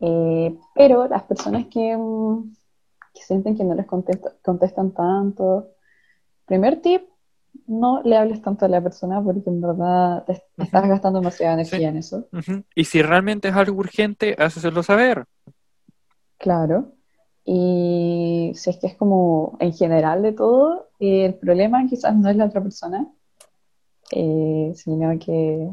eh, 0.00 0.56
pero 0.74 1.08
las 1.08 1.22
personas 1.24 1.66
que, 1.66 1.96
mm, 1.96 2.52
que 3.14 3.22
sienten 3.22 3.56
que 3.56 3.64
no 3.64 3.74
les 3.74 3.86
contesta- 3.86 4.34
contestan 4.44 4.92
tanto, 4.92 5.68
primer 6.44 6.80
tip, 6.82 7.02
no 7.68 8.02
le 8.02 8.16
hables 8.16 8.42
tanto 8.42 8.64
a 8.64 8.68
la 8.68 8.80
persona 8.80 9.22
porque 9.22 9.48
en 9.50 9.60
verdad 9.60 10.24
te, 10.24 10.42
estás 10.58 10.88
gastando 10.88 11.20
demasiada 11.20 11.54
energía 11.54 11.78
Sí. 11.78 11.84
en 11.84 11.96
eso. 11.96 12.28
Y 12.74 12.84
si 12.84 13.02
realmente 13.02 13.48
es 13.48 13.54
algo 13.54 13.78
urgente, 13.78 14.34
háceselo 14.38 14.82
saber. 14.82 15.24
Claro. 16.38 16.92
Y 17.44 18.52
si 18.54 18.70
es 18.70 18.76
que 18.78 18.88
es 18.88 18.94
como 18.96 19.56
en 19.60 19.72
general 19.72 20.22
de 20.22 20.32
todo, 20.32 20.88
eh, 21.00 21.26
el 21.26 21.34
problema 21.34 21.86
quizás 21.88 22.14
no 22.16 22.28
es 22.28 22.36
la 22.36 22.46
otra 22.46 22.62
persona, 22.62 23.06
eh, 24.12 24.72
sino 24.74 25.18
que, 25.18 25.70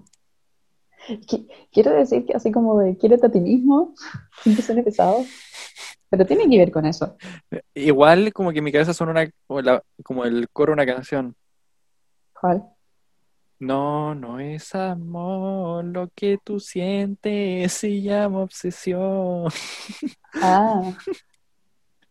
que- 1.27 1.47
quiero 1.71 1.91
decir 1.91 2.25
que 2.25 2.33
así 2.33 2.51
como 2.51 2.79
de 2.79 2.97
quiérete 2.97 3.27
a 3.27 3.31
ti 3.31 3.39
mismo, 3.39 3.93
sin 4.43 4.55
que 4.55 4.61
suene 4.61 4.83
pesado, 4.83 5.23
pero 6.09 6.25
tiene 6.25 6.47
que 6.49 6.57
ver 6.57 6.71
con 6.71 6.85
eso. 6.85 7.15
Igual 7.73 8.31
como 8.33 8.51
que 8.51 8.59
en 8.59 8.63
mi 8.65 8.71
cabeza 8.71 8.93
suena 8.93 9.11
una, 9.11 9.29
como, 9.47 9.61
la- 9.61 9.83
como 10.03 10.25
el 10.25 10.47
coro 10.49 10.71
de 10.71 10.83
una 10.83 10.85
canción. 10.85 11.35
¿Cuál? 12.43 12.61
No, 13.59 14.13
no 14.13 14.37
es 14.37 14.75
amor 14.75 15.85
lo 15.85 16.09
que 16.13 16.37
tú 16.43 16.59
sientes, 16.59 17.71
se 17.71 18.01
llama 18.01 18.39
obsesión. 18.41 19.45
Ah, 20.41 20.91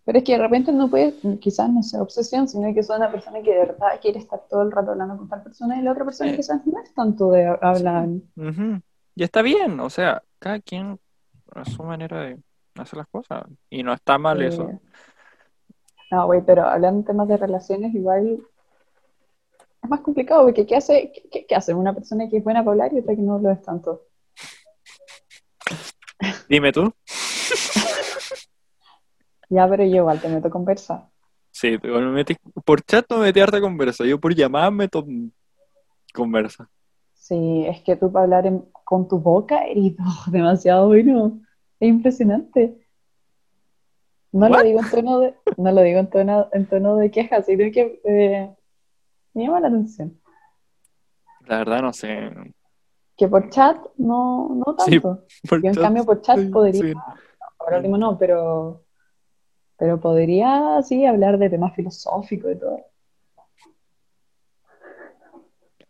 pero 0.07 0.18
es 0.18 0.24
que 0.24 0.33
de 0.33 0.39
repente 0.39 0.72
no 0.72 0.89
puede, 0.89 1.12
quizás 1.41 1.68
no 1.68 1.83
sea 1.83 2.01
obsesión, 2.01 2.49
sino 2.49 2.72
que 2.72 2.80
es 2.80 2.89
una 2.89 3.11
persona 3.11 3.43
que 3.43 3.51
de 3.51 3.59
verdad 3.59 3.89
quiere 4.01 4.20
estar 4.20 4.41
todo 4.49 4.62
el 4.62 4.70
rato 4.72 4.93
hablando 4.93 5.16
con 5.18 5.28
tal 5.28 5.43
persona 5.43 5.78
y 5.78 5.83
la 5.83 5.91
otra 5.93 6.05
persona 6.05 6.30
Sí. 6.30 6.37
quizás 6.37 6.64
no 6.66 6.80
es 6.80 6.95
tanto 6.95 7.30
de 7.33 7.47
hablar. 7.61 8.09
Ujú. 8.37 8.80
Y 9.16 9.22
está 9.24 9.43
bien, 9.43 9.78
o 9.80 9.91
sea, 9.91 10.22
cada 10.39 10.61
quien 10.61 10.99
a 11.55 11.64
su 11.66 11.83
manera 11.83 12.20
de 12.22 12.39
hacer 12.76 12.97
las 12.97 13.09
cosas. 13.09 13.45
Y 13.68 13.83
no 13.83 13.93
está 13.93 14.16
mal 14.16 14.41
eso. 14.41 14.70
Eh, 14.70 14.78
No, 16.11 16.26
güey, 16.26 16.43
pero 16.47 16.64
hablando 16.64 17.01
en 17.01 17.05
temas 17.07 17.28
de 17.28 17.37
relaciones, 17.37 17.93
igual 17.95 18.39
es 19.83 19.91
más 19.91 20.01
complicado, 20.01 20.45
porque 20.45 20.66
¿qué 20.66 20.76
hace, 20.76 21.12
qué, 21.30 21.47
qué 21.47 21.55
hace 21.55 21.74
una 21.74 21.95
persona 21.95 22.28
que 22.28 22.39
es 22.39 22.45
buena 22.45 22.61
para 22.61 22.72
hablar 22.72 22.93
y 22.95 23.01
otra 23.01 23.14
que 23.16 23.22
no 23.22 23.39
lo 23.39 23.51
es 23.51 23.62
tanto? 23.62 24.03
Dime 26.49 26.72
tú. 26.72 26.93
Ya, 29.49 29.68
pero 29.68 29.85
yo 29.85 29.97
igual 29.97 30.18
te 30.18 30.30
meto 30.30 30.49
a 30.49 30.51
conversar. 30.51 31.11
Sí, 31.51 31.76
igual 31.83 32.07
me 32.07 32.12
metí, 32.12 32.35
por 32.64 32.80
chat 32.80 33.05
no 33.11 33.18
me 33.18 33.24
metí 33.24 33.41
harta 33.41 33.61
conversa, 33.61 34.03
yo 34.07 34.18
por 34.18 34.35
llamada 34.35 34.70
meto 34.70 35.05
conversa. 36.14 36.70
Sí, 37.12 37.66
es 37.66 37.83
que 37.83 37.97
tú 37.97 38.11
para 38.11 38.24
hablar 38.24 38.47
en- 38.47 38.64
con 38.85 39.07
tu 39.09 39.18
boca 39.18 39.66
eres 39.66 39.93
oh, 40.01 40.30
demasiado 40.30 40.87
bueno. 40.87 41.39
Es 41.78 41.89
impresionante. 41.91 42.87
No 44.33 44.49
lo 44.49 44.62
digo 44.62 44.80
en 44.80 44.91
tono 44.91 45.20
de, 45.20 45.35
no 45.59 45.70
lo 45.72 45.83
digo 45.83 46.01
en 46.01 46.09
tono, 46.09 46.49
en 46.53 46.66
tono 46.66 46.97
de 46.97 47.11
queja, 47.11 47.43
sino 47.43 47.70
que 47.70 48.01
eh, 48.05 48.57
me 49.35 49.45
llama 49.45 49.61
la 49.61 49.68
atención. 49.68 50.20
La 51.47 51.59
verdad 51.59 51.83
no 51.83 51.93
sé. 51.93 52.30
Que 53.16 53.28
por 53.28 53.51
chat 53.51 53.76
no, 53.97 54.49
no 54.55 54.76
Sí, 54.85 54.93
tanto. 54.93 55.24
Por 55.49 55.62
Yo 55.62 55.68
en 55.68 55.74
chat 55.74 55.83
cambio 55.83 56.05
por 56.05 56.20
chat 56.22 56.39
sí, 56.39 56.47
podría, 56.47 56.80
sí. 56.80 56.93
ahora 57.59 57.76
último 57.78 57.99
no, 57.99 58.18
pero, 58.18 58.85
pero 59.76 60.01
podría 60.01 60.83
sí 60.83 61.05
hablar 61.05 61.39
de 61.39 61.51
temas 61.51 61.74
filosóficos 61.74 62.53
y 62.53 62.59
todo. 62.59 62.80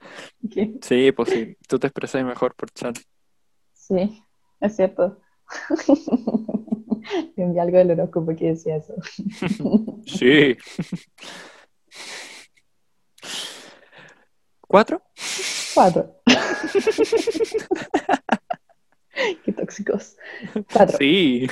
¿Qué? 0.51 0.75
Sí, 0.83 1.13
pues 1.13 1.29
sí, 1.31 1.57
tú 1.69 1.79
te 1.79 1.87
expresas 1.87 2.25
mejor 2.25 2.55
por 2.55 2.71
chat. 2.71 2.99
Sí, 3.73 4.23
es 4.61 4.77
cierto. 4.77 5.21
Le 7.37 7.43
envié 7.45 7.61
algo 7.61 7.79
del 7.79 7.91
horóscopo 7.93 8.35
que 8.37 8.49
decía 8.49 8.77
eso. 8.77 8.95
Sí. 10.07 10.57
¿Cuatro? 14.73 15.01
Cuatro. 15.75 16.17
Qué 19.45 19.53
tóxicos. 19.53 20.17
Cuatro. 20.73 20.97
Sí. 20.97 21.47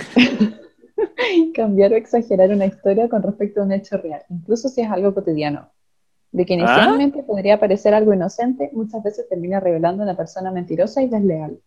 Cambiar 1.55 1.93
o 1.93 1.97
exagerar 1.97 2.49
una 2.49 2.64
historia 2.64 3.11
con 3.11 3.23
respecto 3.23 3.61
a 3.61 3.64
un 3.64 3.73
hecho 3.73 3.99
real, 3.99 4.23
incluso 4.31 4.71
si 4.71 4.81
es 4.81 4.91
algo 4.91 5.12
cotidiano. 5.12 5.71
De 6.33 6.47
que 6.47 6.55
¿Ah? 6.55 6.57
inicialmente 6.57 7.21
¿Ah? 7.21 7.27
podría 7.27 7.61
parecer 7.61 7.93
algo 7.93 8.14
inocente, 8.14 8.71
muchas 8.73 9.03
veces 9.03 9.29
termina 9.29 9.61
revelando 9.61 10.03
a 10.03 10.07
una 10.07 10.16
persona 10.16 10.51
mentirosa 10.51 11.03
y 11.03 11.11
desleal. 11.11 11.61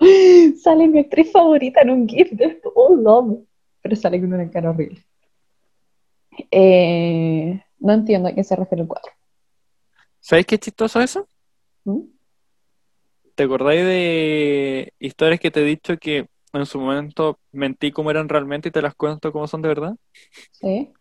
Sale 0.62 0.88
mi 0.88 1.00
actriz 1.00 1.30
favorita 1.30 1.82
en 1.82 1.90
un 1.90 2.08
GIF 2.08 2.32
de. 2.32 2.62
Oh, 2.74 2.96
love. 2.96 3.40
Pero 3.82 3.94
sale 3.94 4.18
con 4.18 4.32
una 4.32 4.50
cara 4.50 4.70
horrible. 4.70 5.04
Eh, 6.50 7.62
no 7.78 7.92
entiendo 7.92 8.30
a 8.30 8.32
qué 8.32 8.42
se 8.42 8.56
refiere 8.56 8.80
el 8.80 8.88
4. 8.88 9.12
¿Sabéis 10.22 10.46
qué 10.46 10.56
chistoso 10.56 11.00
eso? 11.00 11.28
¿Mm? 11.84 12.02
¿Te 13.34 13.42
acordáis 13.42 13.84
de 13.84 14.92
historias 15.00 15.40
que 15.40 15.50
te 15.50 15.60
he 15.60 15.64
dicho 15.64 15.98
que 15.98 16.28
en 16.52 16.66
su 16.66 16.80
momento 16.80 17.40
mentí 17.50 17.90
cómo 17.90 18.10
eran 18.10 18.28
realmente 18.28 18.68
y 18.68 18.72
te 18.72 18.80
las 18.80 18.94
cuento 18.94 19.32
cómo 19.32 19.48
son 19.48 19.62
de 19.62 19.68
verdad? 19.68 19.96
Sí. 20.52 20.92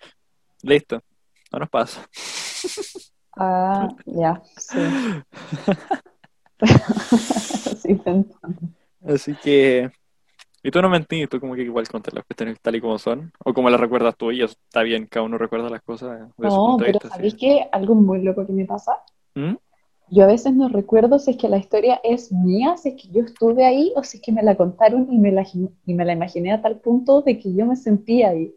Listo, 0.64 1.04
no 1.52 1.60
nos 1.60 1.70
pasa. 1.70 2.10
Ah, 3.38 3.88
ya, 4.06 4.42
sí 4.58 4.80
Así 9.06 9.36
que 9.36 9.92
y 10.64 10.72
tú 10.72 10.82
no 10.82 10.90
mentís, 10.90 11.28
tú 11.30 11.40
como 11.40 11.56
que 11.56 11.64
igual 11.64 11.88
contas 11.88 12.14
las 12.14 12.24
cuestiones 12.26 12.60
tal 12.62 12.76
y 12.76 12.82
como 12.82 12.98
son, 13.00 13.32
o 13.44 13.54
como 13.54 13.70
las 13.70 13.80
recuerdas 13.80 14.16
tú, 14.18 14.32
y 14.32 14.42
eso 14.44 14.54
está 14.64 14.84
bien, 14.84 15.08
cada 15.08 15.26
uno 15.26 15.38
recuerda 15.38 15.70
las 15.70 15.82
cosas 15.84 16.30
de 16.38 16.52
su 16.52 16.62
No, 16.62 16.64
punto 16.64 16.84
de 16.84 16.90
pero 16.92 17.00
vista. 17.00 17.10
¿sabéis 17.10 17.36
sí. 17.40 17.40
qué? 17.40 17.70
Algo 17.72 17.96
muy 17.96 18.22
loco 18.22 18.46
que 18.46 18.52
me 18.54 18.66
pasa. 18.66 19.02
¿Mm? 19.36 19.56
Yo 20.12 20.26
a 20.26 20.28
veces 20.28 20.54
no 20.54 20.70
recuerdo 20.70 21.18
si 21.18 21.32
es 21.32 21.38
que 21.38 21.50
la 21.50 21.58
historia 21.58 22.00
es 22.04 22.32
mía, 22.32 22.78
si 22.78 22.90
es 22.90 23.02
que 23.02 23.08
yo 23.10 23.22
estuve 23.24 23.66
ahí, 23.66 23.92
o 23.96 24.04
si 24.04 24.18
es 24.18 24.24
que 24.24 24.32
me 24.32 24.44
la 24.44 24.56
contaron 24.56 25.12
y 25.12 25.18
me 25.18 25.32
la, 25.32 25.44
y 25.88 25.94
me 25.96 26.06
la 26.06 26.14
imaginé 26.14 26.52
a 26.54 26.62
tal 26.62 26.80
punto 26.80 27.24
de 27.24 27.40
que 27.40 27.52
yo 27.56 27.66
me 27.66 27.76
sentía 27.76 28.30
ahí. 28.30 28.54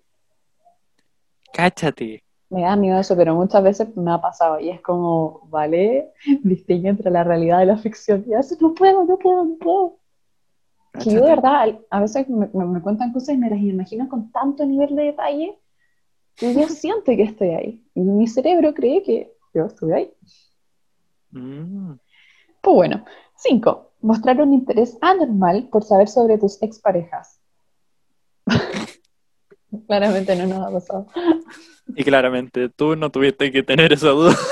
Cáchate. 1.55 2.23
Me 2.51 2.63
da 2.63 2.77
miedo 2.77 2.99
eso, 3.01 3.17
pero 3.17 3.35
muchas 3.35 3.63
veces 3.63 3.97
me 3.97 4.11
ha 4.13 4.21
pasado 4.21 4.61
y 4.61 4.71
es 4.71 4.81
como, 4.81 5.41
vale, 5.51 6.13
distingue 6.43 6.89
entre 6.89 7.11
la 7.11 7.25
realidad 7.25 7.63
y 7.63 7.67
la 7.67 7.77
ficción. 7.79 8.25
Y 8.27 8.35
a 8.35 8.39
veces 8.39 8.61
no 8.63 8.75
puedo, 8.75 9.05
no 9.05 9.19
puedo, 9.19 9.45
no 9.45 9.57
puedo. 9.59 9.99
Que 11.03 11.11
yo 11.11 11.22
de 11.22 11.30
verdad, 11.30 11.78
a 11.90 12.01
veces 12.01 12.28
me, 12.28 12.49
me- 12.53 12.80
cuentan 12.80 13.12
cosas 13.12 13.34
y 13.34 13.38
me 13.38 13.51
las 13.51 13.59
imagino 13.59 14.09
con 14.09 14.30
tanto 14.30 14.64
nivel 14.64 14.95
de 14.95 15.05
detalle 15.05 15.59
que 16.36 16.55
yo 16.55 16.68
siento 16.68 17.07
que 17.07 17.22
estoy 17.22 17.49
ahí. 17.51 17.84
Y 17.95 18.01
mi 18.01 18.26
cerebro 18.28 18.72
cree 18.74 19.03
que 19.03 19.32
yo 19.53 19.66
estuve 19.66 19.95
ahí. 19.95 20.12
Mm. 21.32 21.95
Pues 22.61 22.74
bueno, 22.76 23.05
cinco, 23.36 23.92
mostrar 24.01 24.40
un 24.40 24.55
interés 24.55 24.97
anormal 25.01 25.68
por 25.70 25.82
saber 25.82 26.09
sobre 26.09 26.38
tus 26.38 26.62
exparejas. 26.62 27.40
Claramente 29.86 30.36
no 30.36 30.47
nos 30.47 30.66
ha 30.66 30.70
pasado. 30.70 31.07
Y 31.88 32.05
claramente 32.05 32.68
tú 32.68 32.95
no 32.97 33.11
tuviste 33.11 33.51
que 33.51 33.62
tener 33.62 33.92
esa 33.92 34.09
duda. 34.09 34.34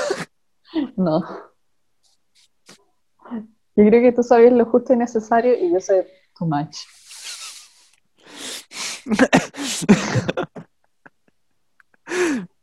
No. 0.97 1.21
Yo 3.75 3.85
creo 3.85 4.01
que 4.01 4.11
tú 4.11 4.23
sabes 4.23 4.51
lo 4.51 4.65
justo 4.65 4.91
y 4.93 4.97
necesario 4.97 5.53
y 5.55 5.71
yo 5.71 5.79
sé 5.79 6.07
too 6.37 6.45
much. 6.45 6.77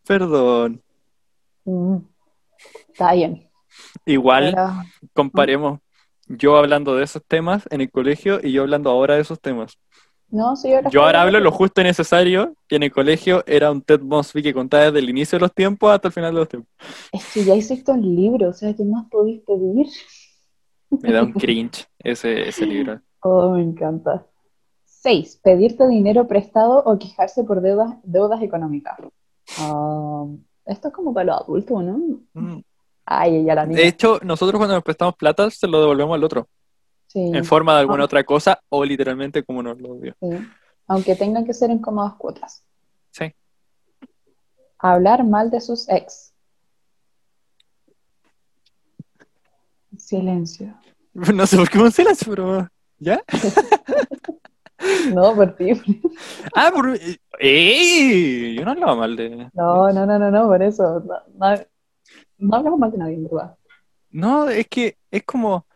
Perdón. 0.06 0.82
Mm, 1.64 1.96
Está 2.88 3.12
bien. 3.14 3.48
Igual 4.04 4.52
Pero- 4.54 4.72
comparemos 5.14 5.80
yo 6.26 6.56
hablando 6.56 6.94
de 6.96 7.04
esos 7.04 7.22
temas 7.26 7.64
en 7.70 7.80
el 7.80 7.90
colegio 7.90 8.40
y 8.42 8.52
yo 8.52 8.62
hablando 8.62 8.90
ahora 8.90 9.14
de 9.16 9.22
esos 9.22 9.40
temas. 9.40 9.78
no, 10.28 10.54
sí, 10.56 10.72
ahora 10.72 10.90
Yo 10.90 11.02
ahora 11.02 11.22
hablo 11.22 11.40
lo 11.40 11.50
justo 11.50 11.80
y 11.80 11.84
necesario 11.84 12.54
y 12.68 12.76
en 12.76 12.82
el 12.84 12.92
colegio 12.92 13.42
era 13.46 13.70
un 13.70 13.82
Ted 13.82 14.00
Mosby 14.00 14.42
que 14.42 14.54
contaba 14.54 14.84
desde 14.84 14.98
el 15.00 15.08
inicio 15.10 15.38
de 15.38 15.40
los 15.40 15.54
tiempos 15.54 15.92
hasta 15.92 16.08
el 16.08 16.14
final 16.14 16.34
de 16.34 16.40
los 16.40 16.48
tiempos. 16.48 16.70
Es 17.12 17.32
que 17.32 17.44
ya 17.44 17.54
hiciste 17.54 17.90
un 17.92 18.02
libro, 18.14 18.50
o 18.50 18.52
sea, 18.52 18.74
¿qué 18.74 18.84
más 18.84 19.06
podéis 19.10 19.40
pedir? 19.46 19.86
Me 21.02 21.12
da 21.12 21.22
un 21.22 21.32
cringe 21.44 21.86
ese, 21.98 22.48
ese 22.48 22.66
libro. 22.66 23.00
Oh, 23.22 23.50
me 23.50 23.62
encanta. 23.62 24.26
Seis, 24.84 25.38
pedirte 25.42 25.86
dinero 25.88 26.26
prestado 26.26 26.82
o 26.84 26.98
quejarse 26.98 27.44
por 27.44 27.60
deudas, 27.60 27.94
deudas 28.02 28.42
económicas. 28.42 28.98
Ah, 29.58 30.26
esto 30.66 30.88
es 30.88 30.94
como 30.94 31.12
para 31.14 31.24
los 31.32 31.40
adultos, 31.42 31.82
¿no? 31.84 31.98
Mm. 32.34 32.60
Ay, 33.06 33.44
ya 33.44 33.54
la. 33.54 33.66
De 33.66 33.86
hecho, 33.86 34.18
nosotros 34.22 34.58
cuando 34.58 34.74
nos 34.74 34.84
prestamos 34.84 35.16
plata 35.16 35.50
se 35.50 35.66
lo 35.66 35.80
devolvemos 35.80 36.14
al 36.14 36.24
otro 36.24 36.48
Sí, 37.06 37.18
en 37.34 37.44
forma 37.44 37.74
de 37.74 37.80
alguna 37.80 38.02
Ah. 38.02 38.06
otra 38.06 38.22
cosa 38.24 38.60
o 38.68 38.84
literalmente 38.84 39.42
como 39.42 39.62
nos 39.62 39.80
lo 39.80 39.94
dio. 39.94 40.14
sí. 40.20 40.28
Aunque 40.86 41.14
tengan 41.14 41.44
que 41.44 41.54
ser 41.54 41.70
en 41.70 41.78
cómodas 41.78 42.14
cuotas. 42.14 42.64
Sí. 43.10 43.32
Hablar 44.78 45.24
mal 45.24 45.50
de 45.50 45.60
sus 45.60 45.88
ex. 45.88 46.32
Silencio. 49.96 50.74
No 51.34 51.44
sé 51.46 51.56
por 51.56 51.68
qué 51.68 51.78
un 51.78 51.90
silencio, 51.90 52.30
pero... 52.32 52.68
¿Ya? 53.00 53.22
No, 55.14 55.34
por 55.34 55.56
ti. 55.56 55.72
Ah, 56.54 56.70
por... 56.74 56.98
¡Ey! 57.38 58.54
Yo 58.54 58.64
no 58.64 58.70
hablaba 58.70 58.96
mal 58.96 59.14
de... 59.14 59.50
No, 59.52 59.90
no, 59.90 60.06
no, 60.06 60.18
no, 60.18 60.30
no, 60.30 60.46
por 60.46 60.62
eso. 60.62 61.00
No, 61.00 61.16
no, 61.36 61.62
no 62.38 62.56
hablamos 62.56 62.78
mal 62.78 62.90
de 62.90 62.98
nadie, 62.98 63.14
en 63.16 63.24
verdad. 63.24 63.56
No, 64.10 64.48
es 64.48 64.66
que 64.68 64.96
es 65.10 65.22
como 65.24 65.66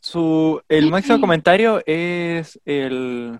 su 0.00 0.62
el 0.68 0.90
máximo 0.90 1.20
comentario 1.20 1.82
es 1.84 2.58
el 2.64 3.38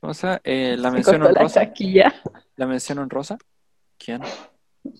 ¿cómo 0.00 0.12
se 0.12 0.26
llama? 0.26 0.40
Eh, 0.42 0.76
la 0.78 0.90
mención 0.90 1.20
la 1.20 1.28
honrosa. 1.28 1.60
chasquilla. 1.60 2.14
La 2.56 2.66
mención 2.66 2.98
honrosa. 2.98 3.38
¿Quién? 3.98 4.22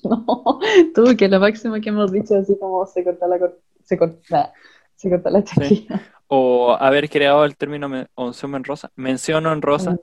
No, 0.05 0.61
tú, 0.95 1.17
que 1.17 1.27
lo 1.29 1.41
máximo 1.41 1.81
que 1.81 1.89
hemos 1.89 2.13
dicho 2.13 2.37
así 2.37 2.57
como 2.59 2.87
se 2.87 3.03
corta 3.03 3.27
la, 3.27 3.39
se 3.83 3.97
corta, 3.97 4.53
se 4.95 5.09
corta 5.09 5.31
la 5.31 5.43
chasquilla. 5.43 6.03
O 6.33 6.77
haber 6.79 7.11
creado 7.11 7.45
el 7.45 7.57
término 7.57 7.89
men- 7.89 8.09
mención 8.17 8.55
honrosa. 8.55 8.91
Mención 8.95 9.47
honrosa. 9.47 9.97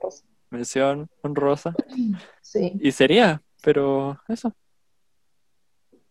Mención 0.50 1.08
honrosa. 1.22 1.74
Sí, 2.42 2.72
Y 2.80 2.92
sería, 2.92 3.40
pero 3.62 4.20
eso. 4.28 4.52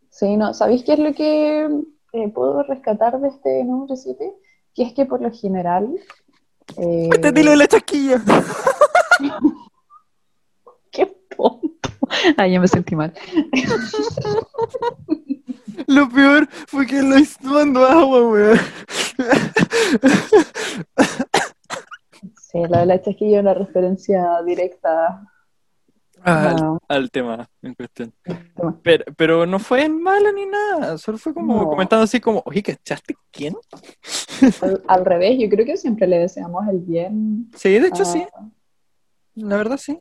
sí, 0.09 0.36
no. 0.36 0.53
¿Sabéis 0.55 0.84
qué 0.84 0.93
es 0.93 0.99
lo 0.99 1.13
que 1.13 1.70
eh, 2.13 2.30
puedo 2.34 2.63
rescatar 2.63 3.20
de 3.20 3.28
este 3.30 3.63
número 3.63 3.95
7? 3.95 4.34
Que 4.74 4.84
es 4.84 4.93
que 4.93 5.05
por 5.05 5.22
lo 5.22 5.32
general. 5.32 5.88
eh, 6.78 7.09
Entendí 7.13 7.43
lo 7.43 7.51
de 7.51 7.57
la 7.57 7.68
chasquilla. 7.68 8.20
¡Qué 10.91 11.05
tonto! 11.36 11.89
Ay, 12.38 12.53
yo 12.53 12.61
me 12.61 12.68
sentí 12.68 12.95
mal. 12.95 13.13
Lo 15.88 16.09
peor 16.09 16.47
fue 16.68 16.86
que 16.86 17.01
lo 17.01 17.18
hizo 17.18 17.38
tomando 17.41 17.86
agua, 17.86 18.22
weón. 18.30 18.59
Sí, 22.51 22.59
la 22.70 23.01
chasquilla 23.01 23.38
es 23.38 23.41
una 23.41 23.53
referencia 23.53 24.41
directa 24.45 25.30
Al, 26.24 26.78
al 26.88 27.11
tema 27.11 27.49
en 27.61 27.74
cuestión. 27.76 28.13
tema. 28.24 28.80
Pero, 28.84 29.05
pero 29.15 29.45
no 29.45 29.59
fue 29.59 29.88
malo 29.89 30.32
ni 30.32 30.45
nada, 30.45 30.97
solo 30.97 31.18
fue 31.18 31.34
como 31.34 31.63
No. 31.63 31.70
comentando 31.70 32.03
así 32.03 32.20
como, 32.20 32.41
oye, 32.45 32.63
¿cachaste 32.63 33.15
quién? 33.32 33.55
Al, 34.61 34.82
al 34.88 35.05
revés, 35.05 35.38
yo 35.39 35.49
creo 35.49 35.65
que 35.65 35.78
siempre 35.78 36.07
le 36.07 36.20
deseamos 36.20 36.68
el 36.70 36.80
bien. 36.80 37.49
Sí, 37.55 37.78
de 37.78 37.88
hecho 37.88 38.05
sí, 38.05 38.26
la 39.36 39.57
verdad 39.57 39.78
sí. 39.78 39.99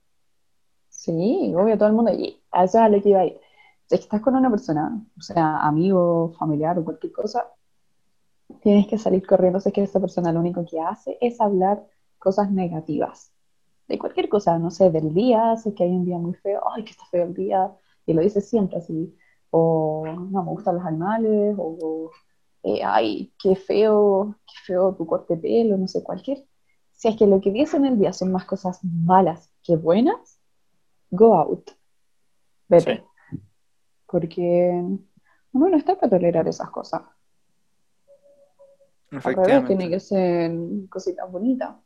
Sí, 0.88 1.52
obvio, 1.56 1.74
a 1.74 1.78
todo 1.78 1.88
el 1.88 1.94
mundo. 1.94 2.12
Y 2.12 2.40
a 2.50 2.64
eso 2.64 2.78
es 2.78 2.84
a 2.84 2.88
lo 2.88 3.00
que 3.02 3.08
iba 3.10 3.20
a 3.20 3.26
ir. 3.26 3.38
Si 3.86 3.94
estás 3.94 4.20
con 4.20 4.34
una 4.34 4.50
persona, 4.50 5.00
o 5.16 5.20
sea, 5.20 5.58
amigo, 5.58 6.32
familiar 6.38 6.78
o 6.78 6.84
cualquier 6.84 7.12
cosa, 7.12 7.46
tienes 8.60 8.86
que 8.88 8.98
salir 8.98 9.26
corriendo. 9.26 9.60
Si 9.60 9.70
que 9.72 9.82
esa 9.82 10.00
persona 10.00 10.32
lo 10.32 10.40
único 10.40 10.64
que 10.64 10.80
hace 10.80 11.18
es 11.20 11.40
hablar 11.40 11.86
cosas 12.18 12.50
negativas. 12.50 13.32
De 13.88 13.98
cualquier 13.98 14.28
cosa, 14.28 14.58
no 14.58 14.70
sé, 14.72 14.90
del 14.90 15.14
día, 15.14 15.56
si 15.56 15.68
es 15.68 15.74
que 15.76 15.84
hay 15.84 15.90
un 15.90 16.04
día 16.04 16.18
muy 16.18 16.34
feo, 16.34 16.60
ay, 16.74 16.84
que 16.84 16.90
está 16.90 17.04
feo 17.06 17.24
el 17.24 17.34
día, 17.34 17.72
y 18.04 18.12
lo 18.12 18.22
dice 18.22 18.40
siempre 18.40 18.78
así. 18.78 19.16
O 19.50 20.04
no 20.06 20.42
me 20.42 20.50
gustan 20.50 20.76
los 20.76 20.84
animales, 20.84 21.54
o 21.56 22.10
eh, 22.64 22.82
ay, 22.84 23.32
qué 23.38 23.54
feo, 23.54 24.34
qué 24.44 24.54
feo 24.64 24.94
tu 24.96 25.06
corte 25.06 25.36
de 25.36 25.42
pelo, 25.42 25.76
no 25.78 25.86
sé, 25.86 26.02
cualquier. 26.02 26.44
Si 26.90 27.06
es 27.06 27.16
que 27.16 27.26
lo 27.28 27.40
que 27.40 27.52
dice 27.52 27.76
en 27.76 27.86
el 27.86 27.98
día 27.98 28.12
son 28.12 28.32
más 28.32 28.44
cosas 28.44 28.82
malas 28.82 29.52
que 29.62 29.76
buenas, 29.76 30.40
go 31.10 31.36
out. 31.36 31.70
Vete. 32.68 33.04
Porque 34.06 34.70
uno 35.52 35.68
no 35.68 35.76
está 35.76 35.96
para 35.96 36.10
tolerar 36.10 36.46
esas 36.48 36.70
cosas. 36.70 37.02
Al 39.10 39.22
revés, 39.22 39.66
tiene 39.66 39.86
Efectivamente. 39.86 39.90
que 39.90 40.00
ser 40.00 40.52
cositas 40.88 41.30
bonitas. 41.30 41.76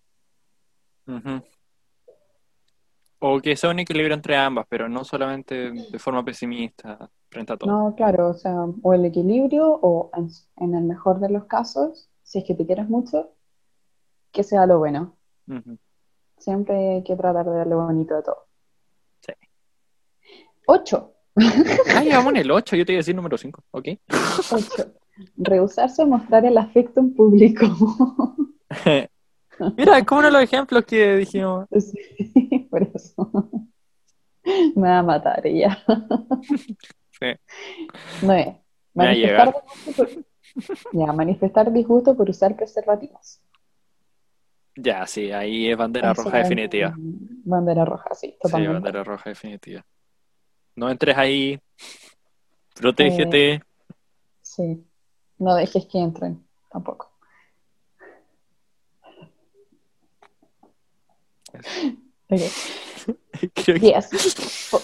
O 3.18 3.40
que 3.40 3.54
sea 3.54 3.70
un 3.70 3.80
equilibrio 3.80 4.14
entre 4.14 4.36
ambas, 4.36 4.66
pero 4.68 4.88
no 4.88 5.04
solamente 5.04 5.70
de 5.72 5.98
forma 5.98 6.24
pesimista 6.24 7.10
frente 7.28 7.52
a 7.52 7.56
todo. 7.56 7.70
No, 7.70 7.94
claro, 7.94 8.30
o 8.30 8.34
sea, 8.34 8.64
o 8.82 8.94
el 8.94 9.04
equilibrio, 9.04 9.68
o 9.70 10.10
en, 10.14 10.30
en 10.56 10.74
el 10.74 10.84
mejor 10.84 11.20
de 11.20 11.28
los 11.28 11.44
casos, 11.44 12.08
si 12.22 12.38
es 12.38 12.44
que 12.44 12.54
te 12.54 12.64
quieres 12.64 12.88
mucho, 12.88 13.34
que 14.32 14.42
sea 14.42 14.66
lo 14.66 14.78
bueno. 14.78 15.16
Siempre 16.38 16.94
hay 16.94 17.02
que 17.02 17.16
tratar 17.16 17.44
de 17.44 17.50
ver 17.50 17.66
lo 17.66 17.84
bonito 17.84 18.14
de 18.14 18.22
todo. 18.22 18.46
Sí. 19.20 19.32
Ocho. 20.66 21.14
Ah, 21.94 22.02
llevamos 22.02 22.32
en 22.32 22.36
el 22.38 22.50
8, 22.50 22.76
yo 22.76 22.84
te 22.84 22.92
iba 22.92 22.98
a 22.98 23.00
decir 23.00 23.14
número 23.14 23.38
5, 23.38 23.64
¿ok? 23.70 23.88
Rehusarse 25.36 26.02
a 26.02 26.06
mostrar 26.06 26.44
el 26.44 26.56
afecto 26.58 27.00
en 27.00 27.14
público. 27.14 27.66
Mira, 29.76 29.98
es 29.98 30.04
como 30.04 30.20
uno 30.20 30.28
de 30.28 30.32
los 30.32 30.42
ejemplos 30.42 30.84
que 30.84 31.16
dijimos. 31.16 31.66
Sí, 31.80 32.66
por 32.70 32.82
eso. 32.94 33.30
Me 34.74 34.88
va 34.88 34.98
a 34.98 35.02
matar 35.02 35.46
ella. 35.46 35.78
Sí. 37.10 37.26
No 38.22 38.32
es. 38.32 38.48
Manifestar 38.94 39.54
disgusto 39.54 39.92
por, 39.94 40.08
ya, 40.92 41.12
manifestar 41.12 41.72
disgusto 41.72 42.16
por 42.16 42.30
usar 42.30 42.56
preservativos. 42.56 43.40
Ya, 44.76 45.06
sí, 45.06 45.30
ahí 45.30 45.70
es 45.70 45.76
bandera 45.76 46.12
Eso 46.12 46.22
roja 46.22 46.40
es, 46.40 46.48
definitiva. 46.48 46.94
Bandera 46.96 47.84
roja, 47.84 48.14
sí, 48.14 48.28
Sí, 48.28 48.36
totalmente. 48.40 48.74
bandera 48.74 49.04
roja 49.04 49.30
definitiva. 49.30 49.84
No 50.76 50.90
entres 50.90 51.16
ahí 51.16 51.60
Protégete. 52.74 53.62
Sí. 54.40 54.84
No 55.38 55.54
dejes 55.54 55.86
que 55.86 55.98
entren 55.98 56.46
tampoco. 56.70 57.10
Ok. 62.30 62.40
Creo 63.54 63.74
que- 63.76 63.80
10. 63.80 64.68
Po- 64.70 64.82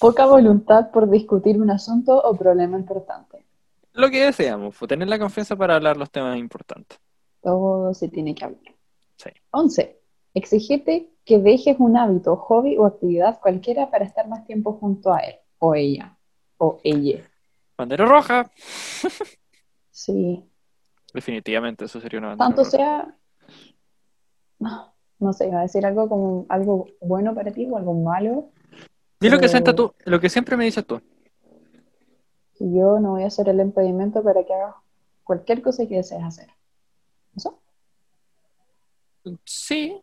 poca 0.00 0.26
voluntad 0.26 0.90
por 0.90 1.08
discutir 1.10 1.60
un 1.60 1.70
asunto 1.70 2.16
o 2.16 2.34
problema 2.36 2.78
importante. 2.78 3.44
Lo 3.92 4.10
que 4.10 4.24
deseamos, 4.26 4.76
fue 4.76 4.86
tener 4.88 5.08
la 5.08 5.18
confianza 5.18 5.56
para 5.56 5.74
hablar 5.76 5.96
los 5.96 6.10
temas 6.10 6.38
importantes. 6.38 6.98
Todo 7.42 7.92
se 7.94 8.08
tiene 8.08 8.34
que 8.34 8.44
hablar. 8.44 8.74
Sí. 9.16 9.30
11. 9.50 9.97
Exigirte 10.34 11.10
que 11.24 11.38
dejes 11.38 11.76
un 11.78 11.96
hábito, 11.96 12.36
hobby 12.36 12.76
o 12.78 12.86
actividad 12.86 13.40
cualquiera 13.40 13.90
para 13.90 14.04
estar 14.04 14.28
más 14.28 14.46
tiempo 14.46 14.74
junto 14.74 15.12
a 15.12 15.18
él 15.20 15.36
o 15.58 15.74
ella 15.74 16.16
o 16.58 16.78
ella. 16.84 17.22
Bandera 17.76 18.04
roja. 18.06 18.50
Sí. 19.90 20.44
Definitivamente, 21.12 21.84
eso 21.86 22.00
sería 22.00 22.18
una 22.18 22.28
bandera 22.28 22.46
Tanto 22.48 22.62
roja. 22.64 22.70
sea, 22.70 23.18
no, 24.58 24.94
no 25.18 25.32
sé, 25.32 25.48
iba 25.48 25.58
a 25.60 25.62
decir 25.62 25.84
algo 25.86 26.08
como 26.08 26.46
algo 26.48 26.86
bueno 27.00 27.34
para 27.34 27.50
ti 27.52 27.66
o 27.66 27.76
algo 27.76 27.94
malo. 27.94 28.50
Di 29.20 29.28
lo 29.28 29.38
que 29.38 29.46
Eh, 29.46 29.48
sienta 29.48 29.74
tú, 29.74 29.92
lo 30.04 30.20
que 30.20 30.28
siempre 30.28 30.56
me 30.56 30.64
dices 30.64 30.86
tú. 30.86 31.00
Yo 32.60 32.98
no 33.00 33.12
voy 33.12 33.22
a 33.24 33.30
ser 33.30 33.48
el 33.48 33.60
impedimento 33.60 34.22
para 34.22 34.44
que 34.44 34.52
hagas 34.54 34.74
cualquier 35.24 35.62
cosa 35.62 35.86
que 35.86 35.96
desees 35.96 36.22
hacer. 36.22 36.48
¿Eso? 37.36 37.60
Sí, 39.44 40.00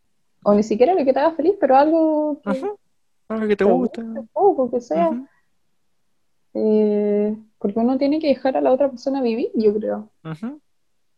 O 0.48 0.54
ni 0.54 0.62
siquiera 0.62 0.93
lo 0.93 1.04
que 1.04 1.12
te 1.12 1.20
haga 1.20 1.32
feliz, 1.36 1.56
pero 1.60 1.76
algo 1.76 2.39
que 2.43 2.50
ajá. 2.52 2.68
Algo 3.30 3.48
que 3.48 3.56
te 3.56 3.66
te 3.66 3.72
gusta. 3.72 4.04
poco, 4.32 4.70
que 4.70 4.80
sea. 4.80 5.10
Eh, 6.54 7.36
porque 7.58 7.80
uno 7.80 7.98
tiene 7.98 8.20
que 8.20 8.28
dejar 8.28 8.56
a 8.56 8.62
la 8.62 8.72
otra 8.72 8.89
persona 8.89 9.22
vivir, 9.22 9.50
yo 9.56 9.74
creo. 9.74 10.12
ujú. 10.24 10.62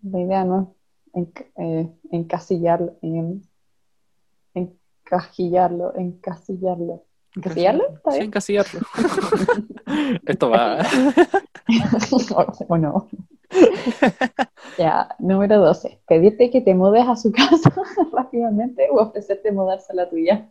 La 0.04 0.20
idea 0.22 0.46
no 0.46 0.76
es 1.14 1.28
eh, 1.58 1.90
encasillarlo, 2.12 2.96
en- 3.02 3.42
encajillarlo, 4.54 5.94
encasillarlo. 5.96 7.04
¿Encasillarlo? 7.36 7.84
¿Está 7.96 8.12
Sí, 8.12 8.20
encasillarlo. 8.20 8.80
Esto 10.26 10.50
va. 10.50 10.86
o, 12.12 12.46
o 12.70 12.78
no. 12.78 13.08
ya, 14.78 15.10
número 15.20 15.60
12. 15.60 16.00
Pedirte 16.08 16.50
que 16.50 16.62
te 16.62 16.74
mudes 16.74 17.08
a 17.08 17.16
su 17.16 17.32
casa 17.32 17.74
rápidamente 18.14 18.88
o 18.92 19.02
ofrecerte 19.02 19.52
mudarse 19.52 19.92
a 19.92 19.96
la 19.96 20.10
tuya. 20.10 20.50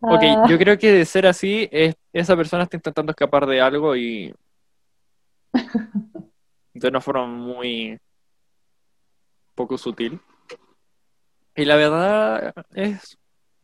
Ok, 0.00 0.22
Ah, 0.22 0.46
yo 0.48 0.58
creo 0.58 0.78
que 0.78 0.92
de 0.92 1.04
ser 1.04 1.26
así, 1.26 1.68
es, 1.72 1.96
esa 2.12 2.36
persona 2.36 2.64
está 2.64 2.76
intentando 2.76 3.10
escapar 3.10 3.46
de 3.46 3.60
algo 3.60 3.96
y 3.96 4.32
de 6.74 6.88
una 6.88 7.00
forma 7.00 7.26
muy 7.26 7.98
poco 9.54 9.76
sutil. 9.76 10.20
Y 11.56 11.64
la 11.64 11.74
verdad 11.74 12.54
es 12.74 13.18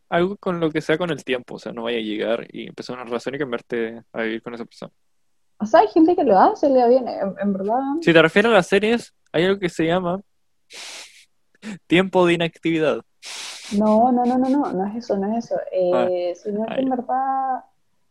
algo 0.09 0.35
con 0.37 0.59
lo 0.59 0.69
que 0.71 0.81
sea 0.81 0.97
con 0.97 1.09
el 1.09 1.23
tiempo, 1.23 1.55
o 1.55 1.59
sea, 1.59 1.71
no 1.71 1.83
vaya 1.83 1.99
a 1.99 2.01
llegar 2.01 2.47
y 2.51 2.67
empezar 2.67 2.95
una 2.95 3.05
relación 3.05 3.35
y 3.35 3.39
cambiarte 3.39 4.03
a 4.11 4.21
vivir 4.23 4.41
con 4.41 4.53
esa 4.53 4.65
persona. 4.65 4.91
O 5.59 5.65
sea, 5.65 5.81
hay 5.81 5.87
gente 5.87 6.15
que 6.15 6.23
lo 6.23 6.37
hace, 6.37 6.69
le 6.69 6.79
da 6.79 6.87
bien, 6.87 7.07
en, 7.07 7.33
en 7.39 7.53
verdad. 7.53 7.79
Si 8.01 8.11
te 8.13 8.21
refieres 8.21 8.51
a 8.51 8.55
las 8.55 8.67
series, 8.67 9.13
hay 9.31 9.45
algo 9.45 9.59
que 9.59 9.69
se 9.69 9.85
llama 9.85 10.21
tiempo 11.87 12.25
de 12.25 12.33
inactividad. 12.33 13.01
No, 13.77 14.11
no, 14.11 14.25
no, 14.25 14.37
no, 14.37 14.49
no, 14.49 14.71
no 14.73 14.85
es 14.87 14.95
eso, 14.97 15.17
no 15.17 15.35
es 15.37 15.45
eso. 15.45 15.55
Eh, 15.71 16.33
sino 16.35 16.65
Ah, 16.67 16.75
que 16.75 16.81
en 16.81 16.89
verdad 16.89 17.63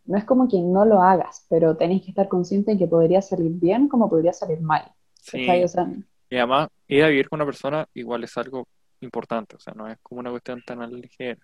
no 0.07 0.19
es 0.19 0.25
como 0.25 0.49
que 0.49 0.61
no 0.61 0.85
lo 0.85 1.01
hagas, 1.03 1.47
pero 1.49 1.77
tenés 1.77 2.03
que 2.03 2.11
estar 2.11 2.29
consciente 2.29 2.73
de 2.73 2.79
que 2.79 2.87
podría 2.89 3.23
salir 3.23 3.53
bien 3.53 3.89
como 3.89 4.09
podría 4.11 4.33
salir 4.33 4.61
mal. 4.61 4.91
Sí. 5.15 5.47
¿cachai? 5.47 5.65
O 5.65 5.69
sea, 5.69 5.87
Y 6.31 6.37
además, 6.37 6.69
ir 6.89 7.05
a 7.05 7.09
vivir 7.09 7.29
con 7.29 7.39
una 7.39 7.47
persona 7.47 7.87
igual 7.95 8.25
es 8.25 8.37
algo 8.37 8.67
importante, 9.01 9.57
o 9.57 9.61
sea, 9.61 9.75
no 9.75 9.89
es 9.89 9.99
como 10.03 10.21
una 10.21 10.31
cuestión 10.31 10.63
tan 10.67 10.91
ligera. 11.01 11.39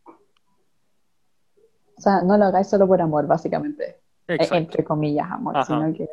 o 1.96 2.01
sea, 2.01 2.22
no 2.22 2.36
lo 2.36 2.46
hagáis 2.46 2.68
solo 2.68 2.86
por 2.86 3.01
amor, 3.01 3.26
básicamente. 3.26 4.01
Exacto. 4.35 4.57
Entre 4.57 4.85
comillas, 4.85 5.31
amor, 5.31 5.57
Ajá. 5.57 5.64
sino 5.66 5.93
que, 5.93 6.09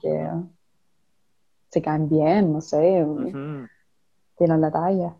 que 0.00 0.30
se 1.68 1.82
caen 1.82 2.08
bien, 2.08 2.52
no 2.52 2.60
sé, 2.60 3.04
Ujú, 3.04 3.68
tiran 4.36 4.60
la 4.60 4.70
talla. 4.70 5.16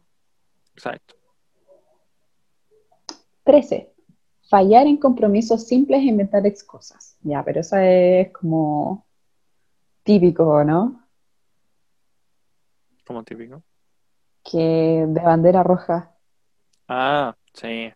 Exacto. 0.75 1.15
13. 3.45 3.93
Fallar 4.49 4.87
en 4.87 4.97
compromisos 4.97 5.67
simples 5.67 6.01
e 6.01 6.07
inventar 6.07 6.45
excusas. 6.47 7.17
Ya, 7.23 7.45
pero 7.45 7.61
eso 7.61 7.77
es 7.77 8.33
como 8.33 9.07
típico, 10.03 10.65
¿no? 10.65 11.07
Como 13.07 13.23
típico. 13.23 13.63
Que 14.43 15.05
de 15.07 15.21
bandera 15.21 15.63
roja. 15.63 16.17
Ah, 16.89 17.37
sí. 17.55 17.93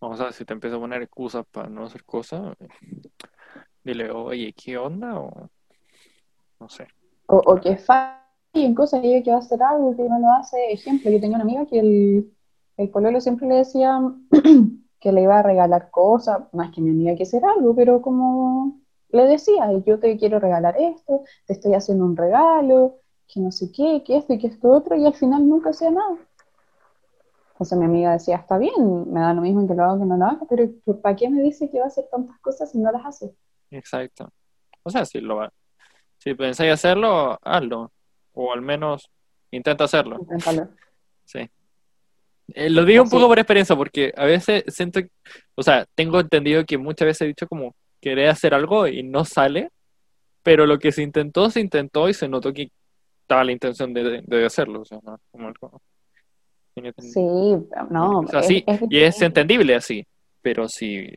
Vamos 0.00 0.20
a 0.20 0.24
ver 0.24 0.32
si 0.32 0.44
te 0.44 0.52
empiezo 0.52 0.76
a 0.76 0.80
poner 0.80 1.02
excusas 1.02 1.44
para 1.50 1.68
no 1.68 1.84
hacer 1.84 2.04
cosas. 2.04 2.56
Dile, 3.86 4.10
oye, 4.10 4.52
¿qué 4.52 4.76
onda? 4.76 5.16
O 5.20 5.30
no 6.58 6.68
sé. 6.68 6.88
O, 7.28 7.36
o 7.36 7.60
que 7.60 7.76
falle 7.76 8.16
en 8.54 8.74
cosas 8.74 9.00
y 9.04 9.22
que 9.22 9.30
va 9.30 9.36
a 9.36 9.38
hacer 9.38 9.62
algo 9.62 9.94
que 9.96 10.02
no 10.02 10.18
lo 10.18 10.28
hace. 10.32 10.72
Ejemplo, 10.72 11.08
yo 11.08 11.20
tenía 11.20 11.36
una 11.36 11.44
amiga 11.44 11.66
que 11.66 11.78
el, 11.78 12.32
el 12.78 12.90
pololo 12.90 13.20
siempre 13.20 13.46
le 13.46 13.54
decía 13.54 14.00
que 15.00 15.12
le 15.12 15.22
iba 15.22 15.38
a 15.38 15.42
regalar 15.44 15.92
cosas, 15.92 16.52
más 16.52 16.74
que 16.74 16.80
mi 16.80 16.90
amiga 16.90 17.14
que 17.14 17.22
hacer 17.22 17.44
algo, 17.44 17.76
pero 17.76 18.02
como 18.02 18.80
le 19.10 19.24
decía, 19.26 19.70
yo 19.86 20.00
te 20.00 20.16
quiero 20.16 20.40
regalar 20.40 20.74
esto, 20.80 21.22
te 21.46 21.52
estoy 21.52 21.74
haciendo 21.74 22.06
un 22.06 22.16
regalo, 22.16 22.96
que 23.28 23.38
no 23.38 23.52
sé 23.52 23.70
qué, 23.70 24.02
que 24.04 24.16
esto 24.16 24.32
y 24.32 24.40
que 24.40 24.48
esto 24.48 24.68
otro, 24.68 24.96
y 24.96 25.06
al 25.06 25.14
final 25.14 25.48
nunca 25.48 25.70
hacía 25.70 25.92
nada. 25.92 26.16
Entonces 27.52 27.78
mi 27.78 27.84
amiga 27.84 28.14
decía, 28.14 28.34
está 28.34 28.58
bien, 28.58 29.12
me 29.12 29.20
da 29.20 29.32
lo 29.32 29.42
mismo 29.42 29.64
que 29.68 29.74
lo 29.74 29.84
haga 29.84 30.00
que 30.00 30.06
no 30.06 30.16
lo 30.16 30.24
haga, 30.24 30.40
pero 30.50 30.68
¿para 31.00 31.14
qué 31.14 31.30
me 31.30 31.40
dice 31.40 31.70
que 31.70 31.78
va 31.78 31.84
a 31.84 31.86
hacer 31.86 32.08
tantas 32.10 32.36
cosas 32.40 32.72
si 32.72 32.78
no 32.78 32.90
las 32.90 33.06
hace? 33.06 33.32
Exacto. 33.70 34.30
O 34.82 34.90
sea, 34.90 35.04
si 35.04 35.20
lo. 35.20 35.48
Si 36.18 36.34
pensáis 36.34 36.72
hacerlo, 36.72 37.38
hazlo. 37.42 37.92
O 38.32 38.52
al 38.52 38.62
menos 38.62 39.10
intenta 39.50 39.84
hacerlo. 39.84 40.18
Inténtalo. 40.20 40.68
Sí. 41.24 41.48
Eh, 42.54 42.70
lo 42.70 42.84
digo 42.84 43.02
un 43.02 43.08
Así. 43.08 43.16
poco 43.16 43.28
por 43.28 43.38
experiencia, 43.38 43.74
porque 43.74 44.12
a 44.16 44.24
veces 44.24 44.62
siento, 44.68 45.00
o 45.56 45.62
sea, 45.62 45.84
tengo 45.96 46.20
entendido 46.20 46.64
que 46.64 46.78
muchas 46.78 47.06
veces 47.06 47.22
he 47.22 47.26
dicho 47.26 47.48
como 47.48 47.74
querer 48.00 48.28
hacer 48.28 48.54
algo 48.54 48.86
y 48.86 49.02
no 49.02 49.24
sale, 49.24 49.70
pero 50.44 50.64
lo 50.64 50.78
que 50.78 50.92
se 50.92 51.02
intentó, 51.02 51.50
se 51.50 51.60
intentó 51.60 52.08
y 52.08 52.14
se 52.14 52.28
notó 52.28 52.52
que 52.52 52.70
estaba 53.22 53.42
la 53.42 53.50
intención 53.52 53.92
de, 53.92 54.22
de 54.24 54.44
hacerlo. 54.46 54.82
O 54.82 54.84
sea, 54.84 55.00
no, 55.02 55.18
como 55.32 55.80
tiene- 56.72 56.92
Sí, 56.98 57.20
no, 57.90 58.20
o 58.20 58.26
sea, 58.28 58.40
es- 58.40 58.46
sí, 58.46 58.64
es 58.66 58.80
y 58.90 59.00
es 59.00 59.20
entendible 59.22 59.74
así, 59.74 60.06
pero 60.40 60.68
si 60.68 61.08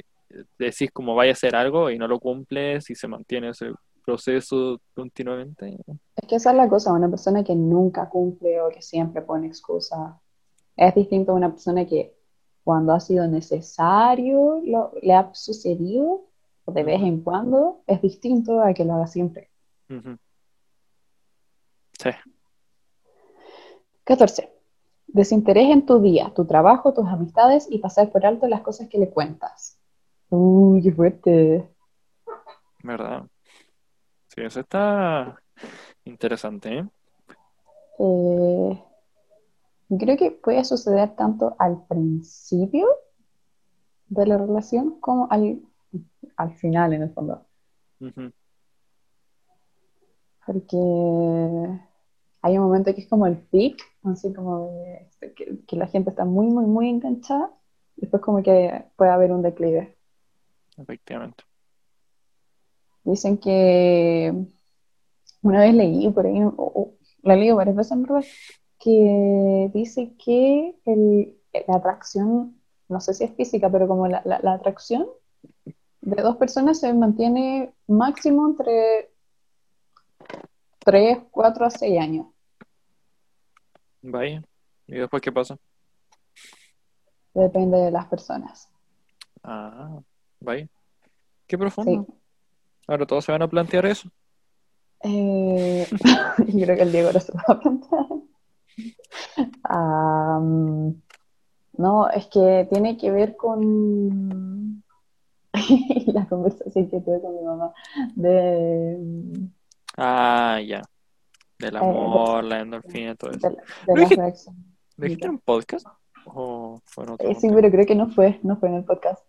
decís 0.57 0.91
como 0.91 1.15
vaya 1.15 1.31
a 1.31 1.33
hacer 1.33 1.55
algo 1.55 1.89
y 1.89 1.97
no 1.97 2.07
lo 2.07 2.19
cumples 2.19 2.89
y 2.89 2.95
se 2.95 3.07
mantiene 3.07 3.49
ese 3.49 3.71
proceso 4.05 4.79
continuamente, 4.95 5.77
Es 6.15 6.27
que 6.27 6.35
esa 6.35 6.51
es 6.51 6.57
la 6.57 6.67
cosa, 6.69 6.93
una 6.93 7.09
persona 7.09 7.43
que 7.43 7.55
nunca 7.55 8.09
cumple 8.09 8.59
o 8.61 8.69
que 8.69 8.81
siempre 8.81 9.21
pone 9.21 9.47
excusas, 9.47 10.15
es 10.75 10.95
distinto 10.95 11.31
a 11.31 11.35
una 11.35 11.49
persona 11.49 11.85
que 11.85 12.15
cuando 12.63 12.93
ha 12.93 12.99
sido 12.99 13.27
necesario 13.27 14.61
lo- 14.63 14.91
le 15.01 15.13
ha 15.13 15.33
sucedido, 15.33 16.25
o 16.65 16.71
de 16.71 16.83
vez 16.83 17.01
en 17.01 17.21
cuando, 17.21 17.81
es 17.87 18.01
distinto 18.01 18.61
a 18.61 18.73
que 18.73 18.85
lo 18.85 18.93
haga 18.93 19.07
siempre. 19.07 19.49
ujú. 19.89 20.17
Sí, 21.99 22.09
14. 24.03 24.49
Desinterés 25.07 25.69
en 25.71 25.85
tu 25.85 25.99
día, 25.99 26.31
tu 26.35 26.45
trabajo, 26.45 26.93
tus 26.93 27.07
amistades 27.07 27.67
y 27.69 27.79
pasar 27.79 28.11
por 28.11 28.25
alto 28.25 28.47
las 28.47 28.61
cosas 28.61 28.87
que 28.87 28.99
le 28.99 29.09
cuentas. 29.09 29.78
Uy, 30.29 30.81
qué 30.83 30.91
fuerte. 30.91 31.69
¿verdad? 32.83 33.23
Sí, 34.27 34.41
eso 34.41 34.59
está 34.61 35.41
interesante, 36.05 36.79
¿eh? 36.79 36.85
Eh, 37.99 38.83
creo 39.97 40.17
que 40.17 40.31
puede 40.31 40.63
suceder 40.63 41.15
tanto 41.15 41.55
al 41.59 41.85
principio 41.87 42.87
de 44.07 44.25
la 44.25 44.37
relación 44.37 44.99
como 44.99 45.27
al, 45.29 45.61
al 46.37 46.53
final, 46.55 46.93
en 46.93 47.03
el 47.03 47.13
fondo. 47.13 47.45
Porque 50.45 50.77
hay 52.41 52.57
un 52.57 52.63
momento 52.63 52.93
que 52.93 53.01
es 53.01 53.07
como 53.07 53.27
el 53.27 53.37
peak, 53.37 53.77
así 54.03 54.33
como 54.33 54.71
de- 54.71 55.07
este, 55.09 55.33
que, 55.33 55.59
que 55.67 55.75
la 55.75 55.87
gente 55.87 56.09
está 56.11 56.25
muy, 56.25 56.47
muy, 56.47 56.65
muy 56.65 56.89
enganchada. 56.89 57.51
Después 57.97 58.21
como 58.21 58.41
que 58.41 58.85
puede 58.95 59.11
haber 59.11 59.31
un 59.31 59.41
declive. 59.41 59.97
Efectivamente. 60.81 61.43
Dicen 63.03 63.37
que 63.37 64.33
una 65.41 65.61
vez 65.61 65.73
leí 65.73 66.09
por 66.11 66.25
ahí, 66.25 66.41
o- 66.43 66.53
o 66.57 66.93
la 67.23 67.35
leí 67.35 67.51
varias 67.51 67.75
veces 67.75 67.91
en 67.93 68.03
verdad, 68.03 68.23
que 68.79 69.71
dice 69.73 70.13
que 70.23 70.75
el- 70.85 71.35
la 71.67 71.75
atracción, 71.75 72.61
no 72.87 72.99
sé 73.01 73.13
si 73.13 73.23
es 73.23 73.33
física, 73.35 73.69
pero 73.69 73.87
como 73.87 74.07
la, 74.07 74.21
la- 74.25 74.39
la 74.41 74.53
atracción 74.53 75.07
de 76.01 76.21
dos 76.21 76.37
personas 76.37 76.79
se 76.79 76.93
mantiene 76.93 77.73
máximo 77.87 78.47
entre 78.47 79.11
3, 80.79 81.19
4 81.31 81.65
a 81.65 81.69
6 81.69 81.99
años. 81.99 82.27
Vaya. 84.01 84.41
¿Y 84.87 84.95
después 84.95 85.21
qué 85.21 85.31
pasa? 85.31 85.57
Depende 87.33 87.77
de 87.77 87.91
las 87.91 88.05
personas. 88.07 88.69
Ah, 89.43 89.99
vaya. 90.39 90.67
Qué 91.47 91.57
profundo. 91.57 92.05
Sí. 92.07 92.13
Ahora 92.87 93.05
todos 93.05 93.25
se 93.25 93.31
van 93.31 93.41
a 93.41 93.47
plantear 93.47 93.85
eso. 93.85 94.09
Eh, 95.03 95.87
yo 96.47 96.65
creo 96.65 96.75
que 96.75 96.83
el 96.83 96.91
Diego 96.91 97.11
lo 97.11 97.19
se 97.19 97.31
va 97.33 97.43
a 97.47 97.59
plantear. 97.59 98.05
No, 101.77 102.09
es 102.09 102.27
que 102.27 102.67
tiene 102.69 102.97
que 102.97 103.11
ver 103.11 103.35
con 103.37 104.83
la 106.07 106.27
conversación 106.27 106.89
que 106.89 106.99
tuve 107.01 107.21
con 107.21 107.35
mi 107.35 107.41
mamá 107.43 107.73
de, 108.15 109.49
Ah, 109.97 110.59
ya. 110.65 110.81
Del 111.57 111.75
Eh, 111.75 111.79
amor, 111.79 112.43
la 112.43 112.59
endorfina, 112.61 113.15
todo 113.15 113.31
eso. 113.31 113.49
de, 113.49 113.55
de 113.55 113.61
¿Lo 113.87 113.95
las 113.95 114.09
dijiste- 114.09 114.15
reacciones. 114.21 114.61
¿Lo 114.97 115.03
dijiste 115.05 115.25
en 115.25 115.31
un 115.31 115.39
podcast? 115.39 115.87
¿O 116.25 116.79
fue 116.85 117.03
en 117.05 117.09
otro 117.11 117.29
Eh, 117.29 117.35
sí, 117.35 117.47
pero 117.53 117.69
creo 117.71 117.85
que 117.85 117.95
no 117.95 118.09
fue, 118.09 118.39
no 118.43 118.57
fue 118.57 118.69
en 118.69 118.75
el 118.75 118.83
podcast. 118.85 119.23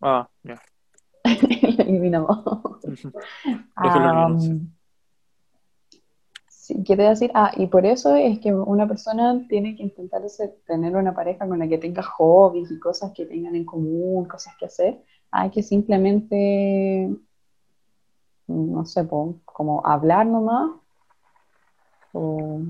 Ah, 0.00 0.28
ya. 0.44 0.62
Lo 1.24 1.84
eliminamos. 1.84 2.38
Déjalo 3.80 4.08
Am, 4.08 4.08
olvidado. 4.08 4.38
sí, 6.48 6.82
quiere 6.84 7.04
decir, 7.08 7.30
ah, 7.34 7.52
y 7.56 7.66
por 7.66 7.86
eso 7.86 8.14
es 8.16 8.38
que 8.40 8.52
una 8.54 8.86
persona 8.88 9.46
tiene 9.48 9.76
que 9.76 9.82
intentar 9.82 10.22
tener 10.66 10.96
una 10.96 11.14
pareja 11.14 11.46
con 11.48 11.58
la 11.58 11.68
que 11.68 11.78
tenga 11.78 12.02
hobbies 12.02 12.70
y 12.70 12.78
cosas 12.78 13.12
que 13.12 13.26
tengan 13.26 13.54
en 13.56 13.64
común, 13.64 14.26
cosas 14.26 14.54
que 14.58 14.66
hacer. 14.66 15.02
Hay 15.30 15.50
que 15.50 15.62
simplemente, 15.62 17.10
no 18.48 18.84
sé, 18.86 19.06
como 19.44 19.86
hablar 19.86 20.26
nomás, 20.26 20.72
o 22.12 22.60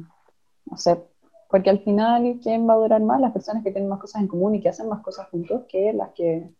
no 0.66 0.76
sé, 0.76 1.02
porque 1.48 1.70
al 1.70 1.80
final, 1.80 2.38
¿quién 2.42 2.68
va 2.68 2.74
a 2.74 2.76
durar 2.76 3.02
más? 3.02 3.20
Las 3.20 3.32
personas 3.32 3.64
que 3.64 3.72
tienen 3.72 3.88
más 3.88 4.00
cosas 4.00 4.22
en 4.22 4.28
común 4.28 4.54
y 4.54 4.60
que 4.60 4.68
hacen 4.68 4.88
más 4.88 5.02
cosas 5.02 5.28
juntos 5.30 5.64
que 5.68 5.92
las 5.92 6.10
que 6.10 6.50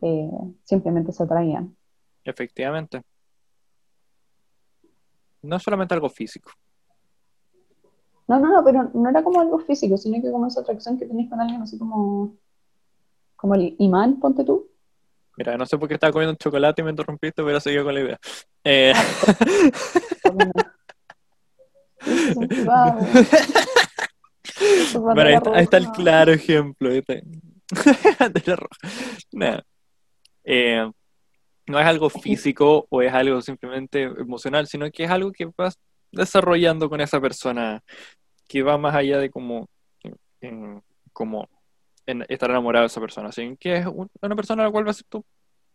eh, 0.00 0.30
simplemente 0.64 1.12
se 1.12 1.22
atraían. 1.22 1.76
Efectivamente. 2.24 3.02
No 5.42 5.56
es 5.56 5.62
solamente 5.62 5.94
algo 5.94 6.08
físico. 6.08 6.50
No, 8.28 8.38
no, 8.38 8.48
no, 8.48 8.64
pero 8.64 8.90
no 8.94 9.10
era 9.10 9.22
como 9.22 9.40
algo 9.40 9.58
físico, 9.58 9.96
sino 9.96 10.22
que 10.22 10.30
como 10.30 10.46
esa 10.46 10.60
atracción 10.60 10.98
que 10.98 11.06
tenés 11.06 11.28
con 11.28 11.40
alguien, 11.40 11.60
así 11.62 11.76
como, 11.78 12.36
como 13.36 13.54
el 13.56 13.74
imán, 13.78 14.20
ponte 14.20 14.44
tú. 14.44 14.70
Mira, 15.36 15.56
no 15.56 15.66
sé 15.66 15.76
por 15.78 15.88
qué 15.88 15.94
estaba 15.94 16.12
comiendo 16.12 16.32
un 16.32 16.36
chocolate 16.38 16.82
y 16.82 16.84
me 16.84 16.90
interrumpiste, 16.90 17.42
pero 17.42 17.58
seguí 17.58 17.82
con 17.82 17.94
la 17.94 18.00
idea. 18.00 18.18
Eh, 18.64 18.92
bueno, 24.94 25.22
ahí 25.22 25.34
está, 25.34 25.54
ahí 25.54 25.62
está 25.64 25.76
el 25.78 25.90
claro 25.90 26.32
ejemplo. 26.32 26.90
ahí 26.90 26.98
está. 26.98 27.14
Bandera 28.18 28.56
roja. 28.56 28.76
Nada. 29.32 29.64
Eh, 30.44 30.90
no 31.66 31.78
es 31.80 31.86
algo 31.86 32.10
físico 32.10 32.86
o 32.90 33.02
es 33.02 33.12
algo 33.12 33.40
simplemente 33.42 34.02
emocional, 34.02 34.66
sino 34.66 34.90
que 34.90 35.04
es 35.04 35.10
algo 35.10 35.32
que 35.32 35.50
vas 35.56 35.78
desarrollando 36.10 36.88
con 36.90 37.00
esa 37.00 37.20
persona 37.20 37.82
que 38.48 38.62
va 38.62 38.76
más 38.78 38.94
allá 38.94 39.18
de 39.18 39.30
como, 39.30 39.66
en- 40.40 40.82
como 41.12 41.48
en 42.06 42.24
estar 42.28 42.50
enamorado 42.50 42.82
de 42.82 42.88
esa 42.88 43.00
persona, 43.00 43.30
sino 43.32 43.56
que 43.56 43.76
es 43.78 43.86
un- 43.86 44.10
una 44.20 44.36
persona 44.36 44.62
a 44.62 44.66
la 44.66 44.72
cual 44.72 44.86
va 44.86 44.90
a 44.90 44.94
ser 44.94 45.06
tu 45.08 45.24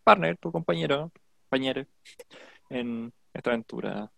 partner, 0.04 0.38
tu 0.38 0.52
compañero, 0.52 1.12
compañero 1.50 1.86
en 2.70 3.12
esta 3.34 3.50
aventura. 3.52 4.12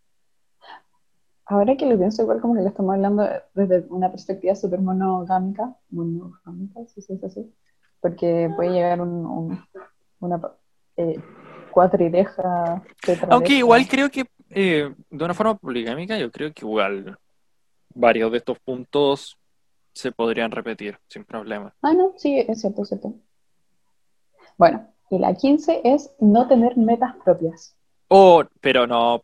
Ahora 1.46 1.76
que 1.78 1.86
lo 1.88 1.98
pienso, 1.98 2.22
igual 2.22 2.42
como 2.42 2.56
que 2.56 2.62
lo 2.62 2.68
estamos 2.68 2.94
hablando 2.94 3.28
desde 3.56 3.86
una 3.90 4.12
perspectiva 4.12 4.54
súper 4.56 4.82
monogámica, 4.82 5.76
monogámica, 5.90 6.86
si 6.88 7.02
se 7.02 7.14
dice 7.14 7.26
así, 7.26 7.56
porque 8.02 8.52
puede 8.56 8.72
llegar 8.72 9.02
un, 9.02 9.26
un- 9.26 9.66
una 10.20 10.42
eh, 10.98 11.20
cuatrideja. 11.72 12.84
Aunque 13.30 13.54
igual 13.54 13.88
creo 13.88 14.10
que 14.10 14.26
eh, 14.50 14.94
de 15.10 15.26
una 15.26 15.34
forma 15.34 15.56
poligámica, 15.56 16.18
yo 16.18 16.32
creo 16.32 16.54
que 16.54 16.66
igual 16.66 17.18
varios 17.94 18.32
de 18.32 18.38
estos 18.38 18.60
puntos 18.60 19.38
se 19.94 20.12
podrían 20.12 20.52
repetir 20.52 20.98
sin 21.08 21.24
problema. 21.26 21.74
Ah, 21.82 21.94
no, 21.94 22.14
sí, 22.18 22.40
es 22.40 22.62
cierto, 22.62 22.84
es 22.84 22.90
cierto. 22.90 23.16
Bueno, 24.58 24.88
y 25.10 25.20
la 25.20 25.34
15 25.36 25.82
es 25.84 26.12
no 26.20 26.48
tener 26.48 26.78
metas 26.78 27.16
propias. 27.24 27.76
Oh, 28.08 28.44
pero 28.62 28.88
no. 28.88 29.22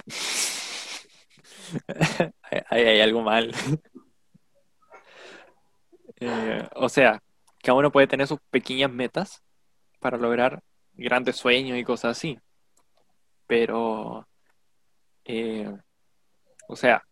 Ahí 2.69 2.83
hay 2.83 3.01
algo 3.01 3.21
mal. 3.21 3.51
Eh, 6.21 6.65
o 6.77 6.87
sea, 6.87 7.21
cada 7.61 7.77
uno 7.77 7.91
puede 7.91 8.07
tener 8.07 8.25
sus 8.25 8.39
pequeñas 8.49 8.89
metas 8.89 9.43
para 9.99 10.17
lograr 10.17 10.63
grandes 10.97 11.35
sueños 11.37 11.77
y 11.77 11.83
cosas 11.83 12.17
así. 12.17 12.39
Pero, 13.47 14.27
eh, 15.25 15.71
o 16.67 16.75
sea, 16.75 17.03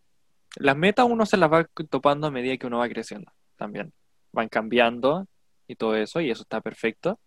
las 0.57 0.77
metas 0.77 1.05
uno 1.09 1.25
se 1.25 1.37
las 1.37 1.51
va 1.51 1.65
topando 1.89 2.27
a 2.27 2.31
medida 2.31 2.57
que 2.57 2.67
uno 2.67 2.79
va 2.79 2.89
creciendo 2.89 3.31
también. 3.57 3.93
Van 4.31 4.49
cambiando 4.49 5.27
y 5.67 5.75
todo 5.75 5.95
eso, 5.95 6.21
y 6.21 6.31
eso 6.31 6.43
está 6.43 6.61
perfecto. 6.61 7.19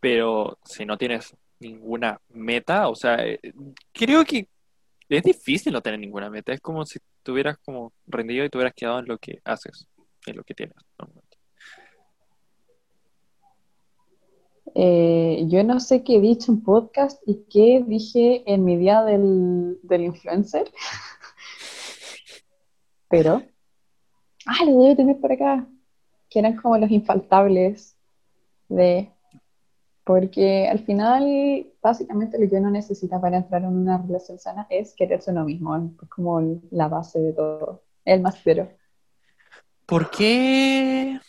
Pero 0.00 0.58
si 0.64 0.84
no 0.84 0.98
tienes 0.98 1.34
ninguna 1.60 2.20
meta, 2.28 2.88
o 2.88 2.94
sea, 2.94 3.16
eh, 3.26 3.40
creo 3.92 4.24
que 4.24 4.48
es 5.08 5.22
difícil 5.22 5.72
no 5.72 5.82
tener 5.82 6.00
ninguna 6.00 6.30
meta. 6.30 6.52
Es 6.52 6.60
como 6.60 6.84
si 6.86 6.98
tuvieras 7.22 7.58
como 7.64 7.92
rendido 8.06 8.44
y 8.44 8.50
te 8.50 8.58
hubieras 8.58 8.74
quedado 8.74 8.98
en 9.00 9.06
lo 9.06 9.18
que 9.18 9.40
haces, 9.44 9.86
en 10.26 10.36
lo 10.36 10.44
que 10.44 10.54
tienes. 10.54 10.76
normalmente. 10.98 11.23
Eh, 14.74 15.44
yo 15.46 15.62
no 15.62 15.78
sé 15.78 16.02
qué 16.02 16.16
he 16.16 16.20
dicho 16.20 16.50
en 16.50 16.62
podcast 16.62 17.22
y 17.26 17.44
qué 17.48 17.84
dije 17.86 18.42
en 18.52 18.64
mi 18.64 18.76
día 18.76 19.04
del, 19.04 19.78
del 19.82 20.02
influencer, 20.02 20.70
pero, 23.08 23.42
ah, 24.46 24.64
lo 24.64 24.82
debo 24.82 24.96
tener 24.96 25.20
por 25.20 25.30
acá, 25.30 25.68
que 26.28 26.40
eran 26.40 26.56
como 26.56 26.76
los 26.76 26.90
infaltables 26.90 27.96
de, 28.68 29.12
porque 30.02 30.68
al 30.68 30.80
final, 30.80 31.68
básicamente 31.80 32.38
lo 32.38 32.50
que 32.50 32.56
uno 32.56 32.70
necesita 32.70 33.20
para 33.20 33.36
entrar 33.36 33.62
en 33.62 33.68
una 33.68 33.98
relación 33.98 34.40
sana 34.40 34.66
es 34.68 34.92
quererse 34.94 35.30
uno 35.30 35.44
mismo, 35.44 35.76
es 35.76 36.08
como 36.08 36.60
la 36.72 36.88
base 36.88 37.20
de 37.20 37.32
todo, 37.32 37.84
el 38.04 38.22
más 38.22 38.40
cero. 38.42 38.68
¿Por 39.86 40.10
qué? 40.10 41.20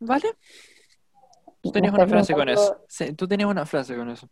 ¿Vale? 0.00 0.28
Tú 1.62 1.72
tenías 1.72 1.92
una 1.94 2.06
frase 2.06 2.34
con 2.34 2.48
eso. 2.48 2.84
Sí, 2.88 3.12
tú 3.14 3.26
tenías 3.26 3.50
una 3.50 3.66
frase 3.66 3.96
con 3.96 4.08
eso. 4.10 4.28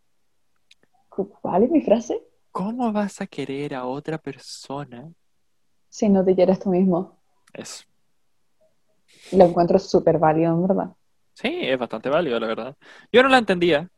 ¿Cuál 1.08 1.64
es 1.64 1.70
mi 1.70 1.80
frase? 1.80 2.22
¿Cómo 2.52 2.92
vas 2.92 3.20
a 3.20 3.26
querer 3.26 3.74
a 3.74 3.84
otra 3.86 4.18
persona? 4.18 5.08
Si 5.88 6.08
no 6.08 6.24
te 6.24 6.34
quieres 6.34 6.58
tú 6.60 6.70
mismo. 6.70 7.18
Eso. 7.52 7.84
Lo 9.32 9.44
encuentro 9.46 9.78
súper 9.78 10.18
válido, 10.18 10.52
en 10.52 10.66
verdad. 10.66 10.94
Sí, 11.34 11.48
es 11.62 11.78
bastante 11.78 12.08
válido, 12.08 12.38
la 12.38 12.46
verdad. 12.46 12.76
Yo 13.12 13.22
no 13.22 13.28
la 13.28 13.38
entendía 13.38 13.90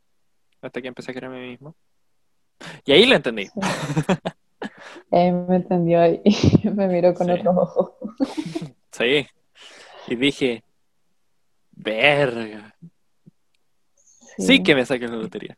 hasta 0.61 0.81
que 0.81 0.87
empecé 0.87 1.11
a 1.11 1.13
quererme 1.13 1.37
a 1.37 1.41
mí 1.41 1.49
mismo. 1.49 1.75
Y 2.85 2.91
ahí 2.91 3.05
la 3.05 3.15
entendí. 3.17 3.45
Sí. 3.45 3.51
Él 5.11 5.33
me 5.47 5.55
entendió 5.57 6.05
y 6.05 6.21
me 6.75 6.87
miró 6.87 7.13
con 7.13 7.27
Sí. 7.27 7.33
otros 7.33 7.55
ojos. 7.57 7.93
Sí. 8.91 9.25
Y 10.07 10.15
dije, 10.15 10.63
verga. 11.71 12.75
Sí 14.39 14.63
que 14.63 14.75
me 14.75 14.85
saqué 14.85 15.07
la 15.07 15.17
lotería. 15.17 15.57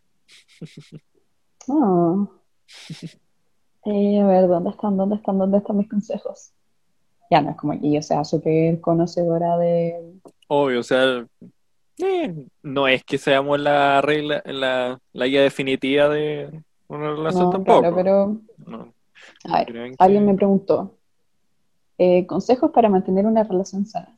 Eh, 3.86 4.20
a 4.20 4.28
ver, 4.28 4.48
¿dónde 4.48 4.70
están? 4.70 4.98
¿Dónde 4.98 5.16
están? 5.16 5.38
¿Dónde 5.38 5.58
están 5.58 5.78
mis 5.78 5.90
consejos? 5.90 6.52
Ya 7.30 7.42
no 7.42 7.52
es 7.52 7.58
como 7.58 7.80
que 7.80 7.92
yo 7.92 8.02
sea 8.02 8.24
súper 8.24 8.80
conocedora 8.82 9.58
de... 9.58 10.14
Obvio, 10.48 10.82
o 10.82 10.84
sea, 10.84 11.26
eh, 11.98 12.48
no 12.62 12.88
es 12.88 13.04
que 13.04 13.18
seamos 13.18 13.60
la 13.60 14.02
regla, 14.02 14.42
la, 14.46 15.00
la 15.14 15.26
guía 15.28 15.42
definitiva 15.42 16.10
de 16.10 16.62
una 16.90 17.12
relación 17.12 17.46
No, 17.46 17.50
tampoco. 17.52 17.80
claro, 17.82 17.96
pero... 17.96 18.38
No, 18.68 18.94
A 19.46 19.64
ver, 19.64 19.94
alguien 19.98 20.26
me 20.26 20.36
preguntó, 20.36 20.98
eh, 21.98 22.26
consejos 22.28 22.72
para 22.72 22.90
mantener 22.90 23.26
una 23.26 23.44
relación 23.44 23.86
sana, 23.86 24.16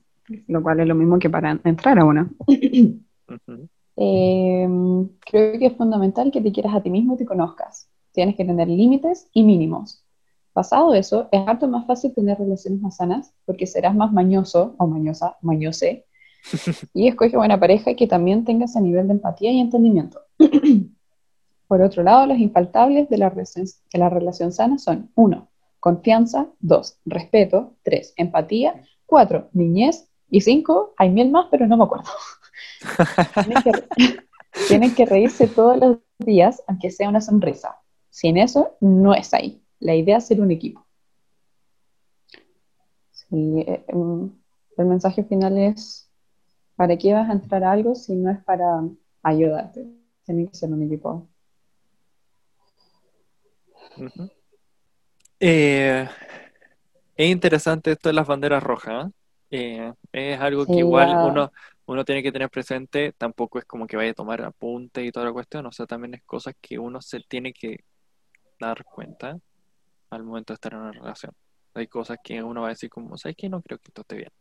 lo 0.48 0.64
cual 0.64 0.80
es 0.80 0.88
lo 0.88 0.96
mismo 0.96 1.20
que 1.20 1.30
para 1.30 1.60
entrar 1.64 2.00
a 2.00 2.06
una. 2.06 2.30
Ujú. 2.48 3.00
Eh, 3.96 4.68
creo 5.20 5.60
que 5.60 5.66
es 5.68 5.74
fundamental 5.74 6.32
que 6.32 6.42
te 6.42 6.52
quieras 6.52 6.76
a 6.76 6.82
ti 6.82 6.90
mismo 6.90 7.14
y 7.14 7.18
te 7.18 7.26
conozcas. 7.26 7.90
Tienes 8.12 8.36
que 8.36 8.46
tener 8.46 8.68
límites 8.68 9.28
y 9.34 9.44
mínimos. 9.44 10.04
Pasado 10.54 10.94
eso, 10.94 11.28
es 11.32 11.42
harto 11.48 11.68
más 11.68 11.88
fácil 11.88 12.14
tener 12.14 12.38
relaciones 12.38 12.80
más 12.80 12.98
sanas 12.98 13.34
porque 13.46 13.66
serás 13.66 13.96
más 13.96 14.14
mañoso 14.14 14.76
o 14.78 14.86
mañosa, 14.86 15.38
mañose, 15.42 16.06
y 16.94 17.08
escoge 17.08 17.38
buena 17.38 17.60
pareja 17.60 17.96
que 17.96 18.08
también 18.08 18.46
tenga 18.46 18.66
ese 18.66 18.82
nivel 18.82 19.08
de 19.08 19.14
empatía 19.14 19.52
y 19.52 19.60
entendimiento. 19.60 20.22
Por 21.68 21.82
otro 21.82 22.04
lado, 22.04 22.28
los 22.28 22.38
infaltables 22.38 23.10
de 23.10 23.18
la, 23.18 23.30
relación, 23.30 23.66
de 23.66 24.00
la 24.00 24.10
relación 24.10 24.52
sana 24.52 24.78
son 24.78 25.10
1. 25.16 25.48
Confianza, 25.80 26.48
2. 26.60 27.00
Respeto, 27.06 27.74
3. 27.84 28.14
Empatía, 28.18 28.84
4. 29.08 29.50
Niñez 29.54 30.08
y 30.30 30.42
5. 30.42 30.94
Hay 30.98 31.10
mil 31.10 31.32
más, 31.32 31.48
pero 31.50 31.66
no 31.66 31.78
me 31.78 31.86
acuerdo. 31.86 32.06
tienen, 33.44 33.64
que, 33.64 33.72
tienen 34.68 34.96
que 34.96 35.06
reírse 35.06 35.48
todos 35.48 35.78
los 35.78 35.98
días, 36.20 36.62
aunque 36.68 36.92
sea 36.92 37.10
una 37.10 37.22
sonrisa. 37.22 37.78
Sin 38.10 38.38
eso, 38.38 38.78
no 38.80 39.14
es 39.14 39.34
ahí. 39.34 39.62
La 39.80 39.96
idea 39.96 40.18
es 40.18 40.28
ser 40.28 40.40
un 40.42 40.52
equipo. 40.52 40.86
Sí, 43.12 43.62
eh, 43.68 43.84
em, 43.88 44.32
el 44.78 44.86
mensaje 44.86 45.24
final 45.24 45.58
es, 45.58 46.10
¿para 46.76 46.98
qué 46.98 47.14
vas 47.14 47.30
a 47.30 47.34
entrar 47.34 47.64
a 47.64 47.72
algo 47.72 47.96
si 47.96 48.16
no 48.16 48.30
es 48.32 48.44
para 48.44 48.82
ayudarte? 49.24 49.86
Tiene 50.26 50.48
que 50.48 50.56
ser 50.56 50.70
un 50.72 50.84
equipo. 50.84 51.28
Eh, 55.40 56.08
es 57.16 57.30
interesante 57.30 57.92
esto 57.92 58.10
de 58.10 58.14
las 58.14 58.28
banderas 58.28 58.64
rojas. 58.64 59.12
¿eh? 59.50 59.92
Eh, 60.14 60.34
es 60.34 60.40
algo 60.40 60.66
que 60.66 60.74
Sí, 60.74 60.80
igual 60.80 61.12
la- 61.12 61.26
uno, 61.26 61.52
uno 61.86 62.06
tiene 62.06 62.24
que 62.24 62.32
tener 62.32 62.50
presente. 62.50 63.14
Tampoco 63.18 63.60
es 63.60 63.66
como 63.66 63.88
que 63.88 63.98
vaya 63.98 64.12
a 64.12 64.16
tomar 64.16 64.42
apunte 64.42 65.04
y 65.04 65.12
toda 65.12 65.26
la 65.28 65.34
cuestión. 65.34 65.66
O 65.66 65.72
sea, 65.72 65.86
también 65.86 66.14
es 66.16 66.24
cosas 66.24 66.56
que 66.62 66.80
uno 66.80 67.02
se 67.02 67.20
tiene 67.22 67.54
que 67.54 67.84
dar 68.60 68.84
cuenta 68.84 69.38
al 70.10 70.24
momento 70.24 70.54
de 70.54 70.56
estar 70.56 70.74
en 70.74 70.80
una 70.80 70.92
relación. 70.92 71.34
Hay 71.74 71.88
cosas 71.88 72.18
que 72.24 72.42
uno 72.44 72.62
va 72.62 72.68
a 72.68 72.70
decir 72.72 72.90
como, 72.90 73.18
¿sabes 73.18 73.36
qué? 73.38 73.50
No 73.50 73.62
creo 73.62 73.80
que 73.80 73.90
esto 73.90 74.02
esté 74.02 74.16
bien. 74.18 74.32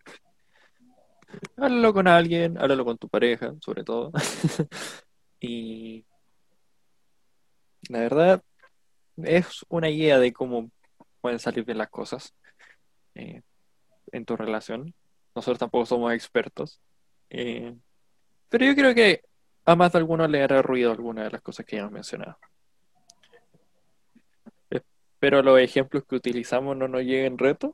Háblalo 1.57 1.95
con 1.95 2.09
alguien, 2.09 2.59
háblalo 2.59 2.85
con 2.85 2.99
tu 2.99 3.09
pareja, 3.09 3.55
sobre 3.61 3.85
todo. 3.85 4.13
Y 5.45 6.07
la 7.89 7.99
verdad 7.99 8.45
es 9.17 9.67
una 9.69 9.89
guía 9.89 10.21
de 10.21 10.33
cómo 10.33 10.71
pueden 11.21 11.41
salir 11.41 11.65
bien 11.65 11.79
las 11.79 11.91
cosas 11.91 12.33
eh, 13.17 13.43
en 14.13 14.25
tu 14.25 14.37
relación. 14.37 14.95
Nosotros 15.35 15.59
tampoco 15.59 15.87
somos 15.87 16.13
expertos. 16.13 16.81
Eh, 17.35 17.75
pero 18.49 18.67
yo 18.67 18.75
creo 18.75 18.95
que 18.95 19.23
a 19.65 19.75
más 19.75 19.93
de 19.93 19.99
alguno 19.99 20.29
le 20.29 20.43
hará 20.43 20.61
ruido 20.61 20.91
alguna 20.93 21.25
de 21.25 21.31
las 21.31 21.41
cosas 21.41 21.65
que 21.65 21.77
ya 21.77 21.81
hemos 21.83 21.93
mencionado. 21.93 22.37
Espero 24.71 25.41
los 25.43 25.59
ejemplos 25.61 26.05
que 26.09 26.17
utilizamos 26.17 26.77
no 26.77 26.89
nos 26.89 27.03
lleguen 27.03 27.39
retos. 27.39 27.71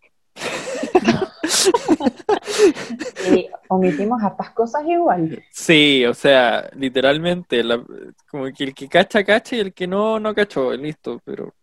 Y 3.27 3.49
omitimos 3.69 4.23
hartas 4.23 4.51
cosas 4.51 4.85
igual. 4.87 5.43
Sí, 5.51 6.05
o 6.07 6.15
sea, 6.15 6.69
literalmente, 6.75 7.65
la- 7.65 7.83
como 8.31 8.45
que 8.53 8.65
el 8.65 8.75
que 8.75 8.89
cacha, 8.89 9.25
cacha 9.25 9.57
y 9.57 9.61
el 9.61 9.75
que 9.75 9.87
no, 9.87 10.21
no 10.21 10.35
cachó, 10.35 10.73
listo, 10.75 11.21
pero, 11.25 11.55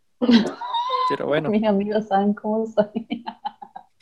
pero 1.10 1.28
bueno, 1.28 1.50
Mis 1.52 1.64
amigos 1.66 2.08
saben 2.08 2.34
cómo 2.34 2.66
soy. 2.66 3.24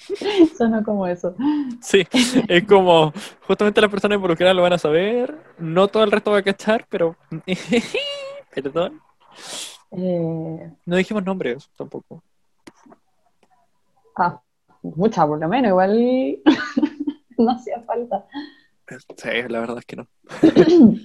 Suena 0.57 0.83
como 0.83 1.07
eso. 1.07 1.35
sí, 1.81 2.05
es 2.47 2.65
como, 2.65 3.13
justamente 3.47 3.81
las 3.81 3.89
personas 3.89 4.15
involucradas 4.17 4.55
lo 4.55 4.61
van 4.63 4.73
a 4.73 4.77
saber, 4.77 5.37
no 5.57 5.87
todo 5.87 6.03
el 6.03 6.11
resto 6.11 6.31
va 6.31 6.37
a 6.39 6.43
cachar, 6.43 6.85
pero, 6.89 7.15
perdón, 8.53 8.99
Eh, 9.91 10.71
no 10.85 10.95
dijimos 10.95 11.23
nombres 11.23 11.69
tampoco. 11.77 12.23
ah, 14.17 14.41
mucha 14.81 15.25
por 15.27 15.39
lo 15.39 15.47
menos, 15.47 15.69
igual 15.69 16.39
no 17.37 17.51
hacía 17.51 17.81
falta. 17.81 18.25
Sí, 19.17 19.29
la 19.47 19.59
verdad 19.59 19.77
es 19.79 19.85
que 19.85 19.95
no. 19.95 20.07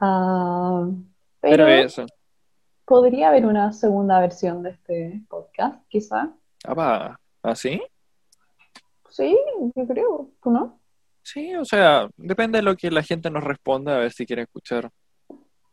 Ah, 0.00 0.84
Pero 1.40 1.64
pero 1.64 1.68
eso, 1.68 2.06
podría 2.84 3.28
haber 3.28 3.46
una 3.46 3.72
segunda 3.72 4.18
versión 4.20 4.62
de 4.62 4.70
este 4.70 5.22
podcast, 5.28 5.82
quizá. 5.88 6.30
ah, 6.66 7.16
va, 7.44 7.52
¿así? 7.52 7.80
Sí, 9.08 9.36
yo 9.74 9.86
creo, 9.86 10.30
¿tú 10.42 10.50
no? 10.50 10.80
Sí, 11.22 11.54
o 11.54 11.64
sea, 11.64 12.08
depende 12.16 12.58
de 12.58 12.62
lo 12.62 12.76
que 12.76 12.90
la 12.90 13.02
gente 13.02 13.30
nos 13.30 13.44
responda, 13.44 13.96
a 13.96 13.98
ver 14.00 14.12
si 14.12 14.24
quiere 14.26 14.42
escuchar. 14.42 14.90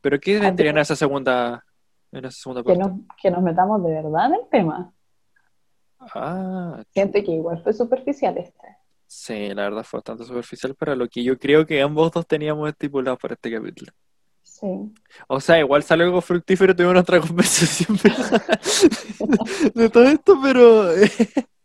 Pero 0.01 0.19
¿qué 0.19 0.37
Ah, 0.37 0.41
vendría 0.41 0.71
en 0.71 0.77
esa 0.79 0.95
segunda, 0.95 1.63
en 2.11 2.25
esa 2.25 2.37
segunda 2.41 2.61
Que 2.63 2.73
parte? 2.77 2.79
nos, 2.83 2.99
que 3.21 3.31
nos 3.31 3.41
metamos 3.41 3.83
de 3.83 3.91
verdad 3.93 4.27
en 4.27 4.33
el 4.35 4.49
tema. 4.51 4.91
Ah, 5.99 6.83
Siento 6.93 7.23
que 7.23 7.31
igual 7.31 7.61
fue 7.63 7.73
superficial 7.73 8.37
este. 8.37 8.67
Sí, 9.07 9.49
la 9.53 9.63
verdad 9.63 9.83
fue 9.83 9.99
bastante 9.99 10.25
superficial 10.25 10.75
para 10.75 10.95
lo 10.95 11.07
que 11.07 11.23
yo 11.23 11.37
creo 11.39 11.65
que 11.65 11.81
ambos 11.81 12.11
dos 12.11 12.27
teníamos 12.27 12.69
estipulado 12.69 13.17
para 13.17 13.33
este 13.35 13.51
capítulo. 13.51 13.91
Sí. 14.43 14.67
O 15.27 15.39
sea, 15.39 15.59
igual 15.59 15.81
salió 15.83 16.05
algo 16.05 16.19
fructífero, 16.21 16.75
tuvimos 16.75 16.93
nuestra 16.95 17.19
conversación 17.25 17.97
de 19.75 19.89
todo 19.89 20.03
esto, 20.03 20.37
pero... 20.43 20.89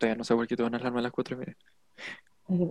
Todavía 0.00 0.16
no 0.16 0.24
sé 0.24 0.34
por 0.34 0.46
qué 0.48 0.56
te 0.56 0.62
van 0.62 0.74
a 0.74 0.78
alarma 0.78 1.00
a 1.00 1.02
las 1.02 1.12
cuatro 1.12 1.36
y 1.36 1.38
media. 1.40 1.56
es. 2.48 2.70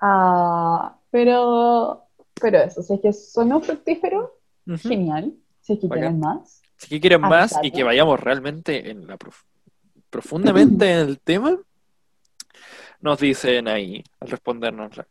Ah, 0.00 0.98
pero, 1.10 2.02
pero 2.40 2.58
eso, 2.58 2.82
si 2.82 2.94
es 2.94 3.00
que 3.00 3.12
sonó 3.12 3.60
fructífero, 3.60 4.38
genial. 4.78 5.34
Si 5.60 5.74
es 5.74 5.78
que 5.78 5.86
Bacán. 5.86 6.00
quieren 6.02 6.20
más. 6.20 6.62
Si 6.76 6.88
que 6.88 7.00
quieren 7.00 7.20
más 7.20 7.56
y 7.62 7.70
que 7.70 7.84
vayamos 7.84 8.18
realmente 8.18 8.90
en 8.90 9.06
la 9.06 9.16
prof- 9.16 9.44
profundamente 10.10 10.90
en 10.90 10.98
el 11.08 11.20
tema, 11.20 11.56
nos 13.00 13.20
dicen 13.20 13.68
ahí 13.68 14.02
al 14.18 14.28
respondernos 14.30 14.96
la- 14.96 15.06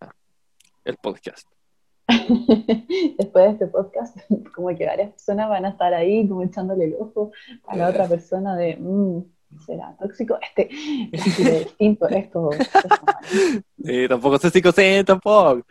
el 0.84 0.97
podcast. 0.97 1.47
Después 3.18 3.45
de 3.45 3.52
este 3.52 3.68
podcast, 3.68 4.18
como 4.54 4.68
que 4.76 4.86
varias 4.86 5.12
personas 5.12 5.47
van 5.47 5.64
a 5.66 5.70
estar 5.70 5.93
ahí 5.93 6.28
como 6.28 6.43
echándole 6.43 6.86
el 6.86 6.95
ojo 6.99 7.32
a 7.68 7.78
la 7.78 7.88
otra 7.88 8.08
persona 8.10 8.58
de, 8.58 8.76
"Mm, 8.76 9.22
¿será 9.66 9.95
tóxico? 9.97 10.38
Este, 10.41 10.70
este 11.12 11.41
es 11.41 11.66
distinto, 11.66 12.08
esto, 12.10 12.49
esto 12.52 12.80
mal". 13.06 13.64
Eh, 13.84 14.08
tampoco 14.08 14.38
sé 14.38 14.49
si 14.49 14.62
cosé, 14.62 15.04
tampoco. 15.04 15.66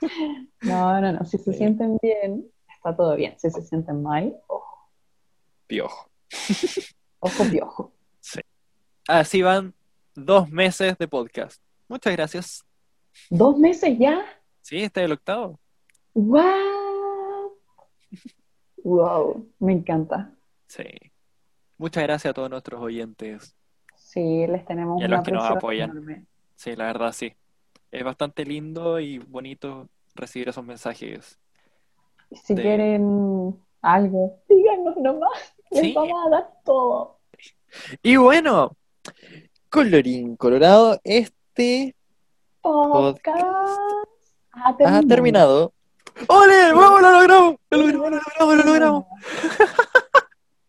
No, 0.62 1.00
no, 1.00 1.12
no, 1.12 1.24
si 1.24 1.38
se 1.38 1.52
Sí. 1.52 1.58
sienten 1.58 1.98
bien, 2.02 2.46
está 2.74 2.94
todo 2.96 3.16
bien. 3.16 3.34
Si 3.38 3.50
se 3.50 3.62
sienten 3.62 4.02
mal, 4.02 4.34
ojo, 4.48 4.90
Piojo. 5.66 6.10
ojo 7.20 7.44
piojo. 7.50 7.92
Así 9.06 9.42
van 9.42 9.74
dos 10.14 10.48
meses 10.50 10.96
de 10.98 11.06
podcast. 11.08 11.62
Muchas 11.88 12.12
gracias. 12.14 12.64
¿Dos 13.30 13.58
meses 13.58 13.98
ya? 13.98 14.24
Sí, 14.62 14.78
este 14.82 15.00
es 15.00 15.04
el 15.06 15.12
octavo. 15.12 15.60
¡Wow! 16.14 17.58
Wow, 18.82 19.46
me 19.58 19.72
encanta. 19.72 20.32
Sí. 20.66 20.84
Muchas 21.78 22.02
gracias 22.04 22.30
a 22.30 22.34
todos 22.34 22.50
nuestros 22.50 22.80
oyentes. 22.80 23.54
Sí, 23.96 24.46
les 24.46 24.64
tenemos 24.64 25.00
Y 25.00 25.04
a 25.04 25.08
los 25.08 25.22
que 25.22 25.32
nos 25.32 25.44
apoyan. 25.44 25.90
enorme. 25.90 26.24
Sí, 26.56 26.76
la 26.76 26.84
verdad 26.86 27.12
sí. 27.12 27.34
Es 27.90 28.04
bastante 28.04 28.44
lindo 28.44 29.00
y 29.00 29.18
bonito 29.18 29.88
recibir 30.14 30.48
esos 30.48 30.64
mensajes. 30.64 31.38
Si 32.32 32.54
De- 32.54 32.62
quieren 32.62 33.56
algo, 33.82 34.38
díganos 34.48 34.96
nomás. 34.96 35.54
Les 35.70 35.80
Sí. 35.82 35.92
vamos 35.92 36.26
a 36.26 36.30
dar 36.30 36.50
todo. 36.64 37.18
Y 38.02 38.16
bueno, 38.16 38.76
colorín 39.68 40.36
colorado, 40.36 41.00
este 41.04 41.94
Podcast. 42.60 43.78
Ha 44.52 44.68
ha 44.70 44.76
terminado. 44.76 45.06
terminado. 45.08 45.72
¡Ole! 46.28 46.72
¡Vamos, 46.72 47.02
lo 47.02 47.10
logramos! 47.10 47.56
¡Lo 47.70 47.78
logramos, 47.78 48.10
lo 48.10 48.16
logramos, 48.16 48.56
lo 48.56 48.64
logramos! 48.64 49.04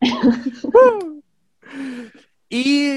Y 2.50 2.94